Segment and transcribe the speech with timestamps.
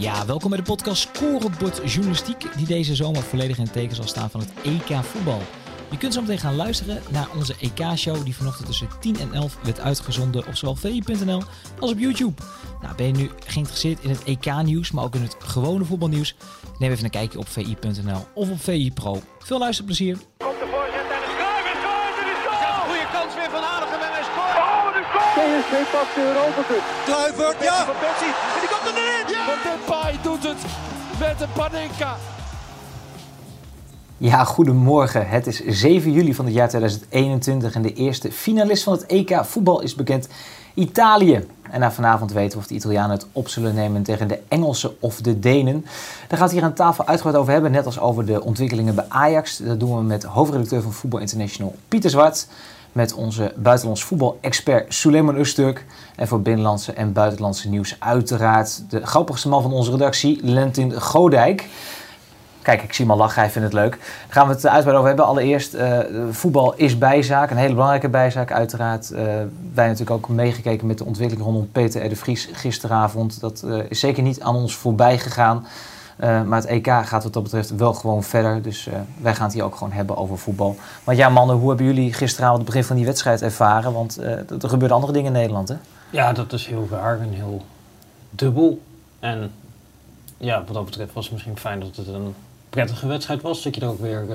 [0.00, 4.06] Ja, welkom bij de podcast Scorebord Journalistiek, die deze zomer volledig in het teken zal
[4.06, 5.42] staan van het EK voetbal.
[5.90, 9.58] Je kunt zo meteen gaan luisteren naar onze EK-show die vanochtend tussen 10 en 11
[9.62, 11.42] werd uitgezonden op zowel vi.nl
[11.78, 12.42] als op YouTube.
[12.82, 16.34] Nou, ben je nu geïnteresseerd in het EK-nieuws, maar ook in het gewone voetbalnieuws?
[16.78, 19.22] Neem even een kijkje op vi.nl of op VI Pro.
[19.38, 20.16] Veel luisterplezier!
[20.36, 21.60] Komt de voorzet en is goal!
[22.74, 24.56] Een goede kans weer van Aardigem en hij scoort!
[24.64, 25.60] Oh, de goal!
[25.60, 26.84] PSV pakt de Europa Cup.
[27.04, 27.84] Kluivert, ja!
[27.84, 28.49] Van
[29.50, 30.58] Van Depay doet het
[31.18, 32.16] met een Panenka.
[34.16, 35.28] Ja, goedemorgen.
[35.28, 39.44] Het is 7 juli van het jaar 2021 en de eerste finalist van het EK
[39.44, 40.28] voetbal is bekend.
[40.74, 41.46] Italië.
[41.70, 44.96] En na vanavond weten we of de Italianen het op zullen nemen tegen de Engelsen
[45.00, 45.86] of de Denen.
[46.28, 49.56] Daar gaat hier aan tafel uitgebreid over hebben, net als over de ontwikkelingen bij Ajax.
[49.56, 52.46] Dat doen we met hoofdredacteur van Voetbal International Pieter Zwart.
[52.92, 55.84] Met onze buitenlands voetbal-expert Suleiman Usturk.
[56.16, 61.68] En voor binnenlandse en buitenlandse nieuws uiteraard de grappigste man van onze redactie, Lentin Godijk.
[62.62, 63.90] Kijk, ik zie hem al lachen, hij vindt het leuk.
[63.90, 65.26] Daar gaan we het uitgebreid over hebben.
[65.26, 65.98] Allereerst, uh,
[66.30, 69.10] voetbal is bijzaak, een hele belangrijke bijzaak uiteraard.
[69.10, 69.18] Uh,
[69.74, 72.08] wij natuurlijk ook meegekeken met de ontwikkeling rondom Peter R.
[72.08, 73.40] de Vries gisteravond.
[73.40, 75.66] Dat uh, is zeker niet aan ons voorbij gegaan.
[76.20, 78.62] Maar het EK gaat wat dat betreft wel gewoon verder.
[78.62, 78.88] Dus
[79.20, 80.76] wij gaan het hier ook gewoon hebben over voetbal.
[81.04, 83.92] Want ja mannen, hoe hebben jullie gisteravond het begin van die wedstrijd ervaren?
[83.92, 85.74] Want er gebeurden andere dingen in Nederland hè?
[86.10, 87.62] Ja, dat is heel raar en heel
[88.30, 88.80] dubbel.
[89.18, 89.52] En
[90.36, 92.34] ja, wat dat betreft was het misschien fijn dat het een
[92.70, 93.62] prettige wedstrijd was.
[93.62, 94.26] Dat je er ook weer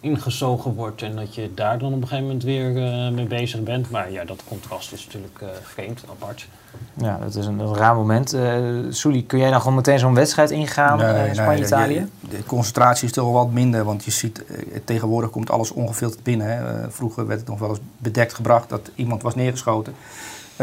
[0.00, 3.62] ingezogen wordt en dat je daar dan op een gegeven moment weer uh, mee bezig
[3.62, 3.90] bent.
[3.90, 6.48] Maar ja, dat contrast is natuurlijk uh, vreemd, apart.
[6.94, 8.34] Ja, dat is een, een raar moment.
[8.34, 11.94] Uh, Soelie, kun jij dan gewoon meteen zo'n wedstrijd ingaan nee, in Spanje-Italië?
[11.94, 14.44] Nee, de concentratie is toch wel wat minder, want je ziet
[14.84, 16.46] tegenwoordig komt alles ongefilterd binnen.
[16.46, 16.90] Hè.
[16.90, 19.94] vroeger werd het nog wel eens bedekt gebracht dat iemand was neergeschoten.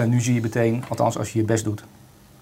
[0.08, 1.84] nu zie je meteen, althans als je je best doet,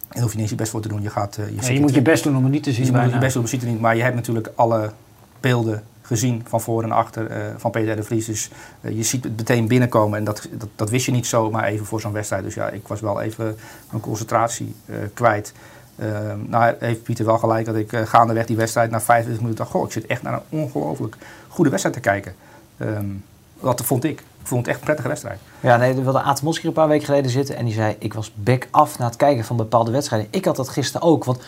[0.10, 1.02] en hoef je niet je best voor te doen.
[1.02, 2.86] Je, gaat, uh, je, ja, je moet je best doen om het niet te zien.
[2.86, 3.80] Je moet je best doen om het niet.
[3.80, 4.92] Maar je hebt natuurlijk alle
[5.40, 8.26] beelden gezien van voor en achter uh, van Peter de Vries.
[8.26, 8.50] Dus
[8.82, 10.18] uh, je ziet het meteen binnenkomen.
[10.18, 12.44] En dat, dat, dat wist je niet zomaar even voor zo'n wedstrijd.
[12.44, 13.58] Dus ja, ik was wel even
[13.90, 14.76] mijn concentratie
[15.14, 15.54] kwijt.
[15.96, 19.76] Ehm, nou heeft Pieter wel gelijk dat ik gaandeweg die wedstrijd na 25 minuten dacht...
[19.76, 21.16] Goh, ik zit echt naar een ongelooflijk
[21.48, 22.36] goede wedstrijd te kijken.
[22.80, 23.24] Um,
[23.60, 24.20] dat vond ik.
[24.20, 25.40] Ik vond het echt een prettige wedstrijd.
[25.60, 28.14] Ja, nee, er wilde Aad Mos een paar weken geleden zitten en die zei: Ik
[28.14, 30.28] was back af na het kijken van bepaalde wedstrijden.
[30.32, 31.40] Ik had dat gisteren ook, want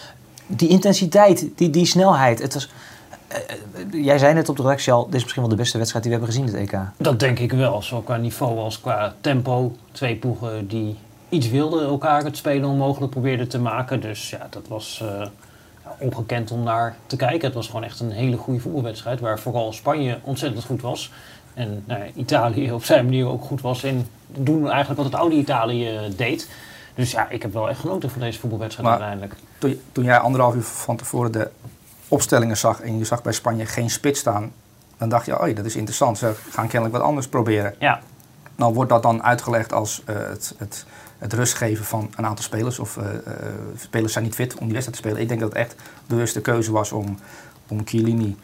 [0.47, 2.71] die intensiteit, die, die snelheid, het was.
[3.31, 6.05] Uh, jij zei net op de redactie al, dit is misschien wel de beste wedstrijd
[6.05, 6.79] die we hebben gezien, het EK.
[6.97, 9.75] Dat denk ik wel, zowel qua niveau als qua tempo.
[9.91, 10.97] Twee ploegen die
[11.29, 14.01] iets wilden elkaar het spelen onmogelijk probeerden te maken.
[14.01, 15.27] Dus ja, dat was uh,
[15.99, 17.45] ongekend om naar te kijken.
[17.45, 21.11] Het was gewoon echt een hele goede voetbalwedstrijd, waar vooral Spanje ontzettend goed was.
[21.53, 25.35] En nou, Italië op zijn manier ook goed was in doen eigenlijk wat het oude
[25.35, 26.49] Italië deed.
[26.95, 29.39] Dus ja, ik heb wel echt genoten van deze voetbalwedstrijd maar uiteindelijk.
[29.57, 31.49] Toen, toen jij anderhalf uur van tevoren de
[32.07, 34.51] opstellingen zag en je zag bij Spanje geen spits staan,
[34.97, 37.75] dan dacht je, oh dat is interessant, ze gaan kennelijk wat anders proberen.
[37.79, 38.01] Ja.
[38.55, 40.85] Nou wordt dat dan uitgelegd als uh, het, het,
[41.17, 42.79] het rustgeven van een aantal spelers.
[42.79, 43.11] Of uh, uh,
[43.77, 45.21] spelers zijn niet fit om die wedstrijd te spelen.
[45.21, 45.75] Ik denk dat het echt
[46.05, 47.19] bewuste keuze was om,
[47.67, 48.37] om Chiellini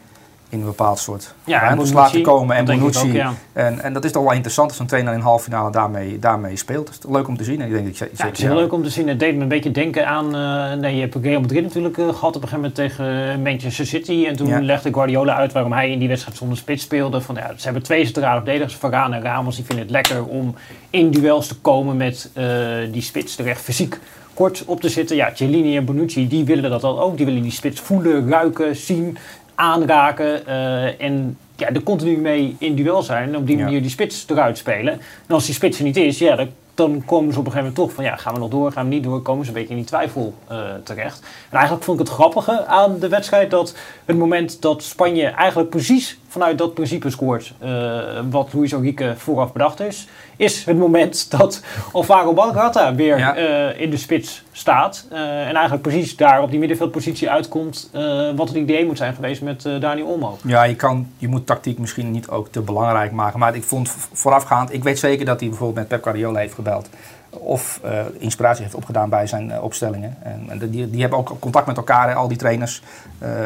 [0.54, 2.56] in een bepaald soort ja, laten komen.
[2.56, 3.08] En Bonucci.
[3.08, 3.34] Ook, ja.
[3.54, 6.20] en, en dat is toch wel interessant als een trainer in een halve finale daarmee,
[6.20, 6.88] daarmee speelt.
[6.88, 7.62] Het is leuk om te zien.
[7.62, 9.08] En ik denk dat je, ja, het is heel leuk om te zien.
[9.08, 10.36] Het deed me een beetje denken aan...
[10.36, 13.86] Uh, nee, je hebt Real Madrid natuurlijk uh, gehad op een gegeven moment tegen Manchester
[13.86, 14.26] City.
[14.28, 17.22] En toen legde Guardiola uit waarom hij in die wedstrijd zonder spits speelde.
[17.22, 19.56] Van, ja, ze hebben twee centrale verdedigers, Varane en Ramos.
[19.56, 20.56] Die vinden het lekker om
[20.90, 22.46] in duels te komen met uh,
[22.92, 24.00] die spits terecht fysiek
[24.34, 25.16] kort op te zitten.
[25.16, 27.18] Ja, Cellini en Bonucci, die willen dat dan ook.
[27.18, 29.18] Die willen die spits voelen, ruiken, zien
[29.56, 33.92] aanraken uh, en ja, er continu mee in duel zijn en op die manier die
[33.92, 34.94] spits eruit spelen.
[35.28, 37.74] En als die spits er niet is, ja, dan, dan, komen ze op een gegeven
[37.74, 39.58] moment toch van ja, gaan we nog door, gaan we niet door, komen ze een
[39.58, 41.20] beetje in die twijfel uh, terecht.
[41.50, 43.76] En eigenlijk vond ik het grappige aan de wedstrijd dat
[44.06, 49.52] het moment dat Spanje eigenlijk precies vanuit dat principe scoort, uh, wat Luis Enrique vooraf
[49.52, 53.38] bedacht is, is het moment dat Alvaro Balgata weer ja.
[53.38, 55.08] uh, in de spits staat.
[55.12, 57.90] Uh, en eigenlijk precies daar op die middenveldpositie uitkomt
[58.36, 60.38] wat het idee moet zijn geweest met Dani Olmo.
[60.44, 63.40] Ja, je, kan, je moet tactiek misschien niet ook te belangrijk maken.
[63.40, 66.90] Maar ik vond voorafgaand, ik weet zeker dat hij bijvoorbeeld met Pep Guardiola heeft gebeld.
[67.34, 67.82] Of
[68.18, 70.18] inspiratie heeft opgedaan bij zijn opstellingen.
[70.22, 72.82] En, en die, die hebben ook contact met elkaar, al die trainers.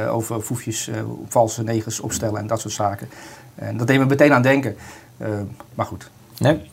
[0.10, 0.90] over foefjes,
[1.28, 3.10] valse negers opstellen en dat soort zaken.
[3.56, 4.78] En dat deed me meteen aan denken.
[5.76, 6.10] maar goed.
[6.38, 6.72] Nee,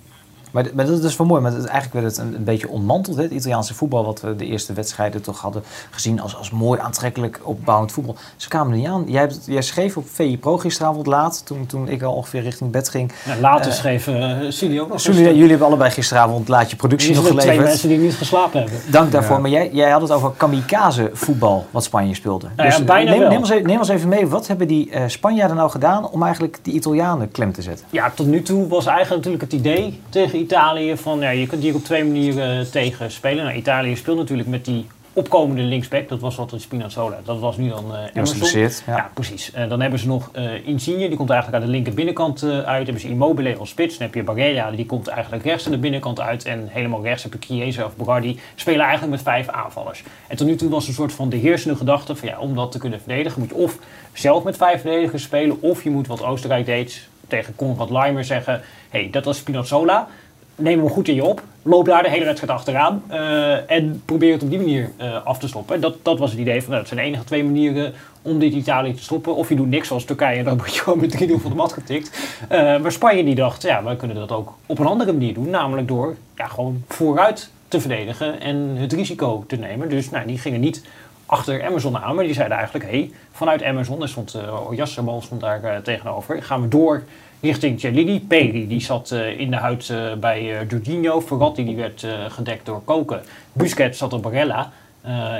[0.55, 3.17] Maar, maar dat is wel mooi, maar het, eigenlijk werd het een, een beetje ontmanteld,
[3.17, 6.81] hè, het Italiaanse voetbal, wat we de eerste wedstrijden toch hadden gezien als, als mooi
[6.81, 8.17] aantrekkelijk opbouwend voetbal.
[8.37, 9.05] Ze kwamen er niet aan.
[9.07, 12.71] Jij, hebt, jij schreef op VI Pro gisteravond laat, toen, toen ik al ongeveer richting
[12.71, 13.13] bed ging.
[13.25, 16.77] Ja, later Eh, schreef uh, Sully ook nog Sully, jullie hebben allebei gisteravond laat je
[16.77, 17.73] productie nog zijn er twee geleverd.
[17.73, 18.81] mensen die niet geslapen hebben.
[18.91, 19.37] Dank daarvoor.
[19.37, 19.41] Ja.
[19.41, 22.49] Maar jij, jij had het over kamikaze voetbal wat Spanje speelde.
[22.57, 23.29] Nou ja, bijna neem, wel.
[23.29, 26.23] neem, ons even, neem ons even mee, wat hebben die eh, Spanjaarden nou gedaan om
[26.23, 27.87] eigenlijk die Italianen klem te zetten?
[27.91, 31.63] Ja, tot nu toe was eigenlijk natuurlijk het idee tegen Italië van ja, je kunt
[31.63, 33.45] hier op twee manieren eh, tegen spelen.
[33.45, 37.21] Nou, Italië speelt natuurlijk met die opkomende linksback, dat was altijd Spinazzola.
[37.25, 38.61] Dat was nu dan was Emerson.
[38.87, 38.97] ja.
[38.97, 39.11] Ja.
[39.15, 39.53] precies.
[39.53, 42.65] Eh, dan hebben ze nog eh Insigne, die komt eigenlijk aan de linker binnenkant uit.
[42.65, 43.99] Dan hebben ze Immobile als spits.
[43.99, 46.45] Dan heb je Barella, die komt eigenlijk rechts aan de binnenkant uit.
[46.45, 48.41] En helemaal rechts heb je Chiesa of Berardi.
[48.55, 50.03] Spelen eigenlijk met vijf aanvallers.
[50.27, 52.73] En tot nu toe was een soort van de heersende gedachte van ja, om dat
[52.73, 53.79] te kunnen verdedigen moet je of
[54.13, 55.63] zelf met vijf verdedigers spelen.
[55.63, 60.09] Of je moet wat Oostenrijk deed tegen Konrad Leimer zeggen, hé, hey, dat was Spinazzola.
[60.57, 61.43] Neem hem goed in je op.
[61.63, 63.03] Loop daar de hele wedstrijd achteraan.
[63.09, 65.75] eh, en probeer het op die manier eh, af te stoppen.
[65.75, 67.93] En dat, dat was het idee van, nou, dat zijn de enige twee manieren
[68.23, 69.35] om dit Italië te stoppen.
[69.35, 71.57] Of je doet niks zoals Turkije en dan word je gewoon met 3-0 van de
[71.57, 72.37] mat getikt.
[72.49, 75.51] Eh, maar Spanje die dacht, ja, wij kunnen dat ook op een andere manier doen.
[75.51, 79.89] Namelijk door ja, gewoon vooruit te verdedigen en het risico te nemen.
[79.89, 80.85] Dus nou, die gingen niet
[81.27, 84.37] achter Amazon aan, maar die zeiden eigenlijk, hey, vanuit Amazon, er stond
[84.77, 87.03] uh, stond daar tegenover, gaan we door
[87.45, 88.21] richting Cellini.
[88.21, 91.21] Peri, die zat uh, in de huid uh, bij uh, Jorginho.
[91.21, 93.23] Verratti, die werd gedekt door Koken.
[93.53, 94.73] Busquets zat op Barella.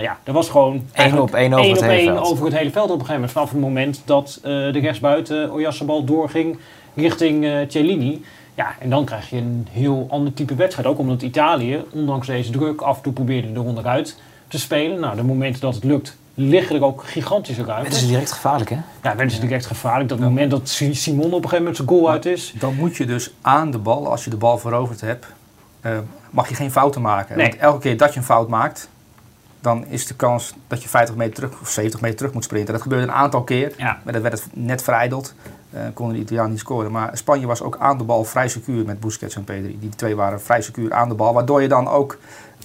[0.01, 2.27] ja, er was gewoon één op één over, het, hele veld.
[2.27, 3.33] over het hele veld op een gegeven moment.
[3.33, 6.59] Vanaf het moment dat de rechtsbuiten Oyarzabal doorging
[6.95, 8.25] richting Cellini.
[8.55, 10.89] Ja, en dan krijg je een heel ander type wedstrijd.
[10.89, 15.01] Ook omdat Italië, ondanks deze druk, af en toe probeerde er onderuit te spelen.
[15.01, 17.93] Nou, de momenten dat het lukt, liggen er ook gigantische ruimtes.
[17.93, 18.77] Het is direct gevaarlijk, hè?
[19.03, 20.09] Ja, werden ze direct gevaarlijk.
[20.09, 22.55] Dat moment dat Simon op een gegeven moment zijn goal uit is.
[22.59, 25.27] Dan moet je dus aan de bal, als je de bal veroverd hebt,
[25.83, 25.99] uh,
[26.31, 27.37] mag je geen fouten maken.
[27.37, 27.49] Nee.
[27.49, 28.89] Want elke keer dat je een fout maakt,
[29.61, 32.73] dan is de kans dat je 50 meter terug of 70 meter terug moet sprinten.
[32.73, 33.99] Dat gebeurde een aantal keer, Ja.
[34.05, 35.35] maar dat werd het net verijdeld.
[35.75, 36.93] Uh, konden de Italianen niet scoren.
[36.93, 39.79] Maar Spanje was ook aan de bal vrij secuur met Busquets en Pedri.
[39.81, 42.19] Die twee waren vrij secuur aan de bal, waardoor je dan ook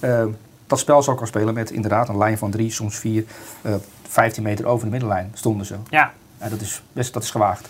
[0.04, 0.24] uh,
[0.70, 3.24] dat spel zo kan spelen met inderdaad een lijn van drie, soms vier,
[3.62, 3.74] uh,
[4.08, 5.74] 15 meter over de middenlijn stonden ze.
[5.90, 6.12] Ja.
[6.40, 7.68] ja dat, is best, dat is gewaagd.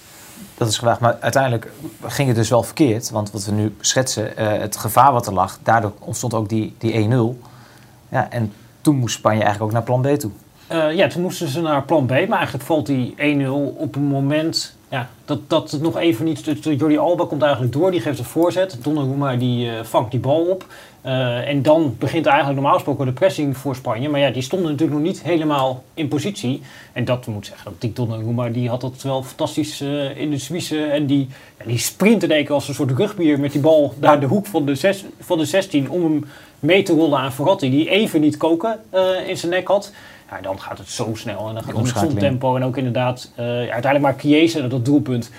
[0.55, 3.11] Dat is gewaagd, maar uiteindelijk ging het dus wel verkeerd.
[3.11, 6.75] Want wat we nu schetsen, uh, het gevaar wat er lag, daardoor ontstond ook die,
[6.79, 7.47] die 1-0.
[8.09, 10.31] Ja, en toen moest Spanje eigenlijk ook naar plan B toe.
[10.73, 14.03] Uh, ja, toen moesten ze naar plan B, maar eigenlijk valt die 1-0 op een
[14.03, 16.45] moment ja, dat, dat het nog even niet...
[16.63, 18.79] Jordi Alba komt eigenlijk door, die geeft een voorzet.
[18.83, 20.67] Donnarumma die uh, vangt die bal op.
[21.07, 24.09] Uh, en dan begint eigenlijk normaal gesproken de pressing voor Spanje.
[24.09, 26.63] Maar ja, die stonden natuurlijk nog niet helemaal in positie.
[26.93, 30.39] En dat moet zeggen, dat die Donnarumma die had dat wel fantastisch uh, in de
[30.39, 30.85] Suisse.
[30.85, 33.95] En die, ja, die sprint in één keer als een soort rugbier met die bal
[34.01, 35.91] naar de hoek van de, zes, van de 16...
[35.91, 36.25] om hem
[36.59, 39.93] mee te rollen aan Verratti, die even niet koken uh, in zijn nek had.
[40.31, 42.57] Ja, dan gaat het zo snel en dan gaat het met zo'n tempo.
[42.57, 45.31] En ook inderdaad, uiteindelijk maar Chiesa dat doelpunt.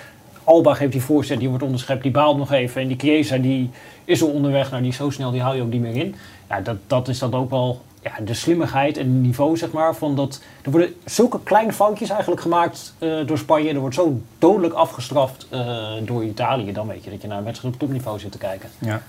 [0.44, 2.82] Alba geeft die voorzet, die wordt onderschept, die baalt nog even.
[2.82, 3.70] En die Chiesa die
[4.12, 6.14] is al onderweg, nou die is zo snel, die hou je ook niet meer in.
[6.48, 9.94] Ja, dat, dat is dan ook wel ja, de slimmigheid en het niveau, zeg maar.
[9.94, 13.72] Van dat, er worden zulke kleine foutjes eigenlijk gemaakt uh, door Spanje.
[13.72, 16.72] Er wordt zo dodelijk afgestraft uh, door Italië.
[16.72, 18.68] Dan weet je dat je naar een wedstrijd op topniveau zit te kijken.
[18.78, 19.02] Ja.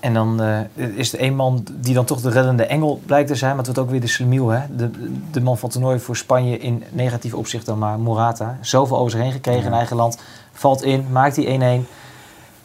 [0.00, 3.34] En dan uh, is er één man die dan toch de reddende engel blijkt te
[3.34, 3.56] zijn.
[3.56, 4.60] Maar het wordt ook weer de slimiel, hè?
[4.76, 4.90] De,
[5.30, 8.58] de man van toernooi voor Spanje in negatief opzicht dan maar Morata.
[8.60, 9.66] Zoveel over zich heen gekregen ja.
[9.66, 10.18] in eigen land.
[10.52, 11.86] Valt in, maakt die 1-1.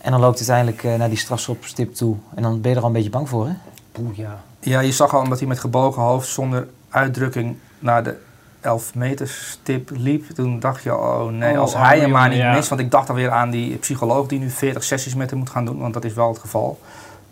[0.07, 2.15] En dan loopt hij uiteindelijk uh, naar die strafschopstip toe.
[2.35, 3.53] En dan ben je er al een beetje bang voor, hè?
[3.91, 4.39] Poeh, ja.
[4.59, 8.15] Ja, je zag al omdat hij met gebogen hoofd zonder uitdrukking naar de
[8.61, 10.29] 11 meter stip liep.
[10.29, 12.53] Toen dacht je, oh nee, Oh, als hij hem maar niet ja.
[12.53, 12.69] mist.
[12.69, 15.65] Want ik dacht alweer aan die psycholoog die nu 40 sessies met hem moet gaan
[15.65, 15.77] doen.
[15.79, 16.79] Want dat is wel het geval.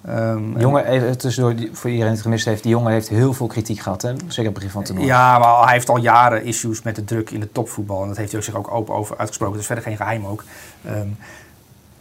[0.10, 2.64] Um, jongen, even tussendoor, die- voor iedereen die het gemist heeft.
[2.64, 4.10] Die jongen heeft heel veel kritiek gehad, hè?
[4.28, 5.08] Zeker op het begin van het toernooi.
[5.08, 8.02] Ja, maar hij heeft al jaren issues met de druk in de topvoetbal.
[8.02, 9.54] En dat heeft hij ook zich ook open over uitgesproken.
[9.54, 10.44] Dat is verder geen geheim ook.
[10.86, 11.08] Ehm,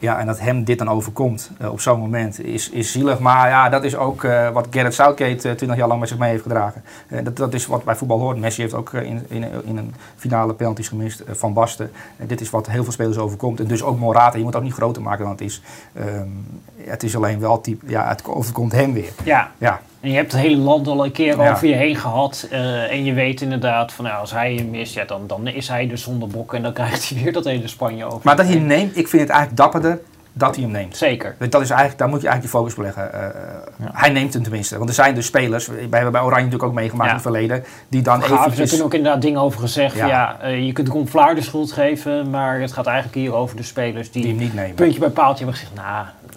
[0.04, 3.18] ja, en dat hem dit dan overkomt eh, op zo'n moment is, is zielig.
[3.18, 6.18] Maar ja, dat is ook eh, wat Gareth Southgate eh, 20 jaar lang met zich
[6.18, 6.84] mee heeft gedragen.
[7.23, 8.38] Dat, dat is wat bij voetbal hoort.
[8.38, 11.90] Messi heeft ook in, in, in een finale penalties gemist van Basten.
[12.16, 13.61] En dit is wat heel veel spelers overkomt.
[13.61, 14.37] En dus ook Morata.
[14.37, 15.62] Je moet het ook niet groter maken dan het is.
[15.92, 16.28] Ehm,
[16.76, 19.12] het is alleen wel type, ja, het overkomt hem weer.
[19.25, 21.50] Ja, Ja, en je hebt het hele land al een keer Ja.
[21.52, 22.46] over je heen gehad.
[22.50, 25.68] eh, en je weet inderdaad van nou, als hij hem mist, ja, dan, dan is
[25.68, 26.54] hij de zondebok.
[26.54, 28.20] En dan krijgt hij weer dat hele Spanje over.
[28.23, 30.00] Maar dat hij neemt, ik vind het eigenlijk dapperder
[30.32, 30.96] dat hij hem neemt.
[30.96, 31.37] Zeker.
[31.38, 33.11] Dat is eigenlijk, daar moet je eigenlijk je focus op leggen.
[33.14, 34.76] Uh, Hij neemt hem tenminste.
[34.76, 37.16] Want er zijn dus spelers, wij hebben bij Oranje natuurlijk ook meegemaakt Ja.
[37.16, 38.68] in het verleden, die dan Gaaf, er eventjes...
[38.68, 39.96] kunnen ook inderdaad dingen over gezegd.
[39.96, 40.06] Ja.
[40.06, 40.37] Ja.
[40.40, 43.62] eh, je kunt Ron Vlaar de schuld geven, maar het gaat eigenlijk hier over de
[43.62, 44.75] spelers die, Die hem niet nemen.
[44.75, 45.75] puntje bij paaltje hebben gezegd,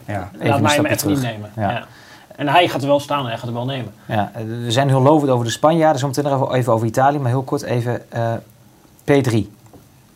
[0.08, 1.50] nou, laat mij hem even niet nemen.
[1.56, 1.86] Ja.
[2.38, 3.94] En hij gaat er wel staan en hij gaat er wel nemen.
[4.06, 7.18] Ja, eh, we zijn heel lovend over de Spanjaarden, zometeen nog even- even over Italië,
[7.20, 8.34] maar heel kort even eh,
[9.04, 9.50] P3.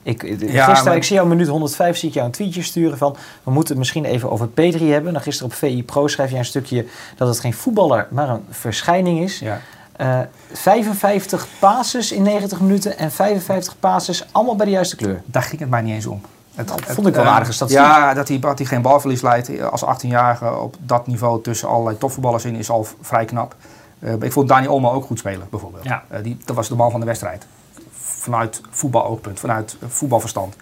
[0.04, 2.62] Ik, eh, Ja, gisteren, maar- ik zie jou minuut 105, zie ik jou een tweetje
[2.62, 3.16] sturen van...
[3.44, 5.13] we moeten het misschien even over P3 hebben.
[5.13, 6.86] Dan gisteren op VI Pro schrijf jij een stukje
[7.16, 9.40] dat het geen voetballer, maar een verschijning is.
[9.40, 9.60] Ja.
[9.96, 10.20] Eh,
[10.51, 15.22] 55 passes in 90 minuten en 55 passes allemaal bij de juiste kleur.
[15.25, 16.22] Daar ging het mij niet eens om.
[16.55, 17.86] Het, Dat vond ik wel eh, een aardige statistiek.
[17.86, 21.98] Ja, dat hij, dat hij geen balverlies leidt als 18-jarige op dat niveau tussen allerlei
[21.98, 23.55] topvoetballers in is al vrij knap.
[24.00, 25.84] Eh, ik vond Dani Olmo ook goed spelen, bijvoorbeeld.
[25.84, 26.03] Ja.
[26.08, 27.46] Eh, die, dat was de man van de wedstrijd.
[27.91, 30.55] Vanuit voetbaloogpunt, vanuit eh, voetbalverstand.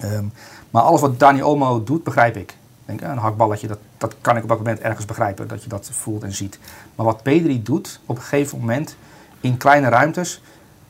[0.00, 0.24] Ehm,
[0.70, 2.56] maar alles wat Dani Olmo doet, begrijp ik.
[2.84, 5.68] Denk, eh, een hakballetje, dat, dat kan ik op dat moment ergens begrijpen, dat je
[5.68, 6.58] dat voelt en ziet.
[6.94, 8.96] Maar wat Pedri doet op een gegeven moment
[9.40, 10.42] in kleine ruimtes,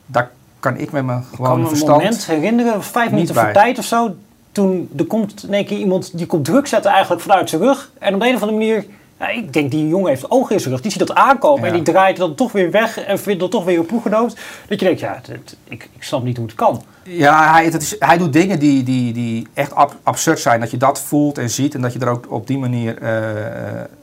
[0.05, 0.31] daar
[0.63, 2.01] kan ik met mijn Ik kan gewoon me een verstand...
[2.03, 4.15] moment herinneren, vijf minuten voor tijd of zo.
[4.51, 7.91] Toen er komt in één keer iemand die komt druk zetten eigenlijk vanuit zijn rug.
[7.99, 8.85] En op de een of andere manier,
[9.19, 10.81] ja, ik denk die jongen heeft ogen in zijn rug.
[10.81, 11.67] Die ziet dat aankomen Ja.
[11.67, 14.35] en die draait dan toch weer weg en vindt dan toch weer een ploeggenoot.
[14.67, 15.21] Dat je denkt, ja,
[15.63, 16.83] ik, ik snap niet hoe het kan.
[17.03, 20.59] Ja, hij, is, hij doet dingen die, die, die echt ab- absurd zijn.
[20.59, 23.11] Dat je dat voelt en ziet en dat je er ook op die manier eh,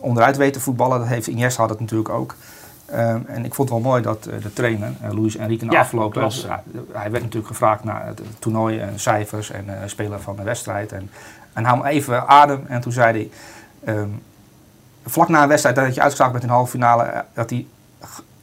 [0.01, 0.99] onderuit weet te voetballen.
[0.99, 2.35] Dat heeft Iniesta had het natuurlijk ook.
[2.91, 5.73] Ehm, en ik vond het wel mooi dat eh, de trainer, eh, Luis Enrique, na
[5.73, 6.15] Ja, afloop...
[6.93, 10.93] hij- werd natuurlijk gevraagd naar het toernooi en cijfers en eh speler van de wedstrijd.
[10.93, 11.11] En,
[11.53, 12.61] en hem even adem.
[12.67, 13.31] En toen zei hij,
[13.95, 14.09] ehm,
[15.07, 17.25] vlak na een wedstrijd dat je uitgeschakeld bent in de halve finale...
[17.35, 17.67] dat hij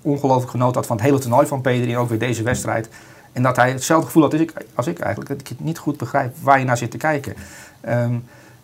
[0.01, 2.89] ongelooflijk genoten had van het hele toernooi van Pedri en ook weer deze wedstrijd.
[3.33, 5.29] En dat hij hetzelfde gevoel had als ik, als ik eigenlijk.
[5.29, 7.35] Dat ik het niet goed begrijp waar je naar zit te kijken.
[7.81, 8.15] Ehm,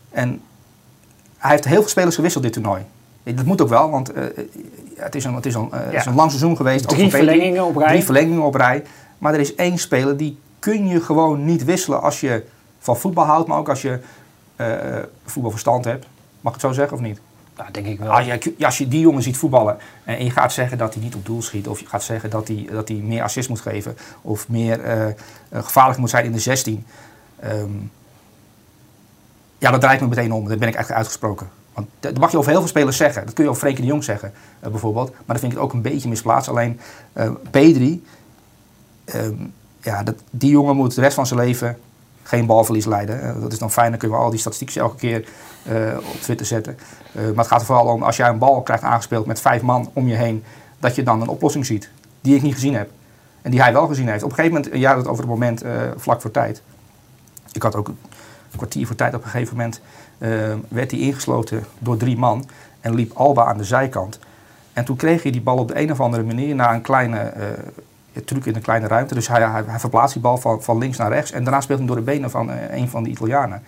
[0.09, 0.41] en
[1.37, 2.81] hij heeft heel veel spelers gewisseld dit toernooi.
[3.23, 4.11] Dat moet ook wel, want
[4.95, 6.09] het is een, het is een, eh, het is Ja.
[6.09, 6.87] een lang seizoen geweest.
[6.87, 7.87] Drie verlengingen op rij.
[7.87, 8.83] Drie verlengingen op rij.
[9.17, 12.43] Maar er is één speler die kun je gewoon niet wisselen als je
[12.79, 13.99] van voetbal houdt, maar ook als je
[14.55, 14.67] eh,
[15.25, 16.05] voetbalverstand hebt.
[16.41, 17.19] Mag ik het zo zeggen of niet?
[17.57, 18.11] Nou, denk ik wel.
[18.11, 21.15] Als je, als je die jongen ziet voetballen en je gaat zeggen dat hij niet
[21.15, 23.97] op doel schiet, of je gaat zeggen dat hij, dat hij meer assist moet geven,
[24.21, 25.05] of meer eh,
[25.53, 26.85] gevaarlijk moet zijn in de 16.
[27.39, 27.69] ehm,
[29.57, 30.47] ja, dat draait me meteen om.
[30.49, 31.49] Dat ben ik echt uitgesproken.
[31.73, 33.25] Want dat mag je over heel veel spelers zeggen.
[33.25, 35.09] Dat kun je over Frenkie de Jong zeggen, eh, bijvoorbeeld.
[35.09, 36.49] Maar dan vind ik het ook een beetje misplaatst.
[36.49, 36.79] Alleen
[37.13, 38.03] eh Pedri,
[39.05, 39.35] ehm,
[39.81, 41.77] ja, dat, die jongen moet de rest van zijn leven
[42.23, 43.41] geen balverlies leiden.
[43.41, 45.27] Dat is dan fijn, dan kunnen we al die statistieken elke keer
[45.63, 46.77] eh, op Twitter zetten.
[47.11, 49.89] Maar het gaat er vooral om, als jij een bal krijgt aangespeeld met vijf man
[49.93, 50.43] om je heen,
[50.79, 51.89] dat je dan een oplossing ziet.
[52.21, 52.89] Die ik niet gezien heb.
[53.41, 54.23] En die hij wel gezien heeft.
[54.23, 55.63] Op een gegeven moment, ja, dat over het moment
[55.95, 56.61] vlak voor tijd.
[57.51, 57.97] Ik had ook een
[58.55, 59.81] kwartier voor tijd op een gegeven moment.
[60.23, 60.29] Eh,
[60.67, 62.45] werd hij ingesloten door drie man.
[62.81, 64.19] En liep Alba aan de zijkant.
[64.73, 67.17] En toen kreeg hij die bal op de een of andere manier na een kleine
[67.17, 69.13] eh, truc in een kleine ruimte.
[69.13, 71.31] Dus hij, hij, verplaatst die bal van, van links naar rechts.
[71.31, 73.63] En daarna speelt hij door de benen van eh, een van de Italianen.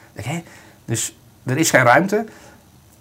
[0.85, 2.25] Dus er is geen ruimte.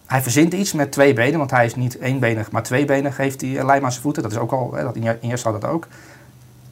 [0.06, 3.58] Hij verzint iets met twee benen, want hij is niet éénbenig, maar tweebenig heeft hij
[3.58, 4.22] een lijm aan zijn voeten.
[4.22, 5.86] Dat is ook al, hè, dat Iniesta had dat ook.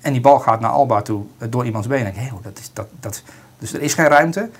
[0.00, 2.14] En die bal gaat naar Alba toe eh, door iemands benen.
[2.14, 3.22] Denk, dat is, dat, dat,
[3.58, 4.50] dus er is geen ruimte.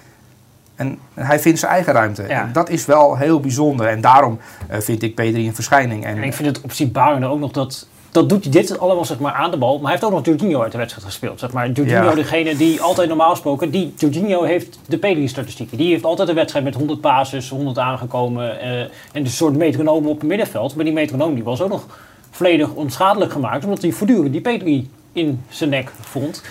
[0.83, 2.23] En hij vindt zijn eigen ruimte.
[2.29, 2.43] Ja.
[2.43, 3.87] En dat is wel heel bijzonder.
[3.87, 6.05] En daarom eh, vind ik Pedri een verschijning.
[6.05, 7.87] En, En ik vind het opzienbarende ook nog dat...
[8.11, 9.73] Dat doet dit allemaal zeg maar, aan de bal.
[9.75, 11.39] Maar hij heeft ook nog Jorginho uit de wedstrijd gespeeld.
[11.41, 11.71] Zeg maar.
[11.71, 12.15] Jorginho, Ja.
[12.15, 13.71] degene die altijd normaal gesproken...
[13.71, 15.77] Die, Jorginho heeft de Pedri-statistieken.
[15.77, 18.61] Die heeft altijd een wedstrijd met 100 passes, 100 aangekomen.
[18.61, 20.75] eh, en een soort metronoom op het middenveld.
[20.75, 21.87] Maar die metronoom die was ook nog
[22.31, 23.65] volledig onschadelijk gemaakt.
[23.65, 26.43] Omdat hij voortdurend die Pedri in zijn nek vond.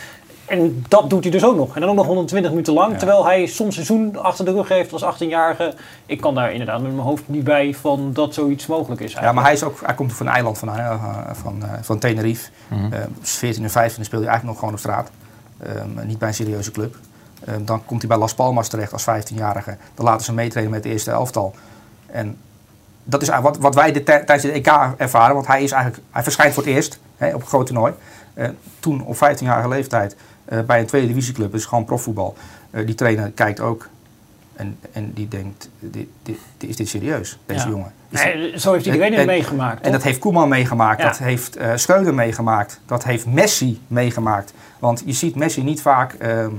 [0.52, 1.76] En dat doet hij dus ook nog.
[1.76, 2.92] En dan ook nog 120 minuten lang.
[2.92, 2.98] Ja.
[2.98, 5.74] Terwijl hij soms seizoen achter de rug heeft als 18-jarige.
[6.06, 9.14] Ik kan daar inderdaad met mijn hoofd niet bij van dat zoiets mogelijk is.
[9.14, 12.00] Ja, maar hij, is ook, hij komt van een eiland van, eh, van, eh, van
[12.00, 12.50] Tenerife.
[12.68, 12.94] Mhm.
[12.94, 15.12] Eh, 14 en 15 speelde hij eigenlijk nog gewoon op straat.
[15.58, 16.96] Ehm, niet bij een serieuze club.
[17.46, 19.78] Ehm, dan komt hij bij Las Palmas terecht als 15-jarige.
[19.96, 21.54] Dan laten ze hem meetrainen met het eerste elftal.
[22.06, 22.38] En
[23.04, 24.68] dat is eigenlijk wat, wat wij de, tijdens de EK
[24.98, 25.36] ervaren.
[25.36, 27.94] Want hij, is eigenlijk, hij verschijnt voor het eerst hè, op een groot toernooi.
[28.34, 30.16] Eh, toen op 15-jarige leeftijd
[30.66, 31.52] bij een tweede divisieclub.
[31.52, 32.36] Dus gewoon profvoetbal.
[32.72, 33.88] Eh, die trainer kijkt ook.
[34.56, 37.70] En, en die denkt, dit, dit, is dit serieus, deze Ja.
[37.72, 37.94] jongen?
[38.10, 39.86] Is Nee, zo heeft iedereen En- het meegemaakt.
[39.86, 41.08] en dat heeft Koeman meegemaakt, Ja.
[41.08, 44.54] dat heeft eh Schreuder meegemaakt, dat heeft Messi meegemaakt.
[44.80, 46.52] Want je ziet Messi niet vaak ehm,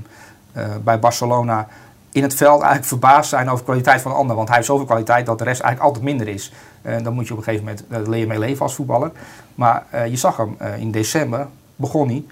[0.52, 1.68] eh, bij Barcelona
[2.12, 4.36] in het veld eigenlijk verbaasd zijn over de kwaliteit van de ander.
[4.36, 6.52] Want hij heeft zoveel kwaliteit dat de rest eigenlijk altijd minder is.
[6.82, 9.10] En dan moet je op een gegeven moment, leer je mee leven als voetballer.
[9.54, 11.46] Maar eh, je zag hem eh, in december,
[11.76, 12.24] begon hij,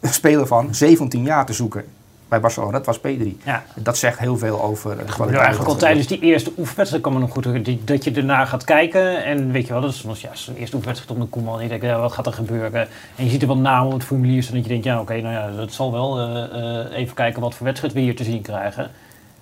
[0.00, 1.84] speler van 17 jaar te zoeken
[2.28, 3.38] bij Barcelona, dat was Pedri.
[3.44, 3.64] Ja.
[3.74, 5.42] Dat zegt heel veel over de kwaliteit.
[5.42, 8.64] eigenlijk al tijdens die eerste oefenwedstrijd kan me nog goed herinneren, dat je daarna gaat
[8.64, 9.24] kijken.
[9.24, 11.56] En weet je wel, dat is soms ja, zo'n eerste oefenwedstrijd op de Koeman.
[11.56, 12.88] En je denkt, ja, wat gaat er gebeuren?
[13.16, 14.54] En je ziet er wat namen op het formulier staan.
[14.54, 16.18] Dat je denkt, ja, oké, nou ja, dat zal wel.
[16.18, 18.90] eh, eh, even kijken wat voor wedstrijd we hier te zien krijgen.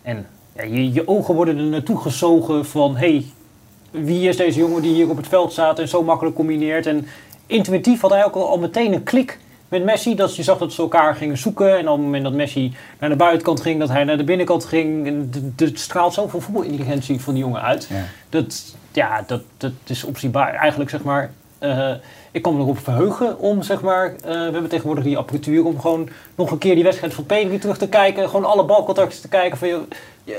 [0.02, 3.24] En ja, je, je ogen worden er naartoe gezogen van, hey,
[3.90, 6.86] wie is deze jongen die hier op het veld staat en zo makkelijk combineert.
[6.86, 7.06] En
[7.46, 10.14] intuïtief had hij ook al, al meteen een klik met Messi.
[10.14, 11.78] Dat je zag dat ze elkaar gingen zoeken.
[11.78, 14.64] En op het moment dat Messi naar de buitenkant ging, dat hij naar de binnenkant
[14.64, 15.06] ging.
[15.06, 17.88] En Het straalt zoveel voetbalintelligentie van die jongen uit.
[17.90, 18.04] Ja.
[18.28, 20.54] Dat, ja, dat, dat is optiebaar.
[20.54, 21.30] Eigenlijk zeg maar.
[21.70, 21.94] Eh,
[22.30, 25.80] ik kan me erop verheugen om, zeg maar, eh, we hebben tegenwoordig die apparatuur om
[25.80, 28.28] gewoon nog een keer die wedstrijd van Pedri terug te kijken.
[28.28, 29.68] Gewoon alle balcontacten te kijken van,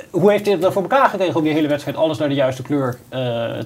[0.10, 2.36] hoe heeft hij het dan voor elkaar gekregen om die hele wedstrijd alles naar de
[2.36, 3.20] juiste kleur eh,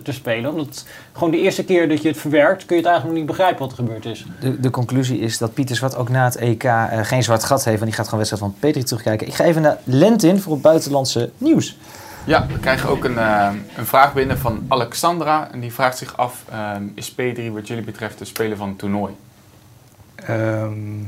[0.03, 0.51] te spelen.
[0.51, 3.37] Omdat gewoon de eerste keer dat je het verwerkt, kun je het eigenlijk nog niet
[3.37, 4.25] begrijpen wat er gebeurd is.
[4.39, 6.63] De, de conclusie is dat Pieter Zwart ook na het EK
[7.01, 7.79] geen zwart gat heeft.
[7.79, 9.27] En die gaat gewoon wedstrijd van Petri terugkijken.
[9.27, 11.77] Ik ga even naar Lentin voor het buitenlandse nieuws.
[12.25, 15.51] Ja, we krijgen ook een, eh, een vraag binnen van Alexandra.
[15.51, 18.77] En die vraagt zich af, ehm, is P3 wat jullie betreft de speler van het
[18.77, 19.13] toernooi?
[20.15, 20.99] Ehm,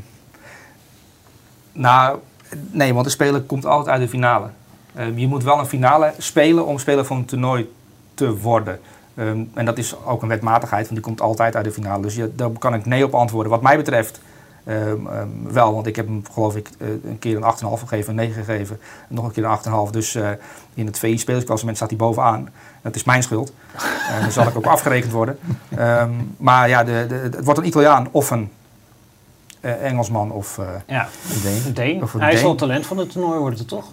[1.71, 2.19] nou,
[2.71, 4.49] nee, want de speler komt altijd uit de finale.
[4.95, 7.73] Ehm, je moet wel een finale spelen om speler van een toernooi
[8.13, 8.79] te worden.
[9.53, 12.01] En dat is ook een wetmatigheid, want die komt altijd uit de finale.
[12.01, 13.51] Dus je, daar kan ik nee op antwoorden.
[13.51, 14.21] Wat mij betreft
[14.63, 18.09] ehm, ehm, wel, want ik heb hem geloof ik eh, een keer een 8,5 gegeven,
[18.09, 18.79] een 9 gegeven.
[19.09, 19.49] en Nog een keer een
[19.87, 19.91] 8,5.
[19.91, 20.29] Dus eh,
[20.73, 22.49] in het VI-spelersklassement staat hij bovenaan.
[22.81, 23.53] Dat is mijn schuld.
[24.21, 25.39] Dan zal ik ook afgerekend worden.
[25.75, 28.51] Ehm, maar ja, de, de, het wordt een Italiaan of een
[29.61, 30.59] eh, Engelsman of...
[30.87, 31.61] Ja, Een Deen.
[31.65, 32.03] een Deen.
[32.03, 32.55] Of een Hij is Deen.
[32.57, 33.85] talent van het toernooi, wordt het toch?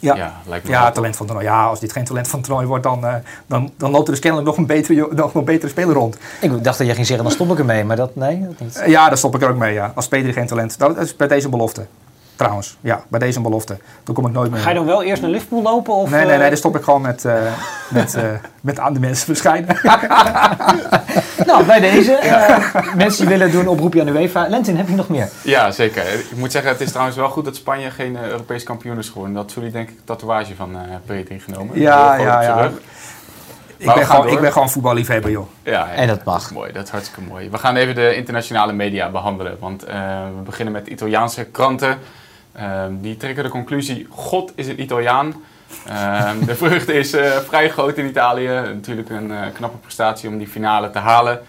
[0.00, 0.92] Ja, Ja, lijkt me Ja, wel.
[0.92, 1.46] talent van toernooi.
[1.46, 3.14] Ja, als dit geen talent van toernooi wordt, dan, eh,
[3.46, 6.16] dan, dan loopt er dus kennelijk nog een betere, nog een betere speler rond.
[6.40, 7.84] Ik dacht dat jij ging zeggen, dan stop ik ermee.
[7.84, 8.82] Maar dat, nee, dat niet.
[8.86, 9.92] Ja, daar stop ik er ook mee, ja.
[9.94, 10.78] Als Pedri geen talent...
[10.78, 11.86] Dat is bij deze belofte.
[12.40, 13.76] Trouwens, ja, bij deze een belofte.
[14.04, 14.60] Dan kom ik nooit meer...
[14.60, 15.94] Ga je dan wel eerst naar Liverpool lopen?
[15.94, 17.34] Of, Nee, nee, nee, eh, dan stop ik gewoon met, eh,
[17.88, 18.24] met, eh,
[18.60, 19.76] met aan de mensen verschijnen.
[21.46, 22.12] Nou, bij deze.
[22.14, 24.48] eh, mensen die willen doen, oproep je aan de UEFA.
[24.48, 25.28] Lentin, heb je nog meer?
[25.42, 26.14] Ja, zeker.
[26.14, 29.34] Ik moet zeggen, het is trouwens wel goed dat Spanje geen Europees kampioen is geworden.
[29.34, 30.80] Dat jullie denk ik een tatoeage van eh
[31.22, 31.80] P3 genomen.
[31.80, 32.70] Ja, ja, ja.
[33.76, 35.46] ik, ben gewoon, ik ben gewoon voetballiefhebber, joh.
[35.62, 36.44] Ja, ja, En dat mag.
[36.44, 37.50] is mooi, dat is hartstikke mooi.
[37.50, 39.56] We gaan even de internationale media behandelen.
[39.60, 39.98] Want eh,
[40.36, 41.98] we beginnen met Italiaanse kranten.
[42.52, 45.34] Ehm, die trekken de conclusie: God is een Italiaan.
[45.86, 48.48] Ehm, de vreugde is eh, vrij groot in Italië.
[48.48, 51.40] Natuurlijk een eh, knappe prestatie om die finale te halen.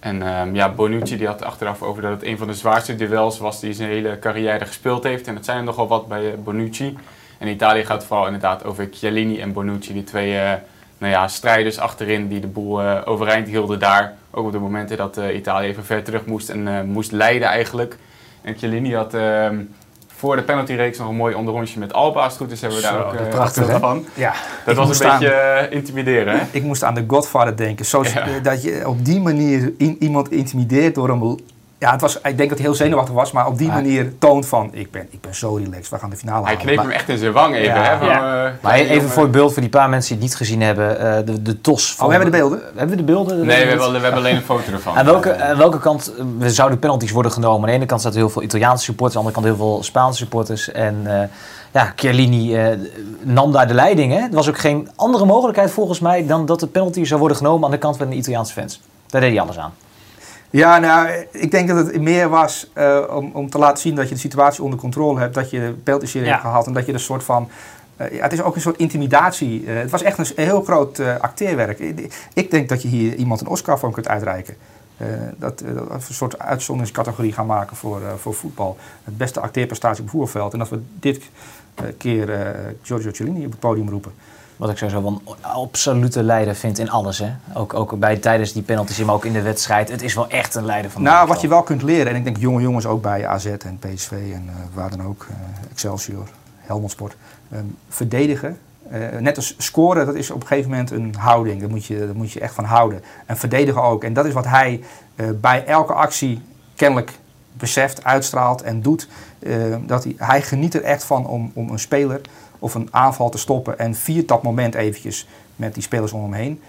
[0.00, 3.38] En ehm, ja, Bonucci die had achteraf over dat het een van de zwaarste duels
[3.38, 5.26] was die zijn hele carrière gespeeld heeft.
[5.26, 6.98] En dat zijn er nogal wat bij eh, Bonucci.
[7.38, 10.32] En Italië gaat vooral inderdaad over Chiellini en Bonucci, die twee
[10.98, 14.14] nou ja, strijders achterin die de boel overeind hielden daar.
[14.30, 17.96] Ook op de momenten dat Italië even ver terug moest en moest leiden eigenlijk.
[18.42, 19.14] En Chiellini had
[20.18, 22.22] voor de penaltyreeks nog een mooi onderrondje met Alba.
[22.22, 24.04] Als het goed is hebben we daar ook eh, prachtig, van.
[24.14, 24.32] Ja,
[24.64, 26.44] Dat ik was een aan- beetje eh, intimideren, hè?
[26.50, 27.84] Ik moest aan de Godfather denken.
[27.84, 28.26] Zo, Ja.
[28.42, 31.36] Dat je op die manier iemand intimideert door hem...
[31.80, 34.46] Ja, het was, ik denk dat hij heel zenuwachtig was, maar op die manier toont
[34.46, 34.68] van...
[34.72, 36.60] Ik ben, ik ben zo relaxed, we gaan de finale Hij halen.
[36.62, 37.82] kneep Maar- hem echt in zijn wang even, Ja.
[37.82, 37.98] hè?
[37.98, 38.44] Van, Ja.
[38.46, 39.10] eh, Maar even jongen.
[39.10, 41.00] voor het beeld voor die paar mensen die het niet gezien hebben.
[41.00, 41.96] eh, de, de tos.
[42.00, 42.60] Oh, we hebben de beelden?
[42.64, 43.36] Hebben we de beelden?
[43.36, 44.96] Nee, we hebben, we hebben alleen een foto ervan.
[44.96, 47.60] Aan welke, aan welke kant eh, zouden penalties worden genomen?
[47.60, 49.82] Aan de ene kant zaten heel veel Italiaanse supporters, aan de andere kant heel veel
[49.84, 50.72] Spaanse supporters.
[50.72, 51.28] En eh
[51.72, 52.78] ja, Chiellini eh,
[53.22, 54.12] nam daar de leiding.
[54.12, 54.18] Hè?
[54.20, 57.64] Er was ook geen andere mogelijkheid volgens mij dan dat de penalty zou worden genomen
[57.64, 58.80] aan de kant van de Italiaanse fans.
[59.06, 59.72] Daar deed hij alles aan.
[60.50, 64.08] Ja, nou, ik denk dat het meer was eh, om, om te laten zien dat
[64.08, 65.34] je de situatie onder controle hebt.
[65.34, 65.74] Dat je
[66.24, 66.30] Ja.
[66.30, 67.48] hebt gehaald en dat je een soort van...
[67.96, 69.64] eh, ja, het is ook een soort intimidatie.
[69.66, 71.78] Eh, het was echt een, heel groot acteerwerk.
[71.78, 74.56] Ik, ik denk dat je hier iemand een Oscar voor kunt uitreiken.
[75.36, 78.76] Dat, we een soort uitzonderingscategorie gaan maken voor, voor voetbal.
[79.04, 80.52] Het beste acteerprestatie op het voetbalveld.
[80.52, 81.20] En dat we dit
[81.96, 84.12] keer Giorgio Cellini op het podium roepen.
[84.58, 87.18] Wat ik sowieso wel een absolute leider vind in alles.
[87.18, 87.32] Hè?
[87.54, 89.88] Ook, ook bij, tijdens die penalties, maar ook in de wedstrijd.
[89.90, 92.16] Het is wel echt een leider van de Nou, wat je wel kunt leren, en
[92.16, 95.70] ik denk jonge jongens ook bij AZ en PSV en eh, waar dan ook, eh,
[95.70, 97.16] Excelsior, Helmond Sport,
[97.50, 98.58] ehm, verdedigen.
[98.90, 101.60] eh, net als scoren, dat is op een gegeven moment een houding.
[101.60, 103.02] Daar moet je, daar moet je echt van houden.
[103.26, 104.04] En verdedigen ook.
[104.04, 104.82] En dat is wat hij
[105.40, 106.42] bij elke actie
[106.74, 107.18] kennelijk
[107.52, 109.08] beseft, uitstraalt en doet.
[109.86, 112.20] Dat hij, hij geniet er echt van om, om een speler
[112.58, 113.78] of een aanval te stoppen.
[113.78, 116.60] En viert dat moment eventjes met die spelers om hem heen.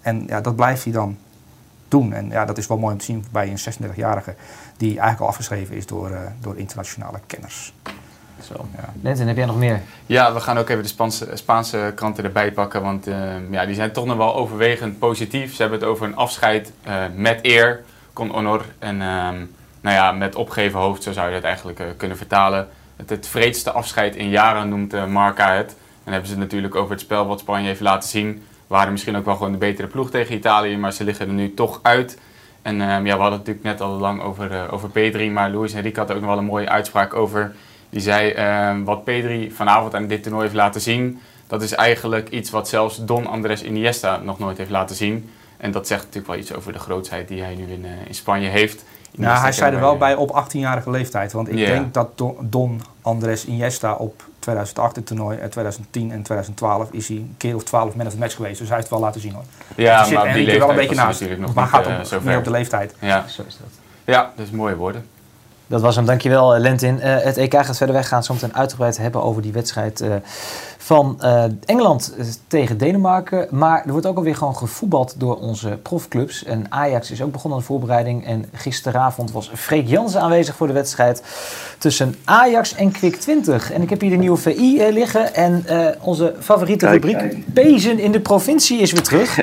[0.00, 1.18] En ja, dat blijft hij dan
[1.88, 2.12] doen.
[2.12, 4.34] En ja, dat is wel mooi om te zien bij een 36-jarige
[4.76, 7.72] die eigenlijk al afgeschreven is door, eh, door internationale kenners.
[8.42, 8.66] Zo.
[9.02, 9.80] Lentin, heb jij nog meer?
[10.06, 13.74] Ja, we gaan ook even de Spaanse, Spaanse kranten erbij pakken, want eh, ja, die
[13.74, 15.54] zijn toch nog wel overwegend positief.
[15.54, 19.36] Ze hebben het over een afscheid eh, met eer, con honor en ehm,
[19.80, 22.68] nou ja, met opgeven hoofd, zo zou je dat eigenlijk kunnen vertalen.
[23.00, 25.76] Het, het vreedste afscheid in jaren, noemt Marca het.
[26.04, 28.42] En hebben ze natuurlijk over het spel wat Spanje heeft laten zien.
[28.66, 31.54] Waren misschien ook wel gewoon de betere ploeg tegen Italië, maar ze liggen er nu
[31.54, 32.18] toch uit.
[32.62, 35.50] En ehm, ja, we hadden het natuurlijk net al lang over, uh, over Pedri, maar
[35.50, 37.54] Luis Enrique had ook nog wel een mooie uitspraak over.
[37.90, 42.28] Die zei, uh, wat Pedri vanavond aan dit toernooi heeft laten zien, dat is eigenlijk
[42.28, 45.30] iets wat zelfs Don Andres Iniesta nog nooit heeft laten zien.
[45.56, 48.14] En dat zegt natuurlijk wel iets over de grootheid die hij nu in, uh, in
[48.14, 48.84] Spanje heeft.
[49.10, 51.32] Ja, hij zei er wel bij op 18-jarige leeftijd.
[51.32, 57.08] Want ik denk dat Don, Andres Iniesta op 2008 het toernooi, 2010 en 2012 is
[57.08, 58.58] hij een keer of 12 man of the match geweest.
[58.58, 59.44] Dus hij heeft het wel laten zien hoor.
[59.76, 61.38] Ja, dus maar die leeftijd wel een beetje naast.
[61.38, 62.94] Nog maar gaat om, meer op de leeftijd.
[62.98, 63.68] Ja, zo is dat.
[64.04, 65.04] Ja, dus mooie woorden.
[65.66, 66.96] Dat was hem, dankjewel Lentin.
[66.96, 70.14] Uh, het EK gaat verder weg, gaan zometeen uitgebreid hebben over die wedstrijd uh,
[70.90, 73.46] van uh, Engeland tegen Denemarken.
[73.50, 76.44] Maar er wordt ook alweer gewoon gevoetbald door onze profclubs.
[76.44, 78.26] En Ajax is ook begonnen aan de voorbereiding.
[78.26, 81.22] En gisteravond was Freek Jansen aanwezig voor de wedstrijd
[81.78, 83.72] tussen Ajax en Kwik 20.
[83.72, 85.34] En ik heb hier de nieuwe VI liggen.
[85.34, 85.64] En
[86.00, 87.52] onze favoriete kijk, rubriek kijk.
[87.52, 89.40] Pezen in de provincie is weer terug.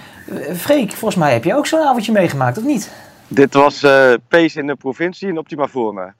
[0.64, 2.90] Freek, volgens mij heb je ook zo'n avondje meegemaakt, of niet?
[3.28, 3.80] Dit was
[4.28, 6.14] Pace in de provincie in Optima Forma.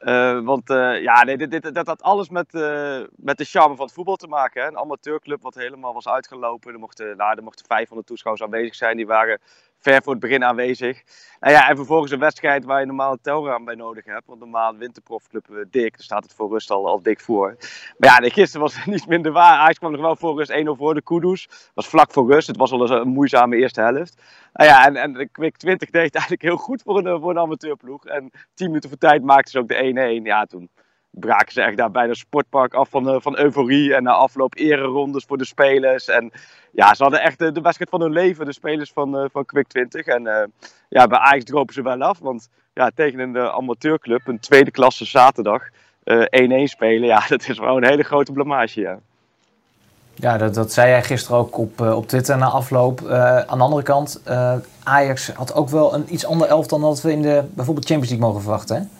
[0.00, 3.76] Uh, want uh, ja, nee, dit, dit, dat had alles met, uh, met de charme
[3.76, 4.62] van het voetbal te maken.
[4.62, 4.68] Hè?
[4.68, 6.72] Een amateurclub wat helemaal was uitgelopen.
[6.72, 8.96] Er mochten, nou, er mochten 500 toeschouwers aanwezig zijn.
[8.96, 9.40] Die waren
[9.78, 11.02] ver voor het begin aanwezig.
[11.40, 14.26] Nou ja, en vervolgens een wedstrijd waar je normaal een telraam bij nodig hebt.
[14.26, 17.56] Want normaal winterprofclub dik, daar staat het voor rust al, al dik voor.
[17.98, 19.58] Maar ja, de gisteren was het niet minder waar.
[19.58, 21.48] Ajax kwam nog wel voor rust 1-0 voor de Kudus.
[21.74, 22.46] was vlak voor rust.
[22.46, 24.22] Het was wel een moeizame eerste helft.
[24.52, 27.38] Nou ja, en, en de Quick 20 deed eigenlijk heel goed voor een, voor een
[27.38, 28.04] amateurploeg.
[28.04, 30.22] En 10 minuten voor tijd maakten ze ook de 1-1.
[30.22, 30.70] Ja, toen
[31.20, 33.94] braken ze echt daar bij de sportpark af van, uh, van euforie.
[33.94, 36.08] En na afloop ererondes voor de spelers.
[36.08, 36.32] En
[36.72, 39.68] ja, ze hadden echt de, wedstrijd van hun leven, de spelers van, uh, van Quick
[39.68, 40.06] 20.
[40.06, 40.42] En uh,
[40.88, 42.18] ja, bij Ajax dropen ze wel af.
[42.18, 45.70] Want ja, tegen een amateurclub, een tweede klasse zaterdag, 1-1
[46.64, 47.06] spelen.
[47.06, 48.98] Ja, dat is wel een hele grote blamage, ja.
[50.14, 53.06] Ja, dat, dat zei jij gisteren ook op, op Twitter na afloop.
[53.46, 54.22] Aan de andere kant,
[54.82, 58.10] Ajax had ook wel een iets ander elftal dan dat we in de bijvoorbeeld Champions
[58.10, 58.76] League mogen verwachten.
[58.76, 58.97] Hè?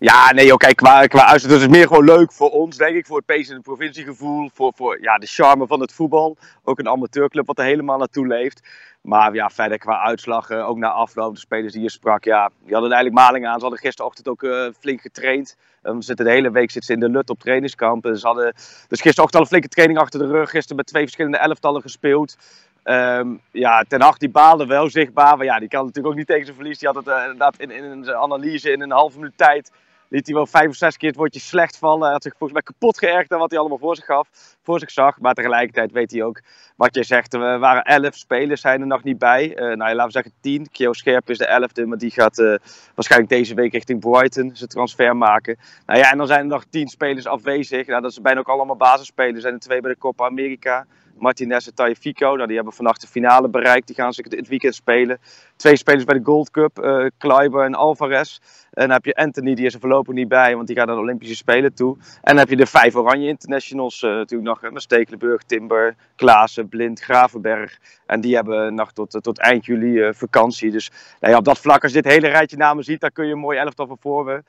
[0.00, 3.06] Ja, nee, oké, qua, qua dat is meer gewoon leuk voor ons, denk ik.
[3.06, 6.36] Voor het pees in het provinciegevoel, voor, voor ja, de charme van het voetbal.
[6.64, 8.68] Ook een amateurclub wat er helemaal naartoe leeft.
[9.00, 12.72] Maar ja, verder qua uitslag, ook na afloop, de spelers die je sprak, ja, die
[12.72, 13.54] hadden eigenlijk maling aan.
[13.54, 15.56] Ze hadden gisterochtend ook uh, flink getraind.
[15.82, 18.06] Um, zitten de hele week zitten ze in de Lut op trainingskamp.
[18.14, 18.54] Ze hadden
[18.88, 20.50] dus gisterochtend al een flinke training achter de rug.
[20.50, 22.36] Gisteren met twee verschillende elftallen gespeeld.
[22.84, 25.36] Um, ja, Ten Hag die baalde wel zichtbaar.
[25.36, 26.78] Maar ja, die kan natuurlijk ook niet tegen zijn verlies.
[26.78, 29.70] Die had het inderdaad in, in zijn analyse in een halve minuut tijd
[30.08, 32.02] liet hij wel vijf of zes keer het woordje slecht vallen.
[32.02, 34.28] Hij had zich volgens mij kapot geërgerd aan wat hij allemaal voor zich gaf,
[34.62, 35.20] voor zich zag.
[35.20, 36.40] Maar tegelijkertijd weet hij ook
[36.76, 37.34] wat je zegt.
[37.34, 39.48] Er waren elf spelers, zijn er nog niet bij.
[39.48, 40.68] Uh, nou, laten we zeggen tien.
[40.70, 42.54] Kio Scherp is de elfde, maar die gaat uh,
[42.94, 45.58] waarschijnlijk deze week richting Brighton zijn transfer maken.
[45.86, 47.86] Nou ja, en dan zijn er nog tien spelers afwezig.
[47.86, 49.34] Nou, dat zijn bijna ook allemaal basisspelers.
[49.34, 50.86] Er zijn er twee bij de Copa America.
[51.18, 52.34] Martinez en Tajefico.
[52.34, 53.86] Nou, die hebben vannacht de finale bereikt.
[53.86, 55.18] Die gaan zich het weekend spelen.
[55.58, 58.38] Twee spelers bij de Gold Cup, uh, Kleiber en Alvarez.
[58.70, 60.94] En dan heb je Anthony, die is er voorlopig niet bij, want die gaat naar
[60.94, 61.96] de Olympische Spelen toe.
[61.96, 64.72] En dan heb je de vijf Oranje Internationals uh, natuurlijk nog.
[64.72, 67.78] Met Stekelenburg, Timber, Klaassen, Blind, Gravenberg.
[68.06, 70.70] En die hebben nog tot, uh, tot eind juli uh, vakantie.
[70.70, 70.90] Dus
[71.20, 73.32] nou ja, op dat vlak, als je dit hele rijtje namen ziet, dan kun je
[73.32, 74.42] een mooi elftal van voor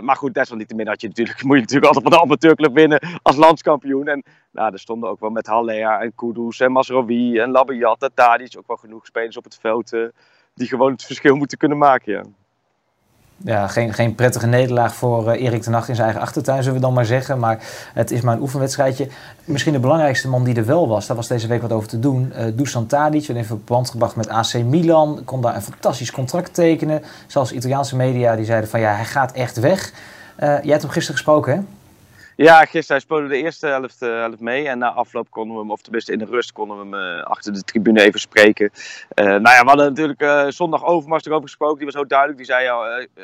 [0.00, 3.36] maar goed, desalniettemin had je natuurlijk, moet je natuurlijk altijd van de amateurclub winnen als
[3.36, 4.08] landskampioen.
[4.08, 8.14] En nou, er stonden ook wel met Hallea en Kudus en Masrowi en Labiat en
[8.14, 9.92] Tadic ook wel genoeg spelers op het veld
[10.58, 12.12] die gewoon het verschil moeten kunnen maken.
[12.12, 12.22] Ja.
[13.44, 16.78] Ja, geen, geen prettige nederlaag voor uh, Erik ten Nacht in zijn eigen achtertuin, zullen
[16.78, 17.38] we dan maar zeggen.
[17.38, 17.58] Maar
[17.94, 19.08] het is maar een oefenwedstrijdje.
[19.44, 21.98] Misschien de belangrijkste man die er wel was, daar was deze week wat over te
[21.98, 22.32] doen.
[22.36, 25.20] Uh, Dusan Tadic, werd even verband gebracht met AC Milan.
[25.24, 27.02] Kon daar een fantastisch contract tekenen.
[27.26, 29.92] Zelfs Italiaanse media die zeiden van ja, hij gaat echt weg.
[29.92, 29.94] Uh,
[30.38, 31.60] jij hebt hem gisteren gesproken, hè?
[32.40, 34.68] Ja, gisteren speelde de eerste helft, uh, helft mee.
[34.68, 37.22] En na afloop konden we hem, of tenminste in de rust, konden we hem uh,
[37.22, 38.70] achter de tribune even spreken.
[38.74, 41.76] Uh, nou ja, we hadden natuurlijk zondag Overmars erover gesproken.
[41.76, 42.38] Die was zo duidelijk.
[42.38, 42.68] Die zei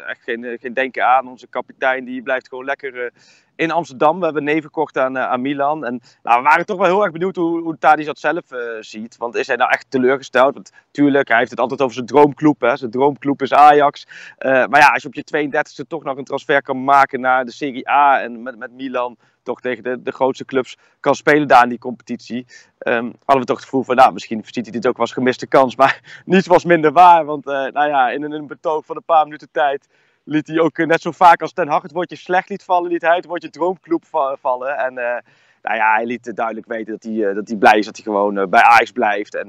[0.06, 1.28] echt geen, geen denken aan.
[1.28, 3.12] Onze kapitein die blijft gewoon lekker
[3.56, 4.18] in Amsterdam.
[4.18, 5.84] We hebben neven verkocht aan, aan Milan.
[5.84, 8.44] En nou, we waren toch wel heel erg benieuwd hoe, hoe dat zelf
[8.80, 9.16] ziet.
[9.16, 10.54] Want is hij nou echt teleurgesteld?
[10.54, 12.60] Want tuurlijk, hij heeft het altijd over zijn droomclub.
[12.60, 12.76] Hè.
[12.76, 14.06] Zijn droomclub is Ajax.
[14.38, 17.52] maar ja, als je op je 32e toch nog een transfer kan maken naar de
[17.52, 21.62] Serie A en met, met Milan toch tegen de, de grootste clubs kan spelen daar
[21.62, 22.46] in die competitie.
[22.78, 25.46] Um, hadden we toch het gevoel van, nou, misschien ziet hij dit ook als gemiste
[25.46, 25.76] kans.
[25.76, 29.48] Maar niets was minder waar, want nou ja, in een betoog van een paar minuten
[29.52, 29.88] tijd
[30.24, 32.90] liet hij ook uh, net zo vaak als Ten Hag het woordje slecht liet vallen,
[32.90, 34.04] liet hij het woordje droomclub
[34.40, 34.76] vallen.
[34.76, 35.18] En uh,
[35.62, 38.50] nou ja, hij liet duidelijk weten dat hij, dat hij blij is dat hij gewoon
[38.50, 39.34] bij Ajax blijft.
[39.34, 39.48] En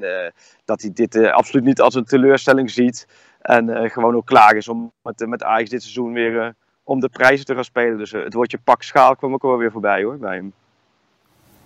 [0.66, 3.08] dat hij dit absoluut niet als een teleurstelling ziet.
[3.42, 7.46] En gewoon ook klaar is om met, met Ajax dit seizoen weer om de prijzen
[7.46, 7.98] te gaan spelen.
[7.98, 10.54] Dus het woordje pak schaal kwam ook wel weer voorbij hoor, bij hem.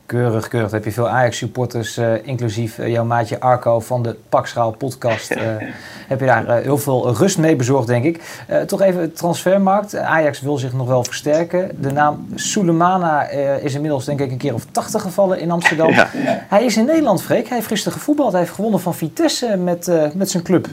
[0.09, 0.71] Keurig, keurig.
[0.71, 5.31] heb je veel Ajax-supporters, uh, inclusief uh, jouw maatje Arco van de Pakschaal podcast.
[5.31, 5.37] Uh,
[6.11, 8.43] heb je daar heel veel rust mee bezorgd, denk ik.
[8.67, 9.95] toch even transfermarkt.
[9.95, 11.81] Ajax wil zich nog wel versterken.
[11.81, 13.27] De naam Sulemana
[13.61, 15.87] is inmiddels denk ik een keer of tachtig gevallen in Amsterdam.
[15.99, 16.09] Ja.
[16.47, 17.47] Hij is in Nederland, Freek.
[17.47, 18.31] Hij heeft gisteren gevoetbald.
[18.31, 20.67] Hij heeft gewonnen van Vitesse met, met zijn club.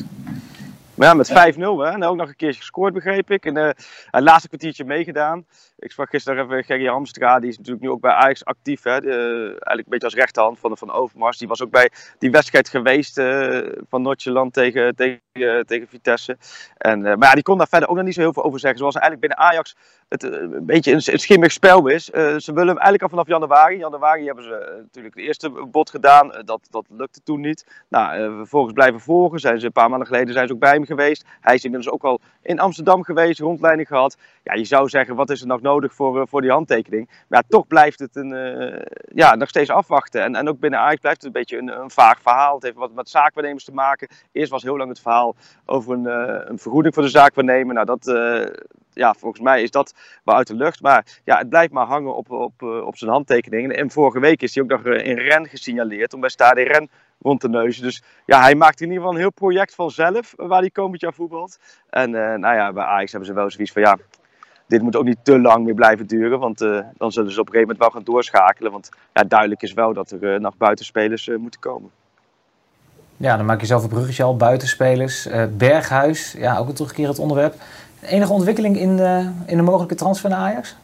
[0.95, 1.91] Maar ja, met 5-0 hè.
[1.91, 3.45] En ook nog een keertje gescoord, begreep ik.
[3.45, 3.77] En het
[4.11, 5.45] laatste kwartiertje meegedaan.
[5.79, 8.83] Ik sprak gisteren even Gerry Hamstra, die is natuurlijk nu ook bij Ajax actief.
[8.83, 8.91] Hè.
[8.91, 11.39] Eigenlijk een beetje als rechterhand van, van Overmars.
[11.39, 16.37] Die was ook bij die wedstrijd geweest uh, van Noordjeland tegen, tegen, tegen Vitesse.
[16.77, 18.79] En, maar ja, die kon daar verder ook nog niet zo heel veel over zeggen.
[18.79, 19.77] Zoals eigenlijk binnen Ajax
[20.09, 22.05] het een beetje een, schimmig spel is.
[22.05, 23.77] ze willen hem eigenlijk al vanaf januari.
[23.77, 26.43] januari hebben ze natuurlijk de eerste bod gedaan.
[26.45, 27.67] dat, dat lukte toen niet.
[27.89, 29.41] Nou, vervolgens blijven volgen.
[29.41, 31.25] Zijn ze een paar maanden geleden zijn ze ook bij hem geweest.
[31.41, 34.17] Hij is inmiddels ook al in Amsterdam geweest, rondleiding gehad.
[34.43, 37.07] Ja, je zou zeggen, wat is er nog nodig voor, uh, voor die handtekening?
[37.29, 38.83] Maar ja, toch blijft het een, uh,
[39.15, 40.23] ja, nog steeds afwachten.
[40.23, 42.55] En, en ook binnen Ajax blijft het een beetje een, een vaag verhaal.
[42.55, 44.09] Het heeft wat met zaakwaarnemers te maken.
[44.33, 47.75] Eerst was heel lang het verhaal over een, uh, een vergoeding voor de zaakwaarnemer.
[47.75, 48.05] Nou, dat,
[48.93, 50.83] ja, volgens mij is dat wel uit de lucht.
[50.83, 53.73] Maar ja, het blijft maar hangen op, op, op zijn handtekening.
[53.73, 57.41] En vorige week is hij ook nog in Ren gesignaleerd om bij Stade Ren rond
[57.41, 57.83] te neuzen.
[57.83, 61.15] Dus ja, hij maakt in ieder geval een heel project vanzelf waar hij komend jaar
[61.15, 61.59] voetbalt.
[61.91, 63.97] En nou ja, bij Ajax hebben ze wel zoiets van ja,
[64.67, 66.39] dit moet ook niet te lang meer blijven duren.
[66.39, 68.73] Want uh, dan zullen ze op een gegeven moment wel gaan doorschakelen.
[68.73, 71.91] Want ja, duidelijk is wel dat er uh, nog buitenspelers moeten komen.
[73.17, 74.37] Ja, dan maak je zelf een bruggetje al.
[74.37, 75.29] Buitenspelers.
[75.57, 77.55] Berghuis, ja, ook een terugkerend onderwerp.
[78.01, 78.99] Enige ontwikkeling in,
[79.47, 80.77] in de mogelijke transfer naar Ajax?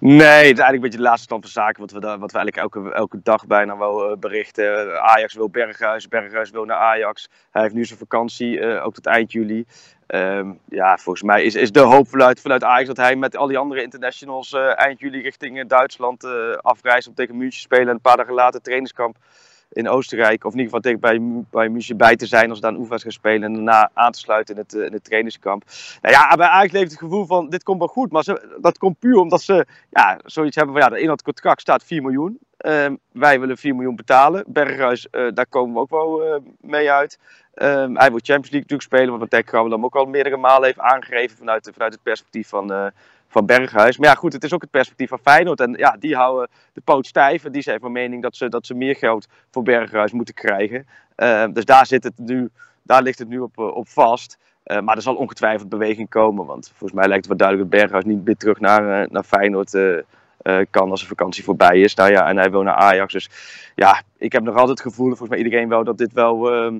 [0.00, 1.80] Nee, het is eigenlijk een beetje de laatste stand van zaken.
[1.80, 5.00] Wat we, wat we eigenlijk elke, elke dag bijna wel uh, berichten.
[5.02, 7.28] Ajax wil Berghuis, Berghuis wil naar Ajax.
[7.50, 9.64] Hij heeft nu zijn vakantie, uh, ook tot eind juli.
[10.06, 13.46] Um, ja, volgens mij is, is de hoop vanuit, vanuit Ajax dat hij met al
[13.46, 16.24] die andere internationals uh, eind juli richting Duitsland
[16.60, 17.88] afreist om tegen München spelen.
[17.88, 19.16] En een paar dagen later trainingskamp
[19.74, 22.70] in Oostenrijk, of in ieder geval tegen bij, bij München bij te zijn als daar
[22.70, 25.64] een oefenwedstrijd gaan spelen en daarna aan te sluiten in het, in het trainingskamp.
[26.00, 28.78] Nou ja, bij Ajax leeft het gevoel van dit komt wel goed, maar ze, dat
[28.78, 32.38] komt puur omdat ze ja, zoiets hebben van ja, in dat contract staat 4 miljoen.
[32.60, 34.44] Uh, wij willen 4 miljoen betalen.
[34.46, 37.18] Berghuis, uh, daar komen we ook wel uh, mee uit.
[37.54, 40.78] Um, hij wil Champions League natuurlijk spelen, wat Tech dan ook al meerdere malen heeft
[40.78, 42.92] aangegeven vanuit, vanuit het perspectief van,
[43.34, 43.98] van Berghuis.
[43.98, 45.60] Maar ja, goed, het is ook het perspectief van Feyenoord.
[45.60, 47.44] En ja, die houden de poot stijf.
[47.44, 50.86] En die zijn van mening dat ze, dat ze meer geld voor Berghuis moeten krijgen.
[51.16, 52.50] Uh, dus daar, zit het nu,
[52.82, 54.38] daar ligt het nu op, op vast.
[54.64, 56.46] Uh, maar er zal ongetwijfeld beweging komen.
[56.46, 59.70] Want volgens mij lijkt het wel duidelijk dat Berghuis niet meer terug naar, naar Feyenoord
[60.70, 61.94] kan als de vakantie voorbij is.
[61.94, 63.12] Nou ja, en hij wil naar Ajax.
[63.12, 63.30] Dus
[63.74, 66.78] ja, ik heb nog altijd het gevoel, volgens mij iedereen wel, dat dit wel ehm,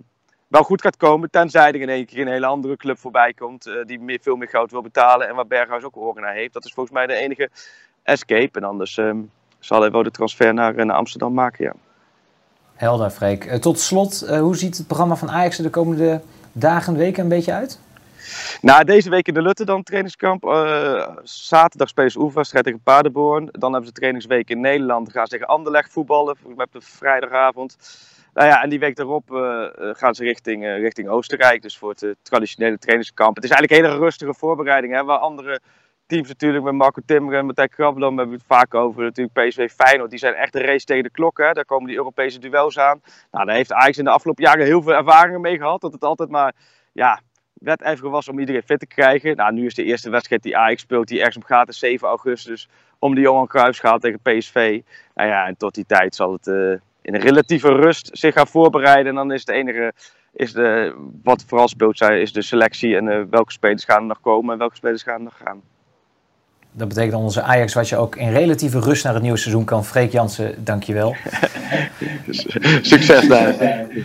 [0.48, 1.30] wel goed gaat komen.
[1.30, 3.66] Tenzij er in één keer een hele andere club voorbij komt.
[3.66, 5.28] Uh, die meer, veel meer geld wil betalen.
[5.28, 6.52] En waar Berghuis ook oren naar heeft.
[6.52, 7.50] Dat is volgens mij de enige
[8.02, 8.58] escape.
[8.58, 11.64] En anders um, zal hij wel de transfer naar, naar Amsterdam maken.
[11.64, 11.74] Ja.
[12.74, 13.44] Helder, Freek.
[13.44, 16.20] Uh, tot slot, uh, hoe ziet het programma van Ajax er de komende
[16.52, 17.80] dagen, weken een beetje uit?
[18.60, 20.44] Nou, deze week in de Lutte dan trainingskamp.
[20.44, 23.48] Uh, zaterdag spelen ze oefenwedstrijd tegen Paderborn.
[23.52, 25.04] Dan hebben ze trainingsweek in Nederland.
[25.04, 26.36] Dan gaan ze tegen Anderlecht voetballen.
[26.36, 27.76] Volgens mij op de vrijdagavond.
[28.34, 31.62] Nou ja, en die week daarop uh, gaan ze richting, uh, richting Oostenrijk.
[31.62, 33.34] Dus voor het traditionele trainingskamp.
[33.34, 34.94] Het is eigenlijk een hele rustige voorbereiding.
[34.94, 35.60] Hè, waar andere
[36.06, 39.02] teams natuurlijk met Marco Timmer en Matthijs Krabbelam hebben we het vaak over.
[39.02, 41.38] Natuurlijk PSV Feyenoord, die zijn echt een race tegen de klok.
[41.38, 41.52] Hè.
[41.52, 43.00] Daar komen die Europese duels aan.
[43.30, 45.80] Nou, daar heeft Ajax in de afgelopen jaren heel veel ervaringen mee gehad.
[45.80, 46.54] Dat het altijd maar
[46.92, 47.20] ja,
[47.52, 49.36] wedijverig was om iedereen fit te krijgen.
[49.36, 52.08] Nou, nu is de eerste wedstrijd die Ajax speelt, die ergens om gaat, is 7
[52.08, 52.68] augustus.
[52.98, 54.80] Om de Johan Cruijffschaal tegen PSV.
[55.14, 59.06] Nou ja, en tot die tijd zal het in een relatieve rust zich gaan voorbereiden.
[59.06, 59.92] En dan is het enige,
[60.32, 62.96] is de, wat vooral speelt, is de selectie.
[62.96, 65.62] En uh, welke spelers gaan er nog komen en welke spelers gaan er nog gaan.
[66.76, 69.64] Dat betekent dat onze Ajax, wat je ook in relatieve rust naar het nieuwe seizoen
[69.64, 69.84] kan.
[69.84, 71.16] Freek Jansen, dankjewel.
[72.82, 73.54] Succes daar.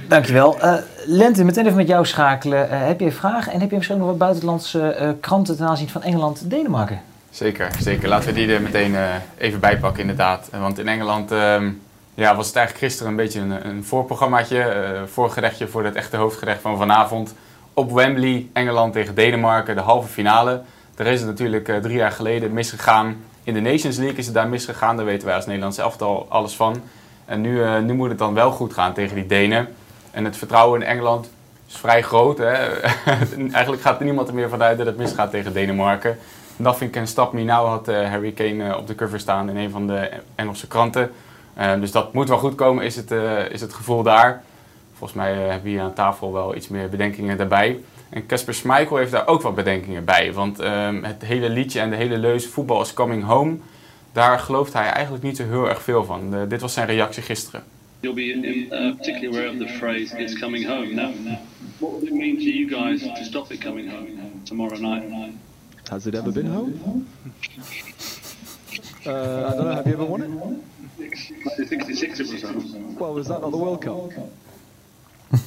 [0.08, 0.58] Dankjewel.
[0.58, 2.68] Uh, Lente, meteen even met jou schakelen.
[2.72, 5.68] Uh, heb je een vraag en heb je misschien nog wat buitenlandse uh, kranten ten
[5.68, 7.02] aanzien van Engeland en Denemarken?
[7.30, 8.10] Zeker, zeker.
[8.10, 8.96] Laten we die er meteen
[9.38, 10.50] even bij pakken inderdaad.
[10.52, 11.70] Want in Engeland ehm,
[12.20, 15.04] ja, was het eigenlijk gisteren een beetje een, een voorprogrammaatje.
[15.06, 17.36] voorgerechtje voor het echte hoofdgerecht van vanavond.
[17.74, 20.62] Op Wembley, Engeland tegen Denemarken, de halve finale.
[20.96, 23.18] Daar is het natuurlijk uh, drie jaar geleden misgegaan.
[23.44, 24.96] In de Nations League is het daar misgegaan.
[24.96, 26.82] Daar weten wij als Nederlands elftal alles van.
[27.26, 29.68] En nu, uh, nu moet het dan wel goed gaan tegen die Denen.
[30.12, 31.30] En het vertrouwen in Engeland
[31.68, 32.38] is vrij groot.
[32.38, 32.54] Hè?
[33.52, 36.18] Eigenlijk gaat niemand er meer vanuit dat het misgaat tegen Denemarken.
[36.56, 39.88] Nothing can stop me now had Harry Kane op de cover staan in een van
[39.88, 41.12] de Engelse kranten.
[41.80, 43.12] Dus dat moet wel goed komen, is het,
[43.52, 44.44] is het gevoel daar.
[44.94, 47.80] Volgens mij hebben we hier aan tafel wel iets meer bedenkingen daarbij.
[48.10, 50.34] En Casper Schmeichel heeft daar ook wat bedenkingen bij.
[50.34, 53.58] Want ehm, het hele liedje en de hele leus voetbal is coming home,
[54.12, 56.36] daar gelooft hij eigenlijk niet zo heel erg veel van.
[56.36, 57.64] Eh, dit was zijn reactie gisteren.
[58.00, 61.12] You'll be in, uh, particularly aware of the phrase "it's coming home." Now,
[61.78, 64.08] what would it mean to you guys to stop it coming home
[64.44, 65.04] tomorrow night?
[65.90, 66.74] Has it ever been home?
[69.06, 69.76] Uh, I don't know.
[69.76, 70.30] Have you ever won it?
[71.00, 72.96] 66 it was home.
[73.00, 74.12] Well, was that not the World Cup?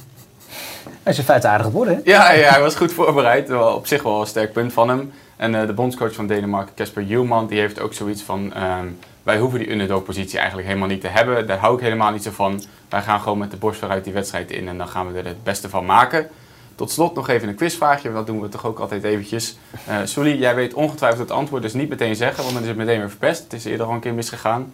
[1.03, 2.01] Hij is in feite aardig geworden, hè?
[2.03, 3.47] Ja, ja, hij was goed voorbereid.
[3.47, 5.11] Wel, op zich wel een sterk punt van hem.
[5.35, 8.53] En eh, de bondscoach van Denemarken, Casper Hjulman, die heeft ook zoiets van...
[8.53, 8.87] ehm,
[9.23, 11.47] wij hoeven die underdog-positie eigenlijk helemaal niet te hebben.
[11.47, 12.63] Daar hou ik helemaal niet zo van.
[12.89, 15.25] Wij gaan gewoon met de borst vooruit die wedstrijd in en dan gaan we er
[15.25, 16.29] het beste van maken.
[16.75, 19.57] Tot slot nog even een quizvraagje, dat doen we toch ook altijd eventjes.
[19.85, 22.77] Eh Sully, jij weet ongetwijfeld het antwoord, dus niet meteen zeggen, want dan is het
[22.77, 23.43] meteen weer verpest.
[23.43, 24.73] Het is eerder al een keer misgegaan.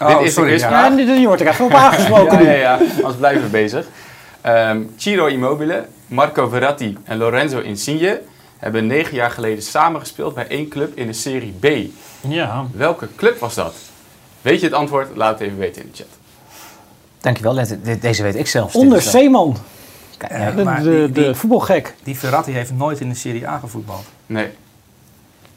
[0.00, 0.96] Oh, Dit is de sorry, quizvraag.
[0.96, 1.24] ja.
[1.26, 2.42] Wordt er even op aangesproken.
[2.44, 2.78] Ja, ja, ja.
[2.96, 3.86] Anders blijven bezig.
[4.40, 8.20] Ehm Ciro Immobile, Marco Verratti en Lorenzo Insigne
[8.58, 11.66] hebben negen jaar geleden samengespeeld bij één club in de Serie B.
[12.28, 13.74] Ja, Welke club was dat?
[14.42, 15.16] Weet je het antwoord?
[15.16, 16.06] Laat het even weten in de chat.
[17.20, 17.66] Dankjewel,
[18.00, 18.74] deze weet ik zelf.
[18.74, 19.56] onder is, eh, Zeeman.
[20.30, 21.94] Ja, ja, De, de, voetbalgek.
[22.02, 24.04] Die Verratti heeft nooit in de Serie A gevoetbald.
[24.26, 24.48] Nee.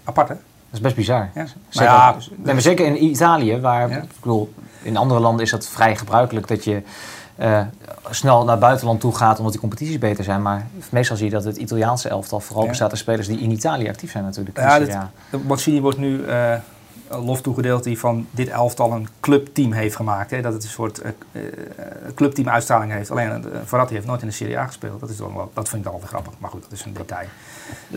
[0.03, 0.36] Apart, hè?
[0.73, 1.29] Dat is best bizar.
[1.36, 1.45] Ja.
[1.69, 3.95] Zeker, ja, nee, maar zeker in Italië, waar Ja.
[3.97, 6.81] ik bedoel, in andere landen is dat vrij gebruikelijk dat je
[7.36, 7.62] eh,
[8.09, 10.41] snel naar het buitenland toe gaat omdat die competities beter zijn.
[10.41, 13.89] Maar meestal zie je dat het Italiaanse elftal vooral bestaat uit spelers die in Italië
[13.89, 14.57] actief zijn natuurlijk.
[14.57, 15.12] Ja, Dus, dit- ja.
[15.47, 16.53] Mancini wordt nu eh,
[17.09, 20.31] lof toegedeeld die van dit elftal een clubteam heeft gemaakt.
[20.31, 20.41] Hè?
[20.41, 21.12] Dat het een soort eh,
[22.15, 23.12] clubteam uitstraling heeft.
[23.12, 24.99] Alleen uh, Verratti heeft nooit in de Serie A gespeeld.
[24.99, 26.33] Dat, is dan wel, dat vind ik dan altijd grappig.
[26.38, 27.27] Maar goed, dat is een detail.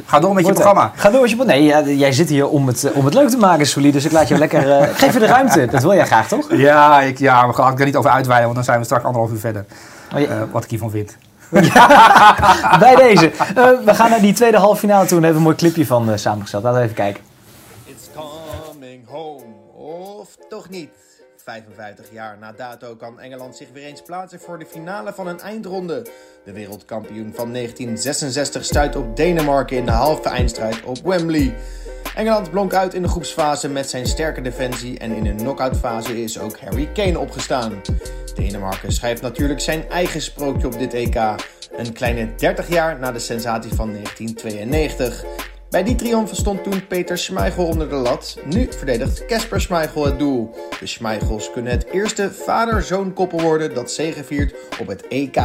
[0.07, 0.93] Ga door met je Wordt- programma.
[0.95, 3.29] Ga door met je Nee, ja, jij zit hier om het, eh, om het leuk
[3.29, 3.91] te maken, Sully.
[3.93, 4.71] Dus ik laat je lekker.
[4.71, 5.67] eh, ik geef je de ruimte.
[5.67, 6.47] Dat wil jij graag, toch?
[6.51, 9.33] Ja, ik, ja, we gaan er niet over uitweiden, want dan zijn we straks anderhalf
[9.33, 9.65] uur verder.
[10.15, 11.17] Oh, je- Eh, wat ik hiervan vind.
[12.79, 13.31] Bij deze.
[13.31, 15.87] Eh, we gaan naar die tweede halve finale toe en hebben we een mooi clipje
[15.87, 16.63] van eh, samengesteld.
[16.63, 17.23] Laten we even kijken.
[17.85, 19.43] It's coming home.
[20.21, 20.89] Of toch niet?
[21.47, 25.41] 55 jaar na dato kan Engeland zich weer eens plaatsen voor de finale van een
[25.41, 26.07] eindronde.
[26.45, 31.55] De wereldkampioen van 1966 stuit op Denemarken in de halve eindstrijd op Wembley.
[32.15, 36.39] Engeland blonk uit in de groepsfase met zijn sterke defensie en in de knock-outfase is
[36.39, 37.83] ook Harry Kane opgestaan.
[38.35, 41.21] Denemarken schrijft natuurlijk zijn eigen sprookje op dit EK.
[41.77, 45.25] Een kleine 30 jaar na de sensatie van 1992.
[45.71, 48.39] Bij die triomf stond toen Peter Schmeichel onder de lat.
[48.45, 50.55] Nu verdedigt Casper Schmeichel het doel.
[50.81, 55.37] De Schmeichels kunnen het eerste vader-zoon koppel worden dat zegeviert op het EK.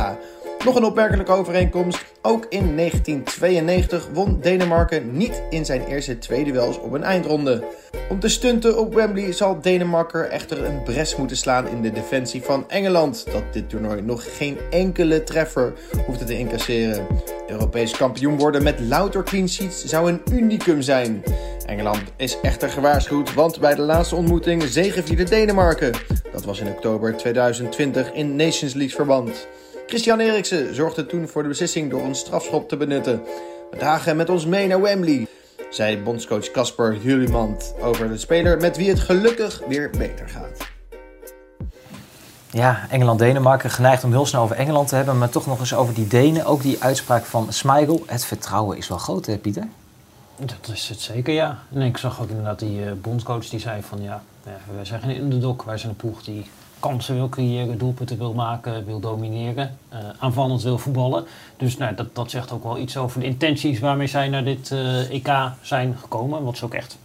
[0.66, 2.06] Nog een opmerkelijke overeenkomst.
[2.22, 7.64] Ook in 1992 won Denemarken niet in zijn eerste twee duels op een eindronde.
[8.10, 12.42] Om te stunten op Wembley zal Denemarken echter een bres moeten slaan in de defensie
[12.42, 13.26] van Engeland.
[13.32, 15.74] Dat dit toernooi nog geen enkele treffer
[16.06, 17.08] hoefde te incasseren.
[17.48, 21.24] Europees kampioen worden met louter clean sheets zou een unicum zijn.
[21.66, 25.92] Engeland is echter gewaarschuwd, want bij de laatste ontmoeting zegevierde Denemarken.
[26.32, 29.48] Dat was in oktober 2020 in Nations League verband.
[29.92, 33.22] Christian Eriksen zorgde toen voor de beslissing door een strafschop te benutten.
[33.72, 35.28] We dragen met ons mee naar Wembley,
[35.70, 40.70] zei bondscoach Casper Hulimand over de speler met wie het gelukkig weer beter gaat.
[42.52, 43.70] Ja, Engeland-Denemarken.
[43.70, 46.46] Geneigd om heel snel over Engeland te hebben, maar toch nog eens over die Denen.
[46.46, 48.04] Ook die uitspraak van Schmeichel.
[48.06, 49.68] Het vertrouwen is wel groot, hè, Pieter?
[50.38, 51.60] Dat is het zeker, ja.
[51.74, 55.02] En ik zag ook inderdaad die eh, bondscoach die zei van ja, ja, wij zijn
[55.02, 55.64] geen underdog.
[55.64, 56.46] Wij zijn een ploeg die
[56.82, 61.26] kansen wil creëren, doelpunten wil maken, wil domineren, eh, aanvallend wil voetballen.
[61.58, 64.72] Dus nou, dat, dat zegt ook wel iets over de intenties waarmee zij naar dit
[64.72, 65.30] eh, EK
[65.62, 66.44] zijn gekomen.
[66.44, 66.98] Wat ze ook echt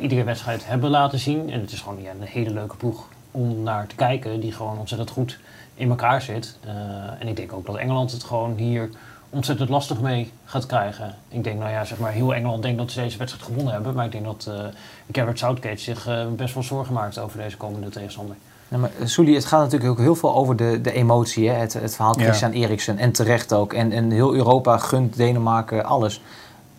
[0.00, 1.50] iedere wedstrijd hebben laten zien.
[1.50, 4.78] En het is gewoon ja, een hele leuke ploeg om naar te kijken, die gewoon
[4.78, 5.38] ontzettend goed
[5.74, 6.56] in elkaar zit.
[6.60, 6.72] Eh,
[7.18, 8.90] en ik denk ook dat Engeland het gewoon hier
[9.30, 11.14] ontzettend lastig mee gaat krijgen.
[11.28, 13.94] Ik denk, nou ja, zeg maar, heel Engeland denkt dat ze deze wedstrijd gewonnen hebben.
[13.94, 14.64] Maar ik denk dat eh
[15.12, 18.36] Garrett Southgate zich best wel zorgen maakt over deze komende tegenstander.
[18.70, 21.48] Nou, maar, Sully, het gaat natuurlijk ook heel veel over de, de emotie.
[21.48, 21.54] Hè?
[21.54, 22.24] Het, het verhaal Ja.
[22.24, 23.72] Christian Eriksen en terecht ook.
[23.72, 26.22] En, en heel Europa gunt Denemarken alles.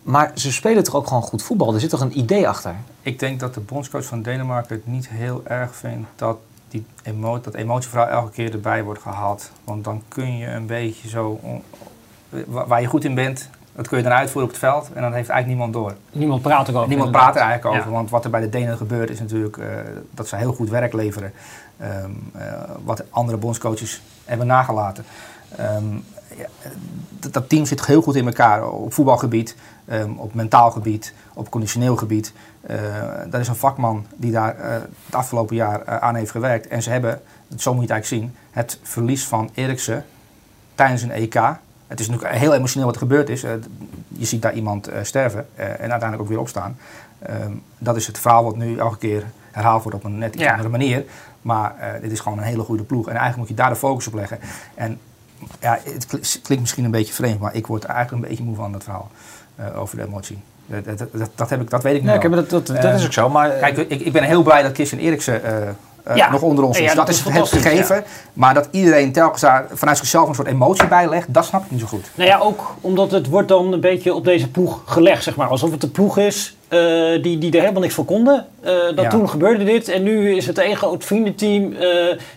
[0.02, 1.74] Maar ze spelen toch ook gewoon goed voetbal?
[1.74, 2.74] Er zit toch een idee achter?
[3.02, 6.36] Ik denk dat de bondscoach van Denemarken het niet heel erg vindt dat
[6.68, 9.50] die emo dat emotieverhaal elke keer erbij wordt gehaald.
[9.64, 11.40] Want dan kun je een beetje zo,
[12.46, 15.12] waar je goed in bent, dat kun je dan uitvoeren op het veld en dan
[15.12, 15.94] heeft eigenlijk niemand door.
[16.12, 16.88] Niemand praat erover.
[16.88, 17.32] Niemand inderdaad.
[17.32, 17.96] praat er eigenlijk over, Ja.
[17.96, 19.66] want wat er bij de Denen gebeurt is natuurlijk eh,
[20.10, 21.32] dat ze heel goed werk leveren.
[21.82, 22.52] Ehm, eh,
[22.84, 25.04] wat andere bondscoaches hebben nagelaten.
[25.56, 25.94] Ehm,
[26.36, 26.46] ja,
[27.08, 31.50] dat, dat team zit heel goed in elkaar op voetbalgebied, ehm, op mentaal gebied, op
[31.50, 32.32] conditioneel gebied.
[33.30, 34.72] Dat is een vakman die daar eh,
[35.06, 36.66] het afgelopen jaar aan heeft gewerkt.
[36.68, 37.20] En ze hebben,
[37.56, 40.04] zo moet je het eigenlijk zien, het verlies van Eriksen
[40.74, 41.34] tijdens een EK.
[41.86, 43.40] Het is natuurlijk heel emotioneel wat er gebeurd is.
[44.08, 46.76] Je ziet daar iemand sterven en uiteindelijk ook weer opstaan.
[47.78, 50.50] Dat is het verhaal wat nu elke keer herhaald wordt op een net iets Ja.
[50.50, 51.04] andere manier.
[51.42, 53.04] Maar eh, dit is gewoon een hele goede ploeg.
[53.04, 54.38] En eigenlijk moet je daar de focus op leggen.
[54.74, 54.98] En
[55.60, 58.54] ja, het kli- klinkt misschien een beetje vreemd, maar ik word eigenlijk een beetje moe
[58.56, 59.10] van dat verhaal
[59.56, 60.38] eh, over de emotie.
[60.66, 62.94] Dat, dat, dat, dat, heb ik, dat weet ik nu Nee, dat, dat, dat Eh,
[62.94, 63.28] is ook zo.
[63.28, 65.40] Maar Kijk, ik, ik ben heel blij dat Christian Eriksen
[66.14, 66.30] Ja.
[66.30, 66.82] nog onder ons is.
[66.82, 68.04] Ja, dat, dat is het gegeven.
[68.32, 71.70] Maar dat iedereen telkens daar vanuit zichzelf een soort emotie bij legt, dat snap ik
[71.70, 72.10] niet zo goed.
[72.14, 75.48] Nou ja, ook omdat het wordt dan een beetje op deze ploeg gelegd, zeg maar.
[75.48, 78.46] Alsof het de ploeg is eh, die, die er helemaal niks voor konden.
[78.60, 79.08] Eh, dat Ja.
[79.08, 81.88] toen gebeurde dit en nu is het één groot vriendenteam eh,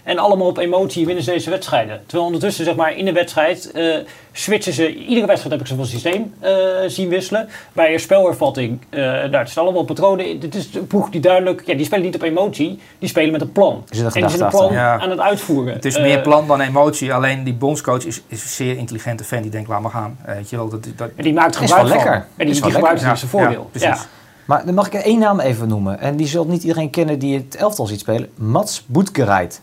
[0.04, 2.02] en allemaal op emotie winnen ze deze wedstrijden.
[2.06, 3.96] Terwijl ondertussen, zeg maar, in de wedstrijd eh,
[4.32, 6.54] switchen ze, iedere wedstrijd heb ik ze van systeem eh,
[6.88, 7.50] zien wisselen.
[7.74, 10.40] Bij een spelervatting, eh nou, het zijn allemaal patronen.
[10.40, 13.42] Dit is een ploeg die duidelijk, ja, die spelen niet op emotie, die spelen met
[13.42, 13.84] een plan.
[13.90, 14.74] Een en die zijn een plan.
[14.74, 15.00] Ja.
[15.00, 15.74] aan het uitvoeren.
[15.74, 17.14] Het is meer plan dan emotie.
[17.14, 20.18] Alleen die bondscoach is, is een zeer intelligente fan die denkt, laat maar gaan.
[20.26, 21.98] Weet je wel, dat, dat, En die maakt gebruik wel van.
[21.98, 22.26] lekker.
[22.38, 23.70] En die, die gebruikt het in zijn voordeel.
[23.74, 24.08] ja, Ja, precies.
[24.46, 26.00] Maar dan mag ik één naam even noemen.
[26.00, 28.30] En die zult niet iedereen kennen die het elftal ziet spelen.
[28.36, 29.62] Mats Boetkerijt.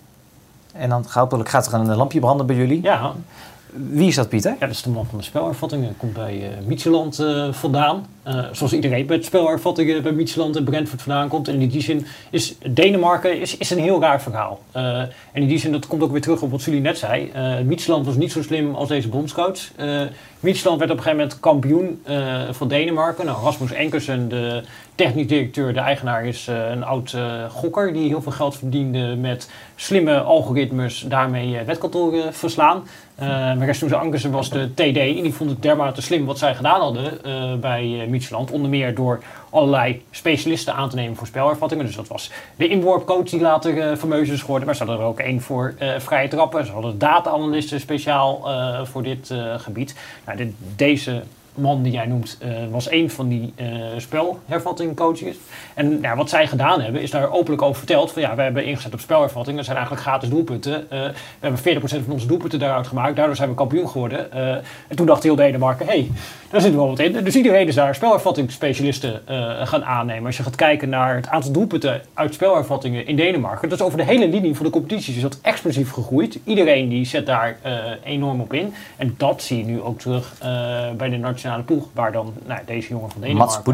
[0.73, 2.83] En dan hopelijk gaat er een lampje branden bij jullie.
[2.83, 3.13] ja.
[3.75, 4.51] Wie is dat, Pieter?
[4.51, 5.97] Ja, dat is de man van de spelervattingen.
[5.97, 8.07] Komt bij uh, Mietjeland eh, vandaan.
[8.23, 11.49] Eh, zoals iedereen bij spelervattingen bij Mietjeland en Brentford vandaan komt.
[11.49, 14.61] En in die zin is Denemarken is, is een heel raar verhaal.
[14.73, 17.33] En in die zin, dat komt ook weer terug op wat jullie net zei.
[17.65, 19.59] Mietjeland was niet zo slim als deze bondscoach.
[20.41, 22.03] Mietjeland werd op een gegeven moment kampioen
[22.51, 23.27] van Denemarken.
[23.27, 24.63] Nou, Rasmus Enkersen, de
[25.03, 29.17] technisch directeur, de eigenaar, is uh, een oud uh, gokker die heel veel geld verdiende
[29.17, 32.87] met slimme algoritmes, daarmee uh, wetkantoren verslaan.
[33.23, 36.81] Uh, Rasmus Ankersen was de TD en die vond het dermate slim wat zij gedaan
[36.81, 37.21] hadden
[37.61, 38.51] bij uh, Mietjeland.
[38.51, 41.87] Onder meer door allerlei specialisten aan te nemen voor spelervattingen.
[41.87, 44.67] Dus dat was de inworpcoach die later fameus is geworden.
[44.67, 46.67] Maar ze hadden er ook één voor vrije trappen.
[46.67, 48.49] Ze hadden data-analysten speciaal
[48.85, 49.95] voor dit gebied.
[50.25, 51.23] Nou, deze
[51.55, 55.37] man die jij noemt uh, was een van die uh, spelhervattingcoaches.
[55.75, 58.13] En wat zij gedaan hebben is daar openlijk over verteld.
[58.13, 59.57] Van ja, we hebben ingezet op spelhervatting.
[59.57, 60.73] Dat zijn eigenlijk gratis doelpunten.
[60.73, 60.89] Uh,
[61.41, 63.17] we hebben 40% van onze doelpunten daaruit gemaakt.
[63.17, 64.33] Daardoor zijn we kampioen geworden.
[64.89, 66.11] en toen dacht heel Denemarken, hé, hey,
[66.51, 67.25] daar zit wel wat in.
[67.25, 69.23] Dus iedereen is daar spelhervattingsspecialisten
[69.67, 70.27] gaan aannemen.
[70.27, 73.69] Als je gaat kijken naar het aantal doelpunten uit spelhervattingen in Denemarken.
[73.69, 76.39] Dat is over de hele linie van de competitie is dat explosief gegroeid.
[76.45, 77.57] Iedereen die zet daar
[78.05, 78.75] enorm op in.
[78.97, 80.35] En dat zie je nu ook terug
[80.97, 81.87] bij de nationale ploeg.
[81.93, 83.55] Waar dan nou, deze jongen van Denemarken...
[83.55, 83.65] Mats.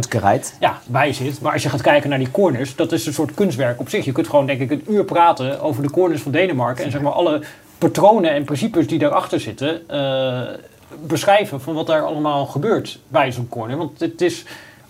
[0.60, 1.40] Ja, bij zit.
[1.40, 4.04] Maar als je gaat kijken naar die corners, dat is een soort kunstwerk op zich.
[4.04, 6.84] Je kunt gewoon denk ik een uur praten over de corners van Denemarken.
[6.84, 7.42] En zeg maar alle
[7.78, 9.82] patronen en principes die daarachter zitten...
[9.90, 10.42] Uh,
[11.06, 13.76] beschrijven van wat daar allemaal gebeurt bij zo'n corner.
[13.76, 14.44] Want het is...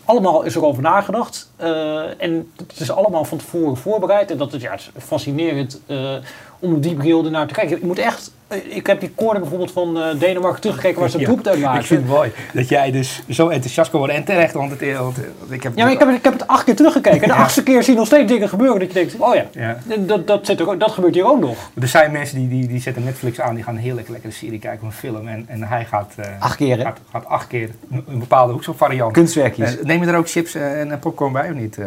[0.05, 4.31] Allemaal is erover nagedacht uh, en het is allemaal van tevoren voorbereid.
[4.31, 6.13] En dat is, ja, het is fascinerend uh,
[6.59, 7.79] om die bril ernaar te kijken.
[7.81, 8.33] Je moet echt
[8.69, 11.81] ik heb die corner bijvoorbeeld van Denemarken teruggekeken waar ze het ja, doelpunt maakten.
[11.81, 14.17] Ik vind het mooi dat jij dus zo enthousiast kan worden.
[14.17, 15.17] En terecht, want, het, want
[15.49, 15.77] ik heb...
[15.77, 17.23] Ja, maar ik heb, ik heb het acht keer teruggekeken.
[17.23, 17.41] En de ja.
[17.41, 19.79] achtste keer zie je nog steeds dingen gebeuren dat je denkt, oh ja, ja.
[19.99, 21.71] Dat, dat, zit er, dat gebeurt hier ook nog.
[21.81, 24.33] Er zijn mensen die, die, die zetten Netflix aan, die gaan een heel lekker lekkere
[24.33, 25.29] serie kijken of een film.
[25.29, 29.13] En, en hij gaat, acht keer, gaat, gaat, acht keer een bepaalde hoekselvariant.
[29.13, 29.77] Kunstwerkjes.
[29.77, 31.79] Uh, neem je er ook chips en popcorn bij of niet?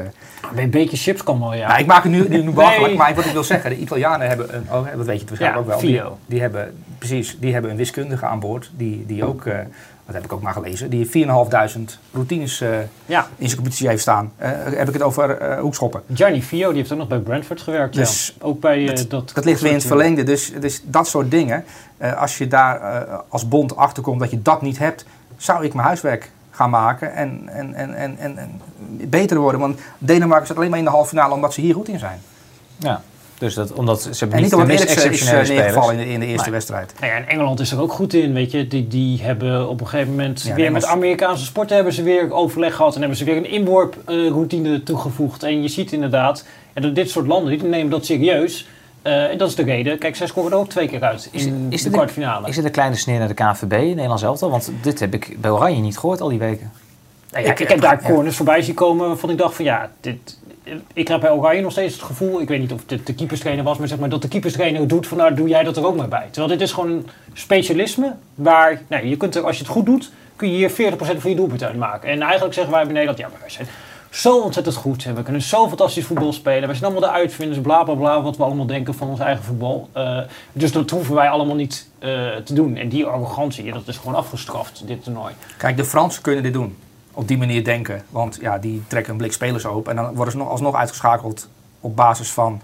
[0.56, 1.68] een beetje chips kan wel, ja.
[1.68, 4.28] Nou, ik maak het nu, nu, nu belachelijk, maar wat ik wil zeggen, de Italianen
[4.28, 7.72] hebben, een, oh, dat weet je waarschijnlijk ook wel, die, die hebben precies, die hebben
[7.72, 9.54] een wiskundige aan boord, die, die ook, uh,
[10.06, 11.12] dat heb ik ook maar gelezen, die 4.500
[12.12, 12.70] routines uh,
[13.06, 13.28] ja.
[13.38, 14.32] in zijn competitie heeft staan.
[14.42, 16.02] Uh, heb ik het over hoekschoppen.
[16.14, 17.96] Gianni Fio, die heeft ook nog bij Brentford gewerkt.
[17.96, 18.46] Dus ja.
[18.46, 19.32] Ook bij dat, dat...
[19.34, 20.24] Dat ligt weer in het verlengde.
[20.24, 21.66] Dus, dus dat soort dingen,
[22.18, 22.80] als je daar
[23.30, 25.06] als bond achterkomt dat je dat niet hebt,
[25.38, 26.32] zou ik mijn huiswerk
[26.62, 28.62] gaan maken en, en, en, en, en, en
[29.10, 29.62] beter worden.
[29.62, 32.22] Want Denemarken staat alleen maar in de halve finale omdat ze hier goed in zijn.
[32.78, 33.02] Ja.
[33.38, 35.98] Dus dat, omdat ze hebben en niet niet de meest is, exceptionele is uh, neergevallen
[35.98, 36.94] in de, in de eerste wedstrijd.
[37.00, 38.68] Nou ja, en Engeland is er ook goed in, weet je.
[38.68, 42.32] Die, die hebben op een gegeven moment ja, weer met Amerikaanse sporten hebben ze weer
[42.32, 45.44] overleg gehad en hebben ze weer een inworproutine uh, toegevoegd.
[45.44, 48.68] En je ziet inderdaad, ja, dat dit soort landen die nemen dat serieus.
[49.04, 49.98] Uh, en dat is de reden.
[49.98, 52.48] Kijk, zij scoren er ook twee keer uit in is, is de kwartfinale.
[52.48, 54.50] Is het een kleine sneer naar de KNVB in Nederlands elftal?
[54.50, 56.72] Want dit heb ik bij Oranje niet gehoord al die weken.
[57.32, 59.90] Nou ja, ik, ik, heb daar corners voorbij zien komen waarvan ik dacht van ja,
[60.02, 60.38] dit,
[60.94, 63.64] ik heb bij Oranje nog steeds het gevoel, ik weet niet of het de keeperstrainer
[63.64, 65.96] was, maar zeg maar dat de keeperstrainer doet van nou doe jij dat er ook
[65.96, 66.28] maar bij.
[66.32, 69.86] Terwijl dit is gewoon een specialisme waar, nou, je kunt er, als je het goed
[69.86, 72.10] doet, kun je hier 40% van je doelpunt uit maken.
[72.10, 73.68] En eigenlijk zeggen wij bij Nederland, ja maar wij zijn
[74.12, 76.70] zo ontzettend goed we kunnen zo fantastisch voetbal spelen.
[76.70, 79.44] We zijn allemaal de uitvinders, bla bla bla, wat we allemaal denken van ons eigen
[79.44, 79.90] voetbal.
[79.98, 80.20] Uh,
[80.52, 82.76] dus dat hoeven wij allemaal niet uh, te doen.
[82.76, 85.34] En die arrogantie, dat is gewoon afgestraft, dit toernooi.
[85.58, 86.78] Kijk, de Fransen kunnen dit doen
[87.12, 88.04] op die manier denken.
[88.10, 89.98] Want ja, die trekken een blik spelers open.
[89.98, 91.48] En dan worden ze nog alsnog uitgeschakeld
[91.80, 92.62] op basis van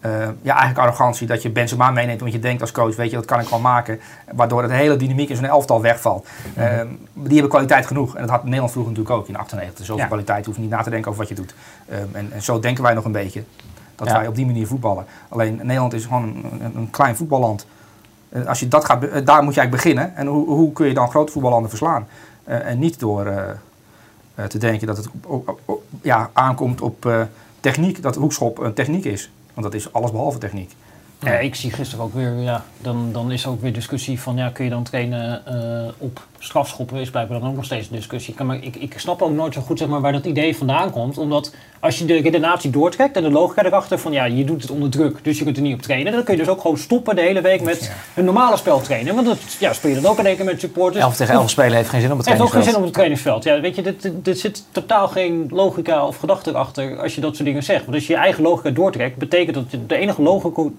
[0.00, 0.10] eh,
[0.42, 2.20] ja, eigenlijk arrogantie dat je Benzema meeneemt.
[2.20, 4.00] Want je denkt als coach, weet je, dat kan ik wel maken.
[4.34, 6.26] Waardoor het hele dynamiek in zo'n elftal wegvalt.
[6.54, 6.60] Mhm.
[6.66, 6.80] Eh,
[7.14, 8.14] die hebben kwaliteit genoeg.
[8.14, 9.84] En dat had Nederland vroeger natuurlijk ook in 98.
[9.84, 10.06] Zoveel Ja.
[10.08, 11.54] kwaliteit, hoef je niet na te denken over wat je doet.
[11.88, 13.42] Eh, en, en zo denken wij nog een beetje.
[13.96, 14.14] Dat Ja.
[14.18, 15.04] wij op die manier voetballen.
[15.28, 16.44] Alleen Nederland is gewoon
[16.74, 17.66] een, klein voetballand.
[18.28, 20.16] Eh, als je dat gaat, eh, daar moet je eigenlijk beginnen.
[20.16, 22.06] En hoe, hoe kun je dan grote voetballanden verslaan?
[22.44, 23.24] En niet door
[24.48, 27.26] te denken dat het op- op- op- ja, aankomt op
[27.60, 28.02] techniek.
[28.02, 29.30] Dat hoekschop een techniek is.
[29.54, 30.74] Want dat is alles behalve techniek.
[31.20, 34.36] Ja, ik zie gisteren ook weer, ja, dan, dan is er ook weer discussie van,
[34.36, 37.00] ja, kun je dan trainen eh, op strafschoppen?
[37.00, 38.30] Is blijkbaar dan ook nog steeds een discussie.
[38.30, 40.56] Ik, kan maar, ik, ik snap ook nooit zo goed zeg maar, waar dat idee
[40.56, 41.18] vandaan komt.
[41.18, 44.70] Omdat als je de redenatie doortrekt en de logica erachter van, ja, je doet het
[44.70, 46.12] onder druk, dus je kunt er niet op trainen.
[46.12, 49.14] Dan kun je dus ook gewoon stoppen de hele week met een normale spel trainen.
[49.14, 51.04] Want dat ja, speel je dan ook in één keer met supporters.
[51.04, 53.36] 11 tegen 11 spelen heeft geen zin op het Het heeft ook geen zin trainingsveld.
[53.36, 53.44] op het trainingsveld.
[53.44, 57.20] Ja, weet je, dit, dit, dit zit totaal geen logica of gedachte achter als je
[57.20, 57.84] dat soort dingen zegt.
[57.84, 60.22] Want als je je eigen logica doortrekt, betekent dat de enige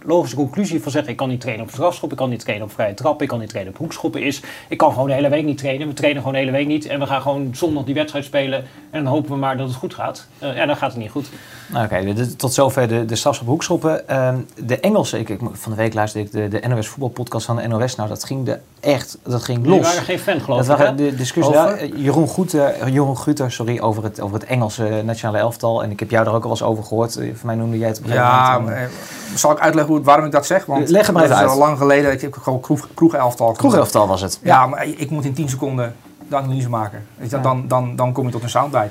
[0.06, 2.74] logische, conclusie van zeggen: ik kan niet trainen op strafschop, ik kan niet trainen op
[2.74, 5.46] vrije trap, ik kan niet trainen op hoekschoppen is: ik kan gewoon de hele week
[5.46, 5.88] niet trainen.
[5.88, 8.64] We trainen gewoon de hele week niet en we gaan gewoon zondag die wedstrijd spelen
[8.92, 10.28] en dan hopen we maar dat het goed gaat.
[10.40, 11.30] Eh ja, dan gaat het niet goed.
[11.68, 14.08] Nou, Oké, tot zover de, de strafschop hoekschoppen.
[14.08, 17.56] Ehm, de Engelse, ik, ik, van de week luisterde ik de, de NOS voetbalpodcast van
[17.56, 17.96] de NOS.
[17.96, 19.74] Nou, dat ging de echt, dat ging los.
[19.76, 20.78] Die waren geen fan, geloof Dat ik.
[20.84, 21.56] waren de discussie.
[21.96, 25.84] Jeroen, Guter, Jeroen Guter sorry, over, het, over het Engelse nationale elftal.
[25.84, 27.16] En ik heb jou daar ook al eens over gehoord.
[27.16, 28.70] Eh, Voor mij noemde jij het op een gegeven Ja, moment.
[28.76, 28.90] maar, eh,
[29.36, 30.66] zal ik uitleggen hoe, waarom ik dat zeg?
[30.66, 32.12] Want Leg het maar even is al lang geleden.
[32.12, 33.52] Ik heb gewoon kroeg, kroegelftal.
[33.52, 34.40] Kroegelftal was het.
[34.44, 35.96] Ja, maar ik moet in 10 seconden
[36.30, 37.06] de analyse maken.
[37.18, 37.42] Weet je, Ja.
[37.42, 38.90] dan, dan, dan kom je tot een soundbite.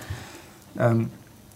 [0.76, 1.02] Ehm,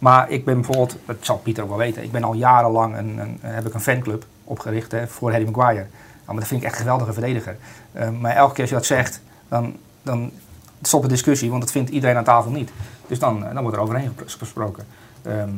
[0.05, 3.19] maar ik ben bijvoorbeeld, dat zal Pieter ook wel weten, ik ben al jarenlang een,
[3.19, 5.81] een, heb ik een fanclub opgericht hè, voor Harry Maguire.
[5.85, 7.57] Nou, maar dat vind ik echt een geweldige verdediger.
[7.93, 10.31] Ehm, maar elke keer als je dat zegt, dan, dan
[10.83, 12.71] stopt de discussie, want dat vindt iedereen aan tafel niet.
[13.07, 14.85] Dus dan, dan wordt er overheen gesproken.
[15.23, 15.49] Ehm,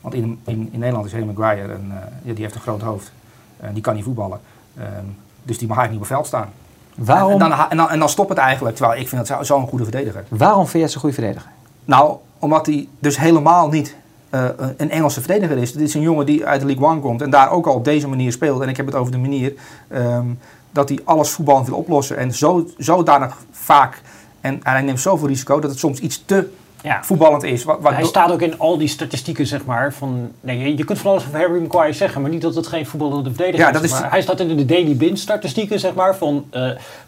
[0.00, 2.80] want in, in, in Nederland is Harry Maguire, een, eh, ja, die heeft een groot
[2.82, 3.12] hoofd.
[3.60, 4.40] En die kan niet voetballen.
[4.78, 5.04] Ehm,
[5.42, 6.52] dus die mag eigenlijk niet op het veld staan.
[6.94, 9.54] Waarom, En dan, en, dan, en dan stopt het eigenlijk, terwijl ik vind dat zo-
[9.54, 10.24] zo'n goede verdediger.
[10.28, 11.50] waarom vind jij zo'n goede verdediger?
[11.88, 13.96] Nou, omdat hij dus helemaal niet
[14.30, 14.44] eh,
[14.76, 15.72] een Engelse verdediger is.
[15.72, 17.84] Dit is een jongen die uit de League One komt en daar ook al op
[17.84, 18.60] deze manier speelt.
[18.60, 19.54] En ik heb het over de manier
[19.88, 20.26] ehm,
[20.70, 22.16] dat hij alles voetballend wil oplossen.
[22.16, 24.02] En zo, zodanig vaak,
[24.40, 26.50] en, en hij neemt zoveel risico, dat het soms iets te
[26.82, 26.98] Ja.
[27.04, 27.64] voetballend is.
[27.64, 29.92] Wa- wa- Hij staat ook in al die statistieken, zeg maar.
[29.92, 32.86] Van, nee, je, kunt van alles over Harry Maguire zeggen, maar niet dat het geen
[32.86, 33.72] voetballende verdediger Ja, is.
[33.72, 36.16] dat is- Maar hij staat in de Daily Bind statistieken, zeg maar.
[36.16, 36.44] Van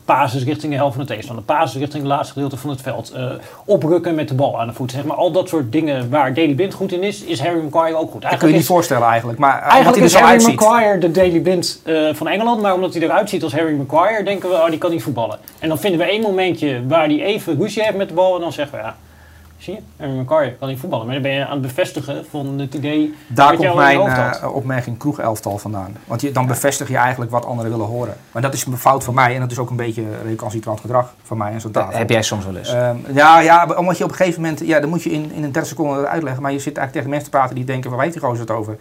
[0.05, 3.11] pases richting de helft van de tegenstander, richting het laatste gedeelte van het veld.
[3.11, 3.31] eh,
[3.65, 5.17] oprukken met de bal aan de voet, zeg maar.
[5.17, 8.23] Al dat soort dingen waar Daily Bind goed in is, is Harry Maguire ook goed.
[8.23, 9.39] dat kun je niet is, voorstellen eigenlijk.
[9.39, 10.61] Maar eh, eigenlijk is Harry uitziet.
[10.61, 14.49] Maguire de Daily Bind van Engeland, maar omdat hij eruit ziet als Harry Maguire, denken
[14.49, 15.39] we, oh, die kan niet voetballen.
[15.59, 18.41] En dan vinden we één momentje waar hij even ruzie heeft met de bal en
[18.41, 18.97] dan zeggen we, ja,
[19.63, 21.05] zie je, Harry Maguire kan niet voetballen.
[21.07, 24.99] Maar dan ben je aan het bevestigen van het idee Daar komt mijn eh, opmerking
[24.99, 25.97] kroegelftal vandaan.
[26.07, 28.17] Want je, dan bevestig je eigenlijk wat anderen willen horen.
[28.33, 31.15] Maar dat is een fout van mij en dat is ook een beetje recalcitrant gedrag
[31.23, 31.99] van mij en zo'n Dat tafel.
[31.99, 32.73] heb jij soms wel eens.
[32.73, 35.45] Ehm, ja, ja, omdat je op een gegeven moment, ja, dan moet je in, in
[35.45, 36.43] een 30 seconden uitleggen.
[36.43, 38.51] Maar je zit eigenlijk tegen mensen te praten die denken, waar weet die gozer het
[38.51, 38.77] over?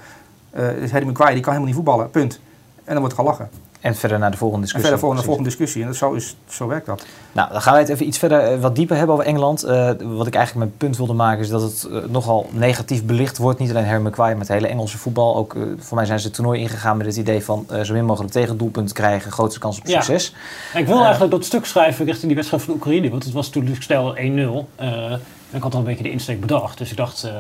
[0.52, 2.40] Eh is Harry Maguire, die kan helemaal niet voetballen, punt.
[2.84, 3.50] En dan wordt er gelachen.
[3.80, 4.82] En verder naar de volgende En discussie.
[4.92, 5.26] verder volgende, Precies.
[5.26, 5.82] volgende discussie.
[5.82, 7.06] En dat, zo, is, zo werkt dat.
[7.32, 9.64] Nou, dan gaan wij het even iets verder, eh, wat dieper hebben over Engeland.
[9.64, 13.38] Eh, wat ik eigenlijk mijn punt wilde maken is dat het eh, nogal negatief belicht
[13.38, 13.60] wordt.
[13.60, 15.36] Niet alleen Harry Maguire, maar het hele Engelse voetbal.
[15.36, 18.06] Ook voor mij zijn ze het toernooi ingegaan met het idee van eh, zo min
[18.06, 20.02] mogelijk tegendoelpunten krijgen, grootste kans op Ja.
[20.02, 20.34] succes.
[20.74, 23.10] En ik wil eigenlijk dat stuk schrijven richting die wedstrijd van Oekraïne.
[23.10, 24.68] Want het was toen stel 1-0.
[24.76, 25.12] eh,
[25.52, 26.78] en ik had al een beetje de insteek bedacht.
[26.78, 27.32] Dus ik dacht, eh,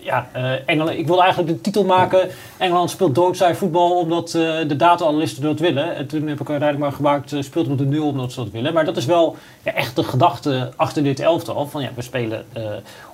[0.00, 2.28] ja, eh, Engeland, ik wil eigenlijk de titel maken.
[2.58, 5.96] Engeland speelt doodzaai voetbal omdat eh, de data-analysten dat willen.
[5.96, 8.50] En toen heb ik uiteindelijk maar gemaakt, uh, speelt met de nul omdat ze dat
[8.50, 8.72] willen.
[8.72, 11.66] Maar dat is wel ja, echt de gedachte achter dit elftal.
[11.66, 12.62] Van ja, we spelen eh,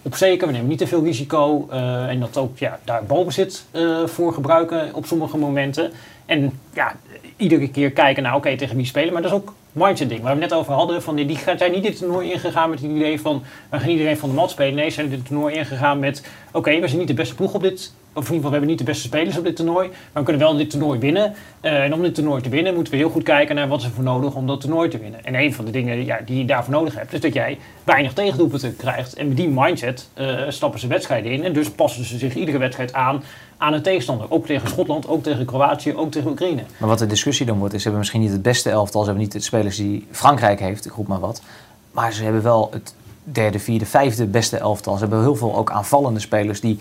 [0.02, 1.66] op zeker, we nemen niet te veel risico.
[1.70, 5.92] eh, en dat ook ja, daar balbezit eh voor gebruiken op sommige momenten.
[6.26, 6.96] En ja,
[7.36, 9.12] iedere keer kijken naar, oké, tegen wie spelen.
[9.12, 11.02] Maar dat is ook mindset ding waar we het net over hadden.
[11.02, 14.16] Van, die gaan- zijn niet dit toernooi ingegaan met het idee van, we gaan iedereen
[14.16, 14.74] van de mat spelen.
[14.74, 16.22] Nee, ze zijn dit toernooi ingegaan met,
[16.52, 18.68] oké, we zijn niet de beste ploeg op dit, of in ieder geval, we hebben
[18.68, 19.88] niet de beste spelers op dit toernooi.
[19.88, 21.34] Maar we kunnen wel dit toernooi winnen.
[21.60, 23.90] Eh, en om dit toernooi te winnen moeten we heel goed kijken naar wat er
[23.90, 25.24] voor nodig om dat toernooi te winnen.
[25.24, 28.12] En een van de dingen ja, die je daarvoor nodig hebt, is dat jij weinig
[28.12, 29.14] tegendoelpunten krijgt.
[29.14, 31.44] En met die mindset eh, stappen ze wedstrijden in.
[31.44, 33.22] En dus passen ze zich iedere wedstrijd aan
[33.58, 34.30] aan een tegenstander.
[34.30, 36.62] Ook tegen Schotland, ook tegen Kroatië, ook tegen Oekraïne.
[36.76, 39.00] Maar wat de discussie dan wordt, is ze hebben misschien niet het beste elftal.
[39.00, 41.42] Ze hebben niet de spelers die Frankrijk heeft, ik roep maar wat.
[41.90, 44.94] Maar ze hebben wel het derde, vierde, vijfde beste elftal.
[44.94, 46.78] Ze hebben heel veel ook aanvallende spelers die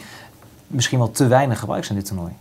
[0.68, 2.36] misschien wel te weinig gebruikt zijn in dit toernooi.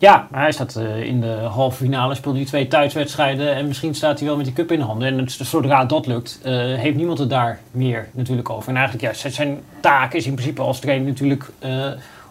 [0.00, 3.94] Ja, maar hij staat eh, in de halve finale, speelt hij twee thuiswedstrijden en misschien
[3.94, 5.08] staat hij wel met die cup in de handen.
[5.08, 8.68] En het, zodra dat lukt, eh, heeft niemand het daar meer natuurlijk over.
[8.68, 11.90] En eigenlijk, ja, zijn taak is in principe als trainer natuurlijk eh,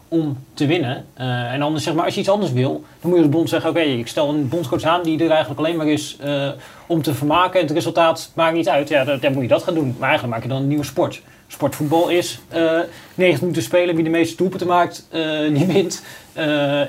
[0.09, 1.05] om te winnen.
[1.13, 3.49] Eh, en dan zeg maar, als je iets anders wil, dan moet je als bond
[3.49, 6.49] zeggen: Oké, ik stel een bondscoach aan die er eigenlijk alleen maar is eh,
[6.87, 7.59] om te vermaken.
[7.59, 8.89] En het resultaat maakt niet uit.
[8.89, 9.95] Ja, dan, dan moet je dat gaan doen.
[9.99, 11.21] Maar eigenlijk maak je dan een nieuwe sport.
[11.47, 12.79] Sportvoetbal is uh,
[13.15, 13.95] 90 minuten spelen.
[13.95, 15.07] Wie de meeste doelpunten maakt,
[15.55, 16.03] die wint.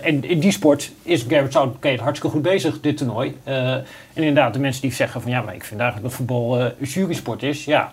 [0.02, 3.36] en in die sport is Garrett Southgate hartstikke goed bezig, dit toernooi.
[3.44, 6.72] en inderdaad, de mensen die zeggen van ja, maar ik vind eigenlijk dat voetbal een
[6.80, 7.64] jurysport is.
[7.64, 7.92] Ja,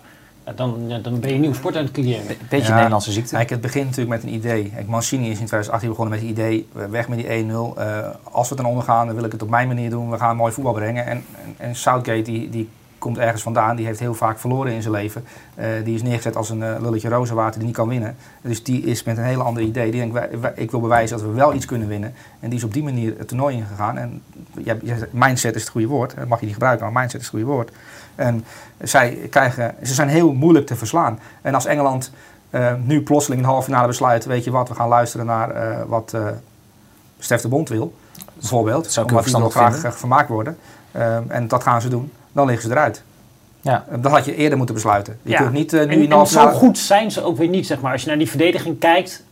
[0.56, 2.36] dan, dan ben je een nieuw sport aan het creëren.
[2.48, 3.34] Beetje ja, Nederlandse ziekte.
[3.34, 4.72] Kijk, het begint natuurlijk met een idee.
[4.86, 7.28] Mancini is in 2018 begonnen met het idee, weg met die 1-0.
[7.28, 7.64] Uh,
[8.22, 10.10] als we het dan ondergaan, dan wil ik het op mijn manier doen.
[10.10, 11.06] We gaan mooi voetbal brengen.
[11.06, 12.68] En, en, en Southgate, die, die
[12.98, 13.76] komt ergens vandaan.
[13.76, 15.24] Die heeft heel vaak verloren in zijn leven.
[15.58, 18.16] Uh, die is neergezet als een uh, lulletje rozenwater die niet kan winnen.
[18.40, 19.90] Dus die is met een hele ander idee.
[19.90, 22.14] Die denkt, wij, wij, ik wil bewijzen dat we wel iets kunnen winnen.
[22.40, 23.98] En die is op die manier het toernooi ingegaan.
[23.98, 24.22] En
[24.62, 24.76] ja,
[25.10, 26.16] mindset is het goede woord.
[26.16, 27.70] Dat mag je niet gebruiken, maar mindset is het goede woord.
[28.18, 28.44] En
[28.82, 31.18] zij krijgen, ze zijn heel moeilijk te verslaan.
[31.42, 32.12] En als Engeland
[32.50, 35.56] uh, nu plotseling in de halve finale besluit, weet je wat, we gaan luisteren naar
[35.56, 36.26] uh, wat uh,
[37.18, 37.94] Stef de Bond wil,
[38.34, 40.58] bijvoorbeeld, Zou omdat die nog graag vermaakt worden.
[41.28, 43.02] en dat gaan ze doen, dan liggen ze eruit.
[43.60, 43.84] Ja.
[44.00, 45.18] Dat had je eerder moeten besluiten.
[45.22, 45.38] Je ja.
[45.38, 47.92] kunt niet nu en, in en zo goed zijn ze ook weer niet, zeg maar.
[47.92, 49.24] Als je naar die verdediging kijkt,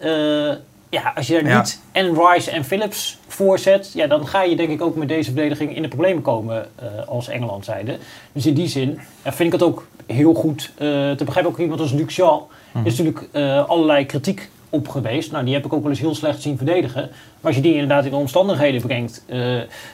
[0.88, 1.58] ja, als je ja.
[1.58, 5.24] niet en Rice en Phillips voorzet, ja, dan ga je denk ik ook met deze
[5.24, 7.98] verdediging in de problemen komen uh, als Engeland zijde.
[8.32, 11.52] Dus in die zin ja, vind ik het ook heel goed uh, te begrijpen.
[11.52, 12.86] Ook iemand als Luc Shaw mm.
[12.86, 15.32] is natuurlijk uh, allerlei kritiek op geweest.
[15.32, 17.02] Nou, die heb ik ook wel eens heel slecht zien verdedigen.
[17.02, 17.10] Maar
[17.40, 19.24] als je die inderdaad in de omstandigheden brengt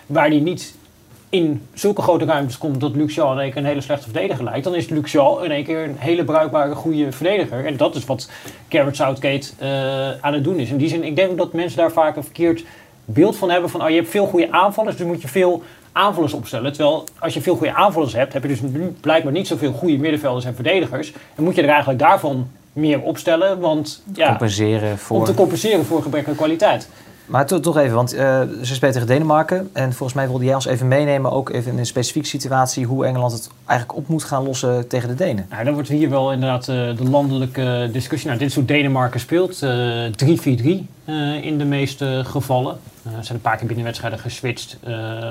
[0.07, 0.75] waar die niet
[1.33, 4.45] in zulke grote ruimtes komt dat Luc Shaw in één keer een hele slechte verdediger
[4.45, 7.67] lijkt, dan is Luc Shaw in één keer een hele bruikbare, goede verdediger.
[7.67, 8.31] En dat is wat
[8.69, 10.71] Garrett Southgate uh, aan het doen is.
[10.71, 12.65] In die zin, ik denk dat mensen daar vaak een verkeerd
[13.05, 15.63] beeld van hebben van, oh, je hebt veel goede aanvallers, dus moet je veel
[15.93, 16.73] aanvallers opstellen.
[16.73, 18.61] Terwijl als je veel goede aanvallers hebt, heb je dus
[19.01, 21.13] blijkbaar niet zoveel goede middenvelders en verdedigers.
[21.35, 25.19] En moet je er eigenlijk daarvan meer opstellen, want ja, compenseren voor...
[25.19, 26.89] om te compenseren voor gebrek aan kwaliteit.
[27.27, 29.71] Maar to, toch even, want uh, ze spelen tegen Denemarken.
[29.73, 33.07] En volgens mij wilde jij ons even meenemen, ook even in een specifieke situatie, hoe
[33.07, 35.47] Engeland het eigenlijk op moet gaan lossen tegen de Denen.
[35.51, 38.29] Nou, dan wordt hier wel inderdaad uh, de landelijke discussie.
[38.29, 39.63] Nou, dit is hoe Denemarken speelt.
[39.63, 40.87] Uh, 3-4-3
[41.43, 42.79] in de meeste gevallen.
[43.05, 44.79] Er zijn een paar keer binnen wedstrijden geswitcht.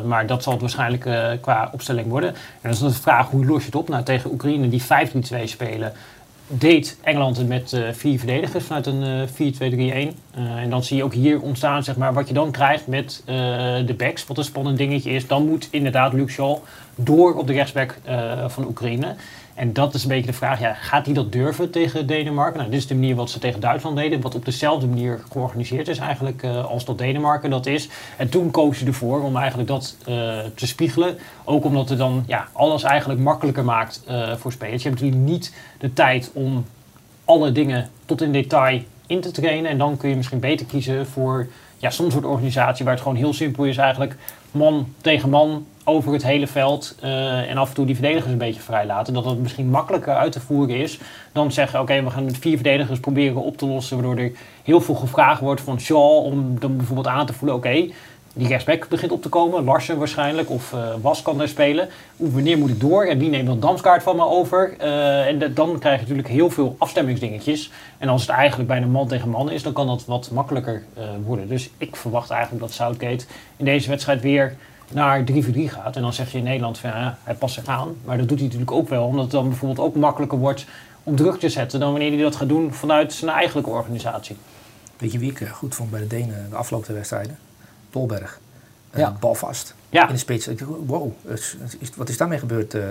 [0.05, 1.09] maar dat zal het waarschijnlijk
[1.41, 2.29] qua opstelling worden.
[2.29, 3.89] En dan is de vraag, hoe los je het op?
[3.89, 4.85] Nou, tegen Oekraïne die 5-3-2
[5.43, 5.93] spelen
[6.51, 10.17] deed Engeland het met uh, vier verdedigers vanuit een uh, 4-2-3-1.
[10.37, 13.23] Uh, en dan zie je ook hier ontstaan zeg maar, wat je dan krijgt met
[13.85, 15.27] de backs, wat een spannend dingetje is.
[15.27, 16.57] Dan moet inderdaad Luke Shaw
[16.95, 17.99] door op de rechtsback
[18.47, 19.15] van Oekraïne.
[19.53, 22.57] En dat is een beetje de vraag, ja, gaat hij dat durven tegen Denemarken?
[22.57, 25.87] Nou, dit is de manier wat ze tegen Duitsland deden, wat op dezelfde manier georganiseerd
[25.87, 27.89] is eigenlijk uh, als dat Denemarken dat is.
[28.17, 31.17] En toen kozen ze ervoor om eigenlijk dat uh, te spiegelen.
[31.43, 34.83] Ook omdat het dan ja, alles eigenlijk makkelijker maakt uh, voor spelers.
[34.83, 36.65] Je hebt natuurlijk niet de tijd om
[37.25, 39.71] alle dingen tot in detail in te trainen.
[39.71, 41.47] En dan kun je misschien beter kiezen voor
[41.77, 44.15] ja, soms soort organisatie waar het gewoon heel simpel is eigenlijk
[44.51, 48.37] man tegen man over het hele veld uh, en af en toe die verdedigers een
[48.37, 49.13] beetje vrij laten.
[49.13, 50.99] Dat dat misschien makkelijker uit te voeren is
[51.31, 53.97] dan zeggen: oké, we gaan met vier verdedigers proberen op te lossen.
[53.97, 54.31] Waardoor er
[54.63, 57.87] heel veel gevraagd wordt van Shaw om dan bijvoorbeeld aan te voelen: oké,
[58.33, 59.63] die rechtsback begint op te komen.
[59.63, 61.87] Larsen waarschijnlijk of uh, Was kan daar spelen.
[62.15, 63.05] Wanneer moet ik door?
[63.05, 64.75] En wie neemt dan Damskaart van me over?
[64.81, 67.71] Uh, en dan krijg je natuurlijk heel veel afstemmingsdingetjes.
[67.97, 70.83] En als het eigenlijk bijna man tegen man is, dan kan dat wat makkelijker
[71.25, 71.47] worden.
[71.47, 73.25] Dus ik verwacht eigenlijk dat Southgate
[73.57, 74.55] in deze wedstrijd weer
[74.93, 75.95] naar 3 voor 3 gaat.
[75.95, 77.95] En dan zeg je in Nederland van ja, hij past zich aan.
[78.05, 80.65] Maar dat doet hij natuurlijk ook wel, omdat het dan bijvoorbeeld ook makkelijker wordt
[81.03, 84.37] om druk te zetten dan wanneer hij dat gaat doen vanuit zijn eigenlijke organisatie.
[84.97, 87.37] Weet je wie ik goed vond bij de Denen de afgelopen wedstrijden?
[88.93, 89.09] Ja.
[89.09, 89.75] Uh, bal vast.
[89.89, 90.07] Ja.
[90.07, 90.47] In de spits.
[90.47, 91.11] Ik dacht, wow,
[91.95, 92.73] wat is daarmee gebeurd?
[92.73, 92.83] Uh,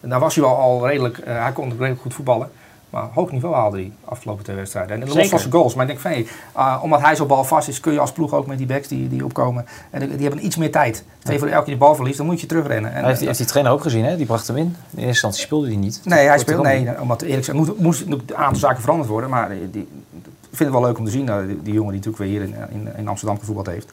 [0.00, 2.50] daar was hij al, al redelijk, uh, hij kon redelijk goed voetballen.
[2.92, 5.02] Maar hoog niveau haalde hij afgelopen twee wedstrijden.
[5.02, 5.74] En los van zijn goals.
[5.74, 6.26] Maar ik denk van, hey,
[6.56, 8.88] uh, omdat hij zo bal vast is, kun je als ploeg ook met die backs
[8.88, 9.66] die, die opkomen.
[9.90, 11.04] En die hebben iets meer tijd.
[11.18, 12.92] Twee voor elke keer de bal verliest, dan moet je terugrennen.
[12.92, 14.16] En, heeft, die, heeft die trainer ook gezien, hè?
[14.16, 14.62] Die bracht hem in.
[14.64, 16.00] In eerste instantie speelde hij niet.
[16.04, 19.30] Nee, hij speelde, nee, omdat eerlijk gezegd, moest, moest een aantal zaken veranderd worden.
[19.30, 19.88] Maar die, die,
[20.22, 22.42] ik vind het wel leuk om te zien, die, die, jongen die natuurlijk weer hier
[22.42, 23.90] in, in, in Amsterdam gevoetbald heeft.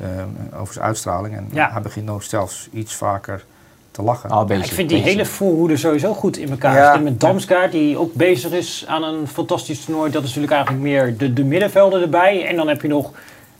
[0.00, 1.36] Uh, over zijn uitstraling.
[1.36, 1.70] En ja.
[1.72, 3.44] hij begint nog zelfs iets vaker
[3.92, 4.30] te lachen.
[4.30, 6.76] Oh, beetje, ik vind die hele voorhoede sowieso goed in elkaar.
[6.76, 6.96] Ja.
[6.96, 10.10] Met Damskaart, die ook bezig is aan een fantastisch toernooi.
[10.10, 12.46] Dat is natuurlijk eigenlijk meer de, de middenvelden erbij.
[12.46, 13.10] En dan heb je nog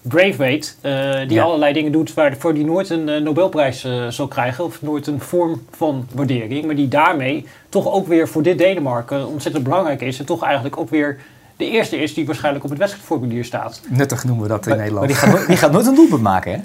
[0.03, 1.43] Braithwaite, uh, die ja.
[1.43, 4.64] allerlei dingen doet waarvoor die nooit een uh, Nobelprijs uh, zal krijgen.
[4.64, 6.64] Of nooit een vorm van waardering.
[6.64, 10.18] Maar die daarmee toch ook weer voor dit Denemarken ontzettend belangrijk is.
[10.18, 11.18] En toch eigenlijk ook weer
[11.62, 13.80] de eerste is die waarschijnlijk op het wedstrijdformulier staat.
[13.88, 15.06] Nuttig noemen we dat in maar, Nederland.
[15.06, 16.58] Maar die gaat, nooit, die gaat nooit een doelpunt maken, hè?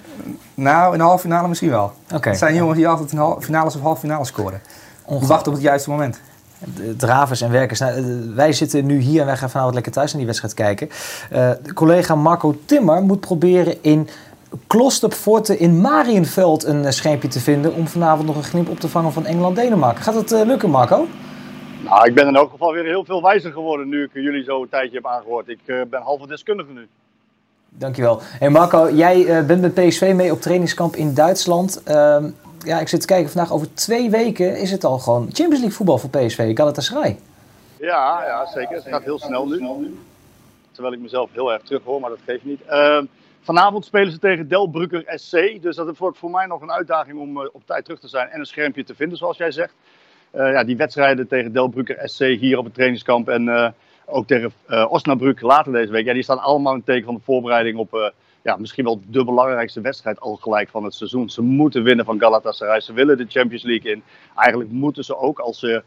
[0.53, 1.93] Nou, in de halve finale misschien wel.
[2.13, 2.31] Okay.
[2.31, 4.61] Het zijn jongens die altijd in finales of halve finale scoren.
[5.05, 6.19] Wachten op het juiste moment.
[6.97, 7.79] Dravers en werkers.
[7.79, 8.03] Nou, eh,
[8.35, 10.89] wij zitten nu hier en wij gaan vanavond lekker thuis naar die wedstrijd kijken.
[11.33, 14.09] Uh, collega Marco Timmer moet proberen in
[14.67, 17.73] Klosterforte in Marienveld een uh, scheepje te vinden...
[17.73, 20.03] om vanavond nog een gnip op te vangen van Engeland-Denemarken.
[20.03, 21.07] Gaat het lukken, Marco?
[21.89, 24.61] Nou, ik ben in elk geval weer heel veel wijzer geworden nu ik jullie zo
[24.61, 25.47] een tijdje heb aangehoord.
[25.47, 26.87] Ik ben halve deskundige nu.
[27.69, 28.19] Dankjewel.
[28.21, 31.83] Hey Marco, jij bent met PSV mee op trainingskamp in Duitsland.
[31.83, 32.29] Ehm,
[32.65, 35.71] ja, ik zit te kijken vandaag, over twee weken is het al gewoon Champions League
[35.71, 37.19] voetbal voor PSV, Galatasaray.
[37.79, 38.75] Ja, ja, zeker.
[38.75, 39.97] Het gaat heel snel nu.
[40.71, 42.61] Terwijl ik mezelf heel erg terug hoor, maar dat geeft niet.
[42.69, 43.01] Uh,
[43.41, 45.61] vanavond spelen ze tegen Delbrugger SC.
[45.61, 48.29] Dus dat wordt voor mij nog een uitdaging om uh, op tijd terug te zijn
[48.29, 49.73] en een schermpje te vinden, zoals jij zegt.
[50.37, 53.69] Uh, ja, die wedstrijden tegen Delbrugger SC hier op het trainingskamp en eh,
[54.05, 54.51] ook tegen
[54.89, 56.05] Osnabrück later deze week.
[56.05, 59.81] Ja, die staan allemaal in teken van de voorbereiding op ja, misschien wel de belangrijkste
[59.81, 61.29] wedstrijd al gelijk van het seizoen.
[61.29, 62.81] Ze moeten winnen van Galatasaray.
[62.81, 64.03] Ze willen de Champions League in.
[64.35, 65.83] Eigenlijk moeten ze ook, als, ze,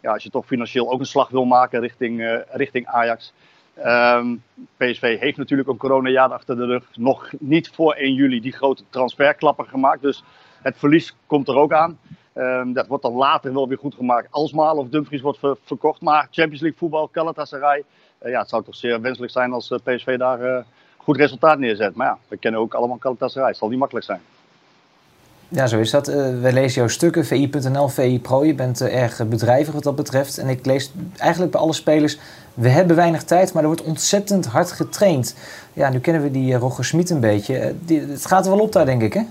[0.00, 3.32] ja, als je toch financieel ook een slag wil maken richting, richting Ajax.
[3.74, 4.36] Ehm,
[4.76, 6.84] PSV heeft natuurlijk een coronajaar achter de rug.
[6.94, 10.02] Nog niet voor 1 juli die grote transferklapper gemaakt.
[10.02, 10.22] Dus
[10.62, 11.98] het verlies komt er ook aan.
[12.34, 15.56] Um, dat wordt dan later wel weer goed gemaakt als Maal of Dumfries wordt ver
[15.64, 16.00] verkocht.
[16.00, 17.84] Maar Champions League voetbal, Galatasaray.
[18.22, 20.58] Uh, ja, het zou toch zeer wenselijk zijn als uh, PSV daar uh,
[20.96, 21.94] goed resultaat neerzet.
[21.94, 23.48] Maar ja, we kennen ook allemaal Galatasaray.
[23.48, 24.20] Het zal niet makkelijk zijn.
[25.48, 26.08] Ja, zo is dat.
[26.08, 28.44] Uh, wij lezen jouw stukken, VI.nl, VI Pro.
[28.44, 30.38] Je bent erg bedrijvig wat dat betreft.
[30.38, 32.18] En ik lees eigenlijk bij alle spelers,
[32.54, 35.36] we hebben weinig tijd, maar er wordt ontzettend hard getraind.
[35.72, 37.74] Ja, nu kennen we die Roger Smit een beetje.
[37.86, 39.22] Het gaat er wel op daar, denk ik, hè?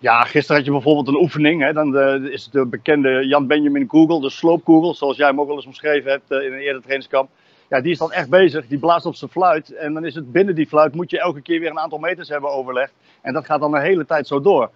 [0.00, 1.62] Ja, gisteren had je bijvoorbeeld een oefening.
[1.62, 1.72] Hè?
[1.72, 1.98] Dan
[2.30, 6.10] is de bekende Jan Benjamin Google, de sloopkogel, zoals jij hem ook wel eens omschreven
[6.10, 7.28] hebt in een eerder trainingskamp
[7.70, 8.66] ja, die is dan echt bezig.
[8.66, 9.74] Die blaast op zijn fluit.
[9.74, 12.28] En dan is het binnen die fluit moet je elke keer weer een aantal meters
[12.28, 12.92] hebben overlegd.
[13.22, 14.70] En dat gaat dan een hele tijd zo door.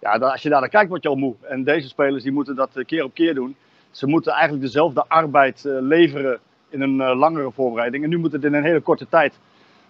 [0.00, 1.34] Ja, als je daar naar kijkt, word je al moe.
[1.42, 3.56] En deze spelers die moeten dat eh, keer op keer doen.
[3.90, 8.04] Ze moeten eigenlijk dezelfde arbeid leveren in een langere voorbereiding.
[8.04, 9.38] En nu moet het in een hele korte tijd.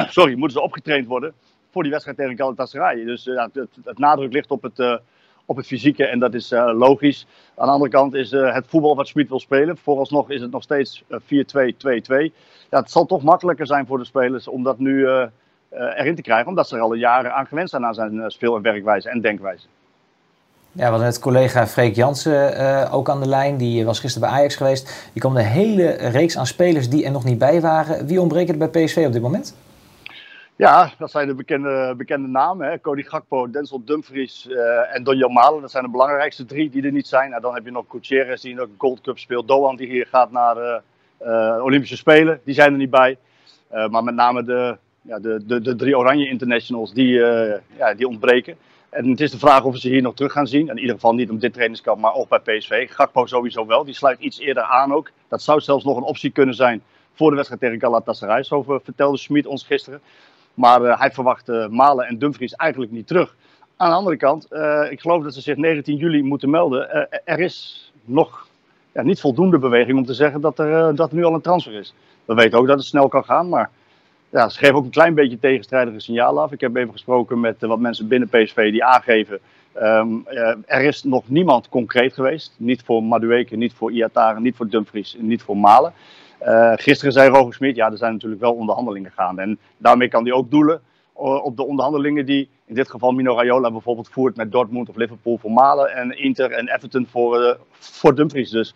[0.09, 1.33] sorry, moeten ze opgetraind worden
[1.75, 3.03] voor die wedstrijd tegen Galatasaray.
[3.03, 5.01] Dus ja, het, het, nadruk ligt op het
[5.45, 7.27] op het fysieke en dat is uh, logisch.
[7.55, 9.77] Aan de andere kant is uh, het voetbal wat Smit wil spelen.
[9.77, 11.07] Vooralsnog is het nog steeds 4-2-2-2.
[12.69, 15.07] Ja, het zal toch makkelijker zijn voor de spelers om dat nu
[15.69, 18.61] erin te krijgen, omdat ze er al jaren aan gewend zijn aan zijn speel- en
[18.61, 19.67] werkwijze en denkwijze.
[20.71, 23.57] Ja, we net collega Freek Jansen ook aan de lijn.
[23.57, 25.09] Die was gisteren bij Ajax geweest.
[25.11, 28.05] Die kwam een hele reeks aan spelers die er nog niet bij waren.
[28.05, 29.55] Wie ontbreken er bij PSV op dit moment?
[30.57, 32.69] Ja, dat zijn de bekende, bekende namen.
[32.69, 32.79] Hè.
[32.79, 35.61] Cody Gakpo, Denzel Dumfries uh, en Donjan Malen.
[35.61, 37.29] Dat zijn de belangrijkste drie die er niet zijn.
[37.29, 39.47] Nou, dan heb je nog Gutierrez die de Gold Cup speelt.
[39.47, 40.81] Doan die hier gaat naar de
[41.21, 42.41] uh, Olympische Spelen.
[42.43, 43.17] Die zijn er niet bij.
[43.73, 47.13] Uh, maar met name de, ja, de, de, de drie Oranje Internationals die,
[47.77, 48.57] ja, die ontbreken.
[48.89, 50.69] En het is de vraag of we ze hier nog terug gaan zien.
[50.69, 52.91] In ieder geval niet om dit trainingskamp, maar ook bij PSV.
[52.91, 53.85] Gakpo sowieso wel.
[53.85, 55.11] Die sluit iets eerder aan ook.
[55.27, 56.83] Dat zou zelfs nog een optie kunnen zijn
[57.13, 58.43] voor de wedstrijd tegen Galatasaray.
[58.43, 60.01] Zo vertelde Schmid ons gisteren.
[60.55, 63.35] Maar uh, hij verwacht uh, Malen en Dumfries eigenlijk niet terug.
[63.77, 67.09] Aan de andere kant, uh, ik geloof dat ze zich 19 juli moeten melden.
[67.25, 68.47] er is nog
[68.91, 71.93] ja, niet voldoende beweging om te zeggen dat er, dat nu al een transfer is.
[72.25, 73.69] We weten ook dat het snel kan gaan, maar
[74.29, 76.51] ja, ze geven ook een klein beetje tegenstrijdige signalen af.
[76.51, 79.39] Ik heb even gesproken met wat mensen binnen PSV die aangeven.
[79.81, 80.27] Um,
[80.65, 82.53] er is nog niemand concreet geweest.
[82.57, 85.93] Niet voor Madueke, niet voor Iataren, niet voor Dumfries, niet voor Malen.
[86.43, 89.41] Uh, gisteren zei Roger Smit, ja, er zijn natuurlijk wel onderhandelingen gaande.
[89.41, 90.81] En daarmee kan hij ook doelen
[91.13, 95.37] op de onderhandelingen die in dit geval Mino Raiola bijvoorbeeld voert met Dortmund of Liverpool
[95.37, 98.49] voor Malen en Inter en Everton voor, uh, voor Dumfries.
[98.49, 98.75] Dus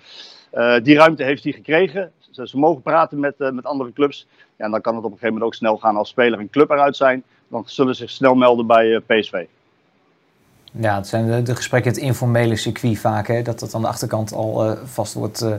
[0.83, 2.11] die ruimte heeft hij gekregen.
[2.31, 4.27] Ze, ze mogen praten met, met andere clubs.
[4.55, 6.49] Ja, en dan kan het op een gegeven moment ook snel gaan als speler en
[6.49, 7.23] club eruit zijn.
[7.47, 9.45] Dan zullen ze zich snel melden bij PSV.
[10.71, 13.87] Ja, het zijn de, de, gesprekken, het informele circuit vaak, hè, dat dat aan de
[13.87, 15.53] achterkant al uh, vast wordt uh,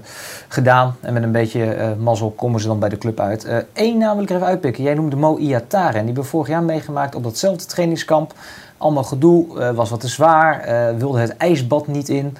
[0.49, 0.97] gedaan.
[1.01, 3.65] En met een beetje uh, mazzel komen ze dan bij de club uit.
[3.75, 4.85] Eén er even uitpikken.
[4.85, 5.87] Jij noemde Mo Iatare.
[5.87, 8.33] En die hebben we vorig jaar meegemaakt op datzelfde trainingskamp.
[8.77, 10.65] Allemaal gedoe, was wat te zwaar,
[10.99, 12.37] wilde het ijsbad niet in.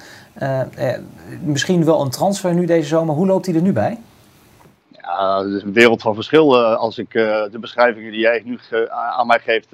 [1.43, 3.15] misschien wel een transfer nu deze zomer.
[3.15, 3.99] Hoe loopt hij er nu bij?
[4.91, 6.65] Ja, het is een wereld van verschil.
[6.75, 8.59] als ik de beschrijvingen die jij nu
[8.89, 9.67] aan mij geeft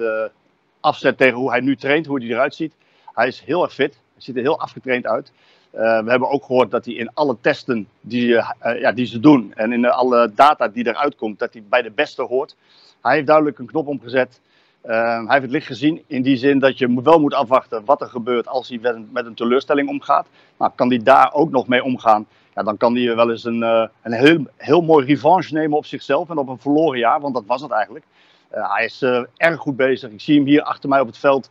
[0.80, 2.74] afzet tegen hoe hij nu traint, hoe hij eruit ziet
[3.18, 3.94] hij is heel erg fit.
[3.94, 5.32] Hij ziet er heel afgetraind uit.
[5.74, 8.50] Uh, we hebben ook gehoord dat hij in alle testen die, uh,
[8.80, 11.92] ja, die ze doen en in alle data die eruit komt, dat hij bij de
[11.92, 12.56] beste hoort.
[13.02, 14.40] Hij heeft duidelijk een knop omgezet.
[14.82, 18.08] Hij heeft het licht gezien in die zin dat je wel moet afwachten wat er
[18.08, 18.80] gebeurt als hij
[19.12, 20.28] met een, teleurstelling omgaat.
[20.58, 22.28] Nou, kan hij daar ook nog mee omgaan?
[22.56, 23.62] Ja, dan kan hij wel eens een,
[24.02, 27.44] een heel, heel mooi revanche nemen op zichzelf en op een verloren jaar, want dat
[27.46, 28.06] was het eigenlijk.
[28.50, 29.02] hij is
[29.38, 30.12] erg goed bezig.
[30.12, 31.50] Ik zie hem hier achter mij op het veld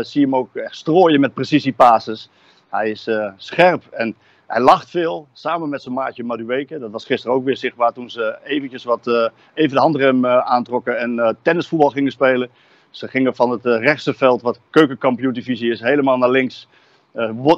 [0.00, 2.30] zie je hem ook echt strooien met precisiepasses.
[2.68, 4.16] Hij is uh, scherp en
[4.48, 6.78] Hij lacht veel, samen met zijn maatje Madueke.
[6.78, 10.38] Dat was gisteren ook weer zichtbaar toen ze eventjes wat, uh, even de handrem uh,
[10.38, 12.48] aantrokken en tennisvoetbal gingen spelen.
[12.90, 16.68] Ze gingen van het rechtse veld, wat keukenkampioen-divisie is, helemaal naar links.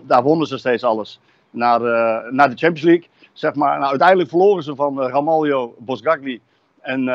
[0.06, 1.20] Daar wonnen ze steeds alles.
[1.50, 1.80] Naar,
[2.32, 3.78] naar de Champions League, zeg maar.
[3.78, 6.40] Nou, uiteindelijk verloren ze van Ramaljo, Bosgagli
[6.80, 7.10] en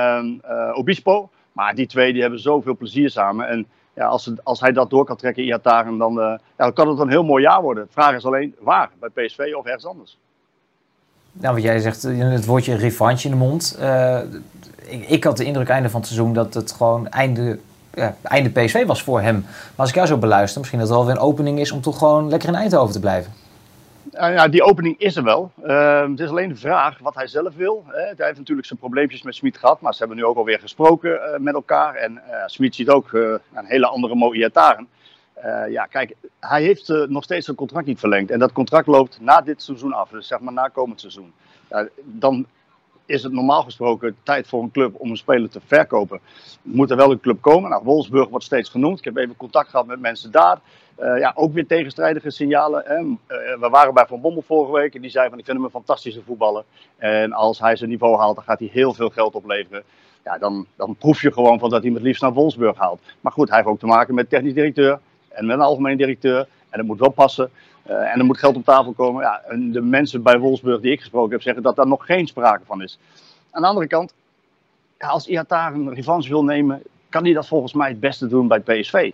[0.74, 1.30] Obispo.
[1.52, 3.48] Maar die twee die hebben zoveel plezier samen.
[3.48, 6.88] En ja, als, als hij dat door kan trekken, Iataren, dan, uh, ja, dan kan
[6.88, 7.84] het een heel mooi jaar worden.
[7.84, 10.18] De vraag is alleen waar, bij PSV of ergens anders.
[11.32, 13.78] Nou, wat jij zegt, het woordje revanche in de mond.
[13.80, 14.20] Uh,
[14.86, 17.60] ik, ik, had de indruk einde van het seizoen dat het gewoon einde,
[18.22, 19.42] einde PSV was voor hem.
[19.46, 21.82] Maar als ik jou zo beluister, misschien dat het wel weer een opening is om
[21.82, 23.34] toch gewoon lekker in Eindhoven te blijven.
[24.16, 25.52] Uh, ja, die opening is er wel.
[25.64, 27.84] Uh, het is alleen de vraag wat hij zelf wil.
[27.88, 28.02] Hè.
[28.02, 31.12] Hij heeft natuurlijk zijn probleempjes met Smit gehad, maar ze hebben nu ook alweer gesproken
[31.12, 31.96] uh, met elkaar.
[31.96, 34.88] En Smit ziet ook een hele andere Moïataren.
[35.70, 38.32] ja, kijk, hij heeft nog steeds zijn contract niet verlengd.
[38.32, 41.34] En dat contract loopt na dit seizoen af, dus zeg maar na komend seizoen.
[42.04, 42.46] dan
[43.06, 46.20] is het normaal gesproken tijd voor een club om een speler te verkopen.
[46.62, 47.70] Moet er wel een club komen.
[47.70, 49.00] Nou, Wolfsburg wordt steeds genoemd.
[49.00, 50.60] Ik heb even contact gehad met mensen daar.
[51.00, 52.84] Uh, ja, ook weer tegenstrijdige signalen.
[52.86, 53.00] Hè.
[53.00, 55.66] Uh, we waren bij Van Bommel vorige week en die zei van ik vind hem
[55.66, 56.64] een fantastische voetballer.
[56.98, 59.84] En als hij zijn niveau haalt, dan gaat hij heel veel geld opleveren.
[60.24, 63.02] Ja, dan, dan proef je gewoon van dat hij hem het liefst naar Wolfsburg haalt.
[63.22, 66.40] Maar goed, hij heeft ook te maken met technisch directeur en met een algemeen directeur.
[66.70, 67.50] En dat moet wel passen.
[67.84, 69.24] En er moet geld op tafel komen.
[69.24, 72.28] Ja, en de mensen bij Wolfsburg die ik gesproken heb zeggen dat daar nog geen
[72.28, 73.00] sprake van is.
[73.52, 74.14] Aan de andere kant,
[74.98, 78.48] ja, als Iatar een revanche wil nemen, kan hij dat volgens mij het beste doen
[78.48, 79.12] bij PSV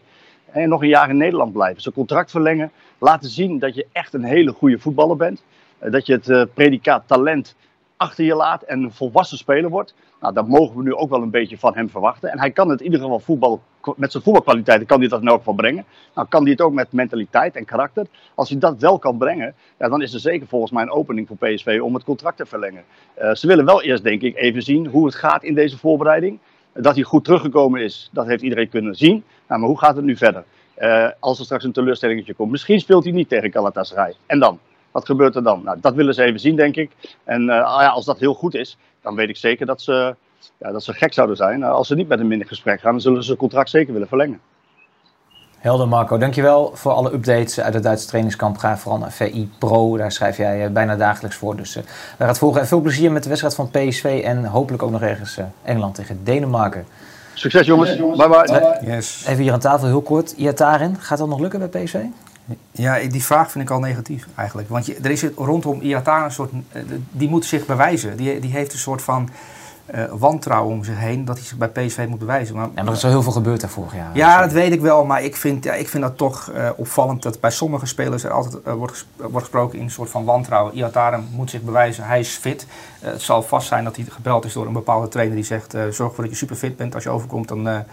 [0.52, 1.82] en nog een jaar in Nederland blijven.
[1.82, 2.72] Zijn contract verlengen.
[2.98, 5.44] Laten zien dat je echt een hele goede voetballer bent.
[5.80, 7.56] Eh, dat je het uh, predicaat talent
[7.98, 9.94] achter je laat en een volwassen speler wordt.
[10.22, 12.32] Nou, dat mogen we nu ook wel een beetje van hem verwachten.
[12.32, 13.62] En hij kan het in ieder geval voetbal,
[13.96, 15.86] met zijn voetbalkwaliteiten kan hij dat in elk geval brengen.
[16.16, 18.06] Nou, kan hij het ook met mentaliteit en karakter.
[18.36, 21.28] Als hij dat wel kan brengen, ja, dan is er zeker volgens mij een opening
[21.28, 22.84] voor PSV om het contract te verlengen.
[23.22, 26.40] Uh, ze willen wel eerst, denk ik, even zien hoe het gaat in deze voorbereiding.
[26.74, 29.24] Dat hij goed teruggekomen is, dat heeft iedereen kunnen zien.
[29.48, 30.44] Nou, maar hoe gaat het nu verder?
[30.80, 32.52] Uh, als er straks een teleurstellingetje komt.
[32.52, 34.16] Misschien speelt hij niet tegen Galatasaray.
[34.26, 34.60] En dan?
[34.92, 35.64] Wat gebeurt er dan?
[35.64, 36.92] Nou, dat willen ze even zien, denk ik.
[37.24, 40.16] En uh, ja, als dat heel goed is, dan weet ik zeker dat ze,
[40.58, 41.64] ja, dat ze gek zouden zijn.
[41.64, 44.08] als ze niet met hem in gesprek gaan, dan zullen ze het contract zeker willen
[44.08, 44.42] verlengen.
[45.62, 48.58] Helder Marco, dankjewel voor alle updates uit het Duitse trainingskamp.
[48.58, 51.56] Ga vooral naar VI Pro, daar schrijf jij eh, bijna dagelijks voor.
[51.56, 51.84] Dus uh,
[52.18, 52.62] daar gaat volgen.
[52.62, 55.96] En veel plezier met de wedstrijd van PSV en hopelijk ook nog ergens uh, Engeland
[55.96, 56.86] tegen Denemarken.
[57.34, 58.28] Succes jongens, bye bye.
[58.28, 58.92] bye, bye.
[58.96, 59.26] Yes.
[59.28, 60.32] Even hier aan tafel heel kort.
[60.32, 61.98] Iataren, gaat dat nog lukken bij PSV?
[62.72, 64.70] Ja, die vraag vind ik al negatief eigenlijk.
[64.70, 66.52] Want je, er is rondom Iataren een soort,
[67.12, 68.18] die moet zich bewijzen.
[68.18, 69.30] Die, die heeft een soort van
[69.96, 72.56] uh, wantrouwen om zich heen dat hij zich bij PSV moet bewijzen.
[72.56, 74.10] Maar, ja, maar er is wel heel veel gebeurd daar vorig jaar.
[74.14, 75.06] Ja, dat weet ik wel.
[75.06, 78.32] Maar ik vind, ja, ik vind dat toch uh, opvallend dat bij sommige spelers er
[78.32, 80.74] altijd uh, wordt, wordt gesproken in een soort van wantrouwen.
[80.74, 82.68] Iataren moet zich bewijzen, hij is fit.
[83.00, 85.98] het zal vast zijn dat hij gebeld is door een bepaalde trainer die zegt: zorg
[85.98, 86.96] ervoor dat je super fit bent.
[86.96, 87.84] Als je overkomt, dan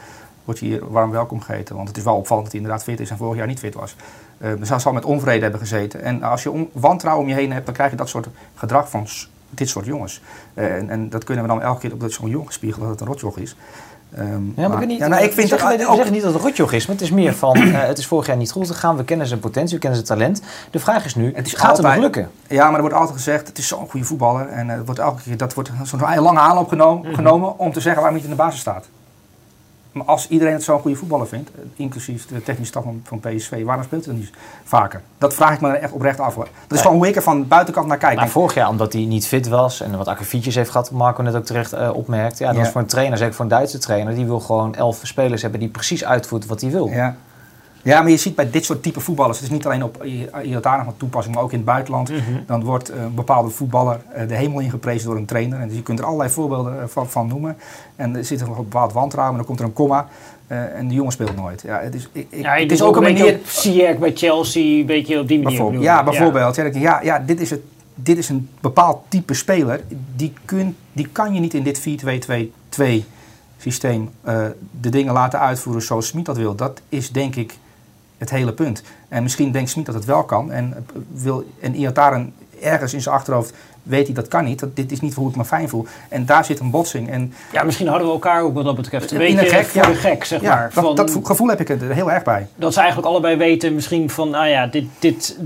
[0.44, 1.76] wordt je hier warm welkom geheten.
[1.76, 3.74] Want het is wel opvallend dat hij inderdaad fit is en vorig jaar niet fit
[3.74, 3.96] was.
[4.38, 6.02] dus hij zal met onvrede hebben gezeten.
[6.02, 9.06] En als je wantrouwen om je heen hebt, dan krijg je dat soort gedrag van
[9.50, 10.20] dit soort jongens.
[10.54, 13.08] Uh, en, en, dat kunnen we dan elke keer op zo'n jongen spiegelen dat het
[13.08, 13.56] een rotjoch is.
[14.18, 15.96] Um, ja, maar, ik, niet, ja, nou, ik vind zeg, het, ook...
[15.96, 18.26] zeg niet dat het rotjoch is, maar het is meer van, uh, het is vorig
[18.26, 20.42] jaar niet goed gegaan, we kennen zijn potentie, we kennen zijn talent.
[20.70, 22.30] De vraag is nu, het is gaat altijd, het nog lukken?
[22.48, 24.48] Ja, maar er wordt altijd gezegd, het is zo'n goede voetballer.
[24.48, 27.14] En uh, wordt elke keer, dat wordt zo'n lange aanloop genomen, mm -hmm.
[27.14, 28.88] genomen om te zeggen waarom hij niet in de basis staat.
[29.92, 33.84] Maar als iedereen het zo'n goede voetballer vindt, inclusief de technische staf van, PSV, waarom
[33.84, 34.32] speelt hij dan niet
[34.64, 35.02] vaker?
[35.18, 36.34] Dat vraag ik me echt oprecht af.
[36.34, 36.48] Hoor.
[36.66, 38.16] Dat is gewoon hoe ik er van buitenkant naar kijk.
[38.16, 41.34] Maar vorig jaar, omdat hij niet fit was en wat akkefietjes heeft gehad, Marco net
[41.34, 42.38] ook terecht uh, opmerkt.
[42.38, 42.62] Ja, dat ja.
[42.62, 45.60] is voor een trainer, zeker voor een Duitse trainer, die wil gewoon elf spelers hebben
[45.60, 46.88] die precies uitvoeren wat hij wil.
[46.88, 47.16] Ja.
[47.82, 50.04] Ja, maar je ziet bij dit soort type voetballers, het is niet alleen op
[50.44, 52.10] Iataren van toepassing, maar ook in het buitenland.
[52.10, 52.42] Mm -hmm.
[52.46, 55.60] Dan wordt een bepaalde voetballer de hemel ingeprezen door een trainer.
[55.60, 57.56] En dus je kunt er allerlei voorbeelden van, van noemen.
[57.96, 60.08] En er zit nog een bepaald wantrouwen, en dan komt er een komma.
[60.48, 61.62] Uh, en de jongen speelt nooit.
[61.62, 63.38] Ja, het is, ik, ik, ja, het is ook een manier.
[63.46, 65.56] Ziyech bij Chelsea, een beetje op die manier.
[65.56, 66.56] Bijvoorbeeld, ja, bijvoorbeeld.
[66.56, 66.70] Ja.
[66.72, 67.60] ja, ja, dit, is het,
[67.94, 69.80] dit is een bepaald type speler.
[70.16, 71.80] Die, kun, die kan je niet in dit
[72.80, 72.82] 4-2-2-2
[73.58, 74.46] systeem uh,
[74.80, 76.54] de dingen laten uitvoeren zoals Smit dat wil.
[76.54, 77.54] Dat is denk ik
[78.18, 78.82] het hele punt.
[79.08, 80.52] En misschien denkt Smit dat het wel kan.
[80.52, 84.58] En, wil, en Iataren ergens in zijn achterhoofd weet hij dat kan niet.
[84.58, 85.86] Dat, dit is niet hoe ik me fijn voel.
[86.08, 87.10] En daar zit een botsing.
[87.10, 89.88] En ja, misschien houden we elkaar ook wat dat betreft een beetje gek, voor ja.
[89.88, 90.84] de gek, zeg ja, maar.
[90.84, 92.46] Dat, dat, gevoel heb ik er heel erg bij.
[92.56, 95.38] Dat ze eigenlijk allebei weten misschien van, nou ja, dit, dit,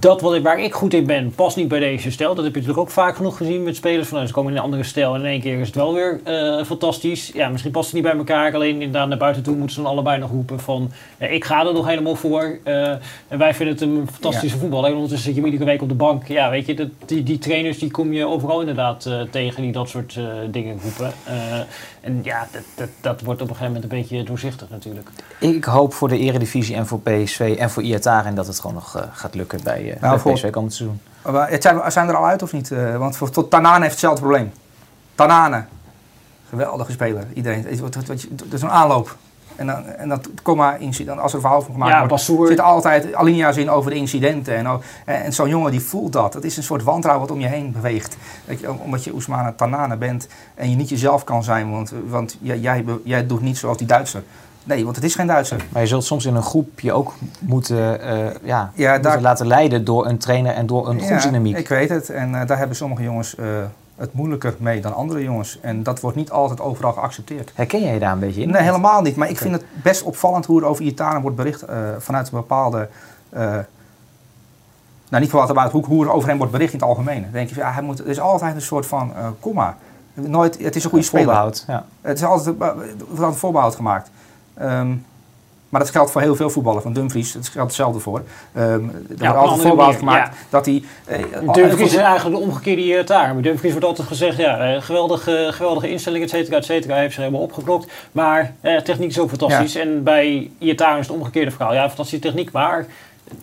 [0.00, 2.34] dat wat, ik- waar ik goed in ben, past niet bij deze stijl.
[2.34, 4.06] Dat heb je natuurlijk ook vaak genoeg gezien met spelers.
[4.08, 5.94] Van, nou, ze komen in een andere stijl en in één keer is het wel
[5.94, 7.30] weer eh, fantastisch.
[7.34, 8.54] Ja, misschien past het niet bij elkaar.
[8.54, 10.90] Alleen inderdaad naar buiten toe moeten ze dan allebei nog roepen van...
[11.18, 12.58] eh, ik ga er nog helemaal voor.
[12.62, 12.88] eh,
[13.28, 14.86] en wij vinden het een fantastische voetbal.
[14.86, 16.28] En ondertussen zit je iedere week op de bank.
[16.28, 19.88] Ja, weet je, dat, die, die trainers die kom je overal inderdaad tegen die dat
[19.88, 20.18] soort
[20.50, 21.12] dingen roepen.
[22.06, 25.08] En ja, dat, dat, dat wordt op een gegeven moment een beetje doorzichtig natuurlijk.
[25.38, 28.96] Ik hoop voor de Eredivisie en voor PSV en voor Iataren dat het gewoon nog
[28.96, 31.00] eh, gaat lukken bij, eh Nou, bij voor- PSV komend seizoen.
[31.32, 32.70] Maar het zijn, zijn er al uit of niet?
[32.70, 34.52] Eh, want voor, tot Tanane heeft hetzelfde probleem.
[35.14, 35.64] Tanane.
[36.48, 37.24] Geweldige speler.
[37.34, 37.64] Iedereen.
[37.64, 39.16] Het is een aanloop.
[39.56, 42.12] En, dan, en dat kom maar incident, als er een verhaal van gemaakt Ja, wordt,
[42.12, 42.46] Bassoer.
[42.46, 44.56] zitten altijd alinea's in over de incidenten.
[44.56, 44.80] En, en,
[45.22, 46.34] en zo'n jongen die voelt dat.
[46.34, 48.16] Het is een soort wantrouwen wat om je heen beweegt.
[48.44, 51.70] Je, omdat je Oesmane Tanane bent en je niet jezelf kan zijn.
[51.70, 54.22] Want, want jij, jij, jij doet niet zoals die Duitser.
[54.64, 55.64] Nee, want het is geen Duitser.
[55.68, 59.12] Maar je zult soms in een groep je ook moeten, eh, ja, Ja, moeten daar-
[59.12, 61.56] Dus laten leiden door een trainer en door een groepsdynamiek.
[61.58, 62.10] ik weet het.
[62.10, 63.46] En eh, daar hebben sommige jongens eh,
[63.96, 65.58] het moeilijker mee dan andere jongens.
[65.60, 67.52] En dat wordt niet altijd overal geaccepteerd.
[67.54, 68.50] Herken jij daar een beetje in?
[68.50, 69.16] Nee, helemaal niet.
[69.16, 72.38] Maar ik vind het best opvallend hoe er over Iataren wordt bericht eh, vanuit een
[72.38, 72.88] bepaalde...
[73.28, 73.40] eh,
[75.08, 77.22] nou, niet vanuit hoe, hoe er over hem wordt bericht in het algemeen.
[77.22, 79.76] Dan denk je, ja, hij moet, er is altijd een soort van eh komma.
[80.14, 81.24] Nooit, het is een goede speler.
[81.24, 81.84] Voorbehoud, ja.
[82.00, 84.10] Het is altijd, er wordt altijd een voorbehoud gemaakt.
[84.54, 84.94] Ehm,
[85.68, 86.82] maar dat geldt voor heel veel voetballen.
[86.82, 88.22] Van Dumfries, dat geldt hetzelfde voor.
[88.52, 90.82] Ehm, er wordt op een altijd manier, gemaakt dat hij...
[91.04, 91.18] eh,
[91.52, 93.32] Dumfries is eigenlijk de omgekeerde taar.
[93.34, 96.92] Maar Dumfries wordt altijd gezegd, ja, eh, geweldige, geweldige instelling, et cetera, et cetera.
[96.92, 97.92] Hij heeft ze helemaal opgeklokt.
[98.12, 99.74] Maar eh, techniek is ook fantastisch.
[99.74, 101.74] En bij Iataren is het omgekeerde verhaal.
[101.74, 102.86] Ja, fantastische techniek, maar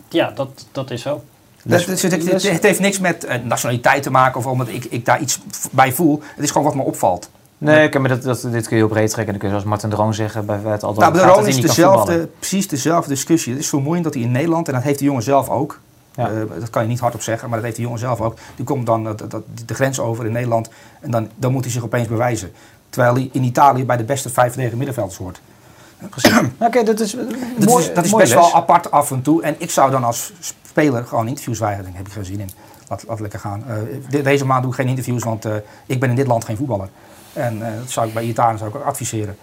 [0.08, 1.22] ja, dat, dat is zo.
[1.64, 5.04] Dat, dus het, het- het heeft niks met nationaliteit te maken of omdat ik, ik
[5.04, 6.22] daar iets bij voel.
[6.34, 7.30] Het is gewoon wat me opvalt.
[7.64, 9.26] Nee, ik- maar dat, dat, dit kun je heel breed trekken.
[9.32, 11.34] Dan kun je zoals Martin Droon zeggen bij het altijd Nou, bij gaat de dat
[11.34, 13.52] Roon hij is dezelfde, precies dezelfde discussie.
[13.52, 15.80] Het is vermoeiend dat hij in Nederland, en dat heeft de jongen zelf ook.
[16.14, 16.28] Ja.
[16.30, 18.36] eh, dat kan je niet hardop zeggen, maar dat heeft de jongen zelf ook.
[18.56, 20.68] Die komt dan dat, dat, de grens over in Nederland
[21.00, 22.52] en dan, dan moet hij zich opeens bewijzen.
[22.90, 25.40] Terwijl hij in Italië bij de beste vijf verdedigende middenvelders hoort.
[26.58, 27.10] Oké, dat is,
[27.58, 28.34] Dat mooi, is, dat is best les.
[28.34, 29.42] wel apart af en toe.
[29.42, 31.86] En ik zou dan als speler gewoon interviews weigeren.
[31.90, 32.50] Daar heb ik geen zin in.
[32.88, 33.64] Laat, laat lekker gaan.
[33.68, 33.74] Eh,
[34.10, 35.52] de- deze maand doe ik geen interviews, want eh,
[35.86, 36.88] ik ben in dit land geen voetballer.
[37.34, 39.36] En eh, dat zou ik bij Italië zou ik ook adviseren.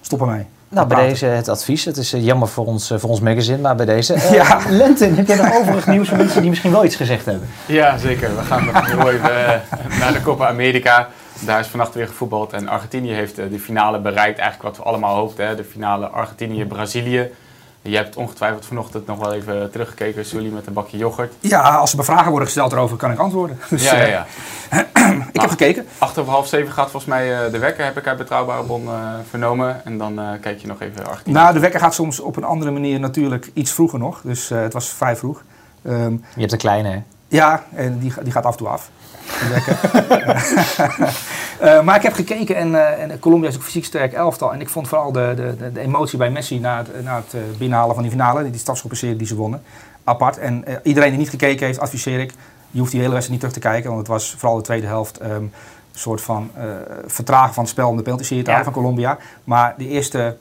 [0.00, 0.46] Stop ermee.
[0.68, 1.08] Nou, bij Praten.
[1.08, 1.84] deze het advies.
[1.84, 4.16] Het is eh, jammer voor ons, eh, voor ons magazine, maar bij deze.
[4.32, 4.60] Ja.
[4.68, 7.48] Lentin, heb jij nog overig nieuws voor mensen die misschien wel iets gezegd hebben?
[7.66, 8.36] Ja, zeker.
[8.36, 9.62] We gaan nog even
[9.98, 11.08] naar de Copa America.
[11.40, 12.52] Daar is vannacht weer gevoetbald.
[12.52, 14.38] En Argentinië heeft de finale bereikt.
[14.38, 15.46] Eigenlijk wat we allemaal hoopten.
[15.46, 15.54] Hè?
[15.56, 17.30] De finale Argentinië-Brazilië.
[17.82, 21.32] Je hebt ongetwijfeld vanochtend nog wel even teruggekeken, Sully, met een bakje yoghurt.
[21.40, 23.58] Ja, als er vragen worden gesteld erover, kan ik antwoorden.
[23.70, 24.26] Dus, ja, ja, eh, ja.
[25.32, 25.86] ik heb gekeken.
[25.98, 28.86] Acht over half zeven gaat volgens mij eh, de wekker, heb ik uit betrouwbare bron
[28.88, 28.94] eh,
[29.28, 29.84] vernomen.
[29.84, 31.36] En dan eh, kijk je nog even Argentinië.
[31.36, 34.20] Nou, de wekker gaat soms op een andere manier natuurlijk iets vroeger nog.
[34.24, 35.42] Dus eh, het was vrij vroeg.
[35.82, 37.02] Ehm, Je hebt een kleine, hè?
[37.28, 38.90] Ja, en die, die gaat af en toe af.
[39.40, 39.78] Die wekker.
[41.62, 44.52] Eh, maar ik heb gekeken en, eh, en Colombia is ook fysiek sterk elftal.
[44.52, 47.40] En ik vond vooral de, de, de, emotie bij Messi na het, na het eh,
[47.58, 49.62] binnenhalen van die finale, die stafschoppenserie die ze wonnen,
[50.04, 50.38] apart.
[50.38, 52.32] En iedereen die niet gekeken heeft, adviseer ik,
[52.70, 53.88] je hoeft die hele wedstrijd niet terug te kijken.
[53.88, 55.52] Want het was vooral de tweede helft ehm, een
[55.92, 56.50] soort van
[57.06, 58.56] vertragen van het spel om de penalty serie te Ja.
[58.56, 59.18] halen van Colombia.
[59.44, 60.36] Maar de eerste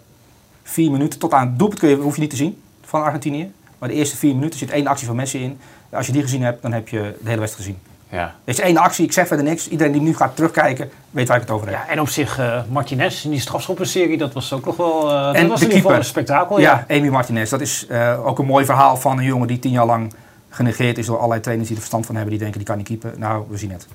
[0.64, 3.52] vier minuten tot aan het doelpunt kun je, hoef je niet te zien van Argentinië.
[3.78, 5.60] Maar de eerste vier minuten zit één actie van Messi in.
[5.90, 7.91] Als je die gezien hebt, dan heb je de hele wedstrijd gezien.
[8.12, 8.22] Ja.
[8.24, 9.68] Er is één actie, ik zeg verder niks.
[9.70, 11.76] Iedereen die nu gaat terugkijken, weet waar ik het over heb.
[11.76, 15.09] Ja, en op zich, eh, Martinez in die strafschoppenserie, dat was ook nog wel...
[15.09, 15.95] eh, dat En was de in ieder geval keeper.
[15.97, 16.59] een spektakel.
[16.59, 17.49] ja, Amy Martinez.
[17.49, 20.14] Dat is eh, ook een mooi verhaal van een jongen die tien jaar lang
[20.49, 22.34] genegeerd is door allerlei trainers die er verstand van hebben.
[22.34, 23.14] Die denken, die kan niet keepen.
[23.20, 23.88] Nou, we zien het.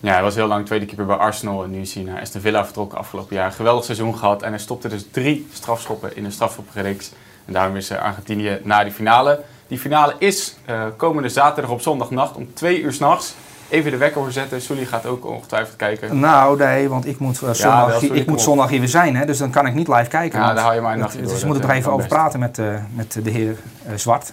[0.00, 2.40] Ja, hij was heel lang tweede keeper bij Arsenal en nu is hij naar Aston
[2.40, 3.52] Villa vertrokken afgelopen jaar.
[3.52, 7.12] Geweldig seizoen gehad en hij stopte dus drie strafschoppen in de strafschoppenreeks.
[7.44, 9.40] En daarom is Argentinië naar die finale.
[9.74, 13.34] Die finale is eh, komende zaterdag op zondagnacht om twee uur s'nachts.
[13.68, 14.60] Even de wekker voor zetten.
[14.62, 16.20] Sully gaat ook ongetwijfeld kijken.
[16.20, 18.88] Nou, nee, want ik moet, eh, Ja, zondag, wel, sorry, ik moet zondag hier weer
[18.88, 19.16] zijn.
[19.16, 20.40] Hè, dus dan kan ik niet live kijken.
[20.40, 22.14] Ja, daar hou je maar een nachtje Dus we moeten er even over best.
[22.14, 23.56] praten met, eh, met de heer
[23.86, 24.32] eh, Zwart.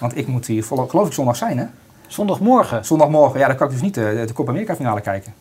[0.00, 1.58] Want ik moet hier, vol- geloof ik, zondag zijn.
[1.58, 1.64] Hè?
[2.06, 2.84] Zondagmorgen.
[2.84, 5.34] Zondagmorgen, ja, dan kan ik dus niet eh, de Copa America finale kijken.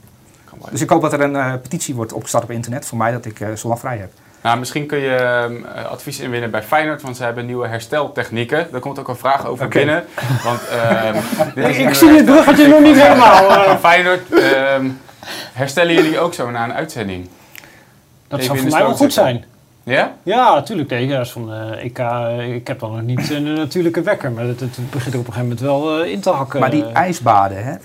[0.71, 3.25] Dus ik hoop dat er een eh, petitie wordt opgestart op internet voor mij dat
[3.25, 4.11] ik eh, zondag vrij heb.
[4.45, 8.67] Nou, misschien kun je ehm, advies inwinnen bij Feyenoord, want ze hebben nieuwe hersteltechnieken.
[8.71, 10.05] Daar komt ook een vraag over binnen.
[10.43, 13.49] Want, ehm, Ik zie dit bruggetje nog niet helemaal.
[13.51, 13.77] eh.
[13.77, 14.89] Feyenoord, ehm,
[15.53, 17.29] herstellen jullie ook zo na een uitzending?
[18.27, 19.45] Dat Even zou voor mij wel goed zijn.
[19.85, 20.15] Ja?
[20.23, 20.89] Ja, natuurlijk.
[20.89, 21.97] Nee, ja, van eh, EK.
[21.99, 25.27] eh, ik heb dan nog niet een natuurlijke wekker, maar het, het begint er op
[25.27, 26.59] een gegeven moment wel eh, in te hakken.
[26.59, 27.75] Maar die ijsbaden, hè,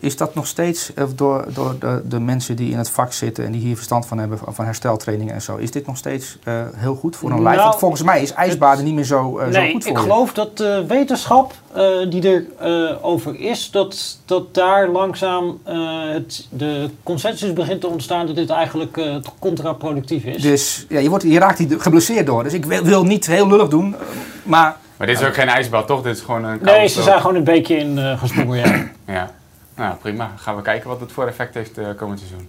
[0.00, 3.52] is dat nog steeds door, door de, de mensen die in het vak zitten en
[3.52, 6.94] die hier verstand van hebben, van, hersteltrainingen en zo, is dit nog steeds eh, heel
[6.94, 7.56] goed voor een lijf?
[7.56, 10.02] Nou, Want volgens mij is ijsbaden niet meer zo, zo nee, goed voor ik je.
[10.02, 15.76] geloof dat de wetenschap eh, die er eh, over is, dat, dat daar langzaam eh,
[16.12, 20.42] het, de consensus begint te ontstaan dat dit eigenlijk eh, contraproductief is.
[20.42, 22.42] Dus ja, je, wordt, je raakt hier geblesseerd door.
[22.42, 23.94] Dus ik wil, wil niet heel lullig doen,
[24.42, 24.76] maar...
[24.96, 26.02] Maar dit is ook geen ijsbad, toch?
[26.02, 28.58] Dit is gewoon een nee, ze zijn gewoon een beetje in eh, gesprongen.
[28.58, 28.92] Ja.
[29.14, 29.30] Ja.
[29.76, 30.30] Nou, prima.
[30.36, 32.48] Gaan we kijken wat het voor effect heeft eh, komend seizoen.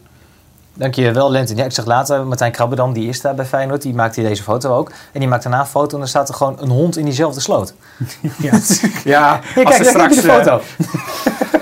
[0.78, 1.58] Dankjewel, Lentin.
[1.58, 3.82] Ja, ik zeg later, Martijn Krabbedam, die is daar bij Feyenoord.
[3.82, 4.92] Die maakt hier deze foto ook.
[5.12, 7.40] En die maakt daarna een foto en dan staat er gewoon een hond in diezelfde
[7.42, 7.74] sloot.
[8.38, 10.62] Ja, ja als, ze daar heb je straks, de eh, foto.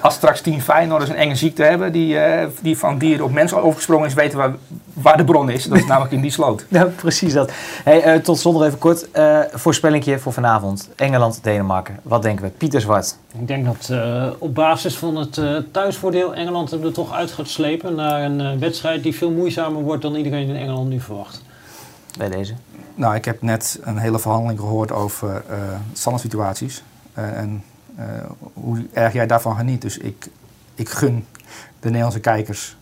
[0.00, 1.92] als straks team Feyenoorders een enge ziekte hebben...
[1.92, 4.14] die, eh, die van dieren op mensen overgesprongen is...
[4.14, 5.64] weten we waar de bron is.
[5.64, 6.64] Dat is namelijk in die sloot.
[6.68, 7.52] Ja, precies dat.
[7.84, 9.10] Hey, eh, tot slot nog even kort.
[9.10, 10.88] eh voorspellingje voor vanavond.
[10.96, 11.98] Engeland-Denemarken.
[12.02, 12.50] Wat denken we?
[12.50, 13.16] Pieter Zwart.
[13.38, 17.30] Ik denk dat eh, op basis van het eh, thuisvoordeel Engeland hem er toch uit
[17.30, 21.00] gaat slepen naar een eh, wedstrijd die veel moeizamer wordt dan iedereen in Engeland nu
[21.00, 21.42] verwacht.
[22.18, 22.54] Bij deze.
[22.94, 25.56] Nou, ik heb net een hele verhandeling gehoord over eh
[25.92, 26.82] standaard situaties.
[27.12, 27.64] Eh, en
[28.52, 29.82] hoe erg jij daarvan geniet.
[29.82, 30.28] Dus ik,
[30.74, 31.26] ik gun
[31.80, 32.76] de Nederlandse kijkers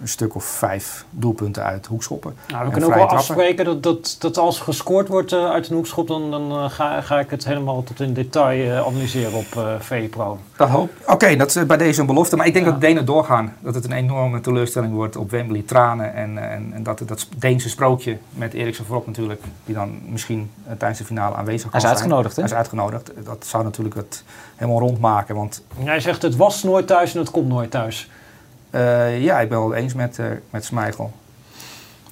[0.00, 2.34] een stuk of vijf doelpunten uit hoekschoppen.
[2.48, 3.28] Nou, we en kunnen ook wel trappen.
[3.28, 7.00] afspreken dat, dat, dat als gescoord wordt eh, uit een hoekschop, dan, dan eh, ga,
[7.00, 10.38] ga ik het helemaal tot in detail eh, analyseren op eh VPRO.
[10.56, 12.36] Dat hoop Oké, dat is bij deze een belofte.
[12.36, 13.54] Maar ik denk dat de Denen doorgaan.
[13.60, 15.62] Dat het een enorme teleurstelling wordt op Wembley.
[15.66, 16.14] Tranen.
[16.14, 19.42] En, en, en dat dat Deense sprookje met Eriksen voorop natuurlijk.
[19.64, 21.94] Die dan misschien tijdens de finale aanwezig kan Hij is zijn.
[21.94, 22.42] uitgenodigd, hè?
[22.42, 23.12] Hij is uitgenodigd.
[23.24, 24.24] Dat zou natuurlijk het
[24.56, 25.34] helemaal rondmaken.
[25.34, 28.10] Want Jij zegt het was nooit thuis en het komt nooit thuis.
[28.70, 31.12] Eh, ja, ik ben wel eens met, eh met Smeichel.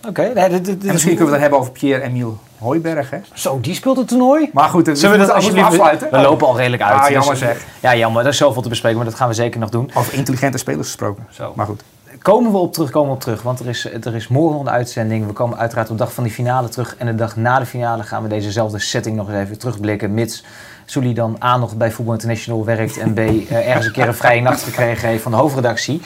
[0.09, 0.31] Oké.
[0.35, 3.11] Nee, dit- dit- dit En misschien kunnen we het dan hebben over Pierre-Emile Hooiberg.
[3.11, 3.19] Hè?
[3.35, 4.51] Zo, die speelt het toernooi.
[4.53, 5.81] Maar goed, het- Zullen we dat moeten alsjeblieft...
[5.83, 6.11] afsluiten?
[6.21, 7.01] We lopen al redelijk uit.
[7.01, 7.65] Ah, jammer Dus- zeg.
[7.81, 8.23] Ja, jammer.
[8.23, 9.91] Er is zoveel te bespreken, maar dat gaan we zeker nog doen.
[9.95, 11.27] Over intelligente spelers gesproken.
[11.31, 11.53] Zo.
[11.57, 11.83] Maar goed.
[12.23, 13.43] Komen we op terug, komen we op terug.
[13.43, 15.27] Want er is, er is morgen nog een uitzending.
[15.27, 16.97] We komen uiteraard op de dag van die finale terug.
[16.99, 20.15] En de dag na de finale gaan we dezezelfde setting nog eens even terugblikken.
[20.15, 20.45] Mits
[20.87, 22.99] Sully dan A nog bij Voetbal International werkt.
[22.99, 26.01] En B eh, ergens een keer een vrije nacht gekregen heeft van de hoofdredactie.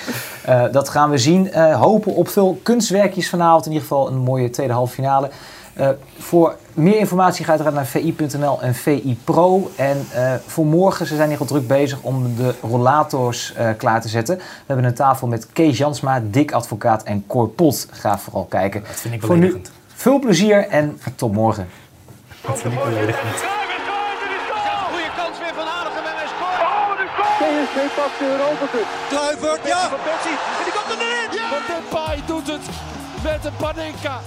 [0.45, 1.53] Eh, dat gaan we zien.
[1.53, 3.67] Eh, hopen op veel kunstwerkjes vanavond.
[3.67, 5.31] In ieder geval een mooie tweede halve finale.
[6.19, 9.71] Voor meer informatie ga uiteraard naar vi.nl en VI Pro.
[9.77, 10.07] En
[10.47, 14.37] voor morgen, ze zijn hier al druk bezig om de rollators klaar te zetten.
[14.37, 17.87] We hebben een tafel met Kees Jansma, Dick Advocaat en Cor Pot.
[17.91, 18.83] Ga vooral kijken.
[18.87, 19.73] Dat vind ik Voor nu beledigend.
[19.95, 21.69] veel plezier en tot morgen.
[22.47, 23.37] Dat vind ik beledigend.
[24.91, 26.61] Goede kans weer van Aardigem en hij scoort.
[26.61, 28.87] Oh, de PSV pakt de Europa Cup.
[29.09, 29.89] Kluivert, ja!
[29.89, 30.37] Van Persie.
[30.59, 31.41] En die komt er erin.
[31.55, 32.67] Van Depay doet het
[33.23, 34.21] met een Panenka.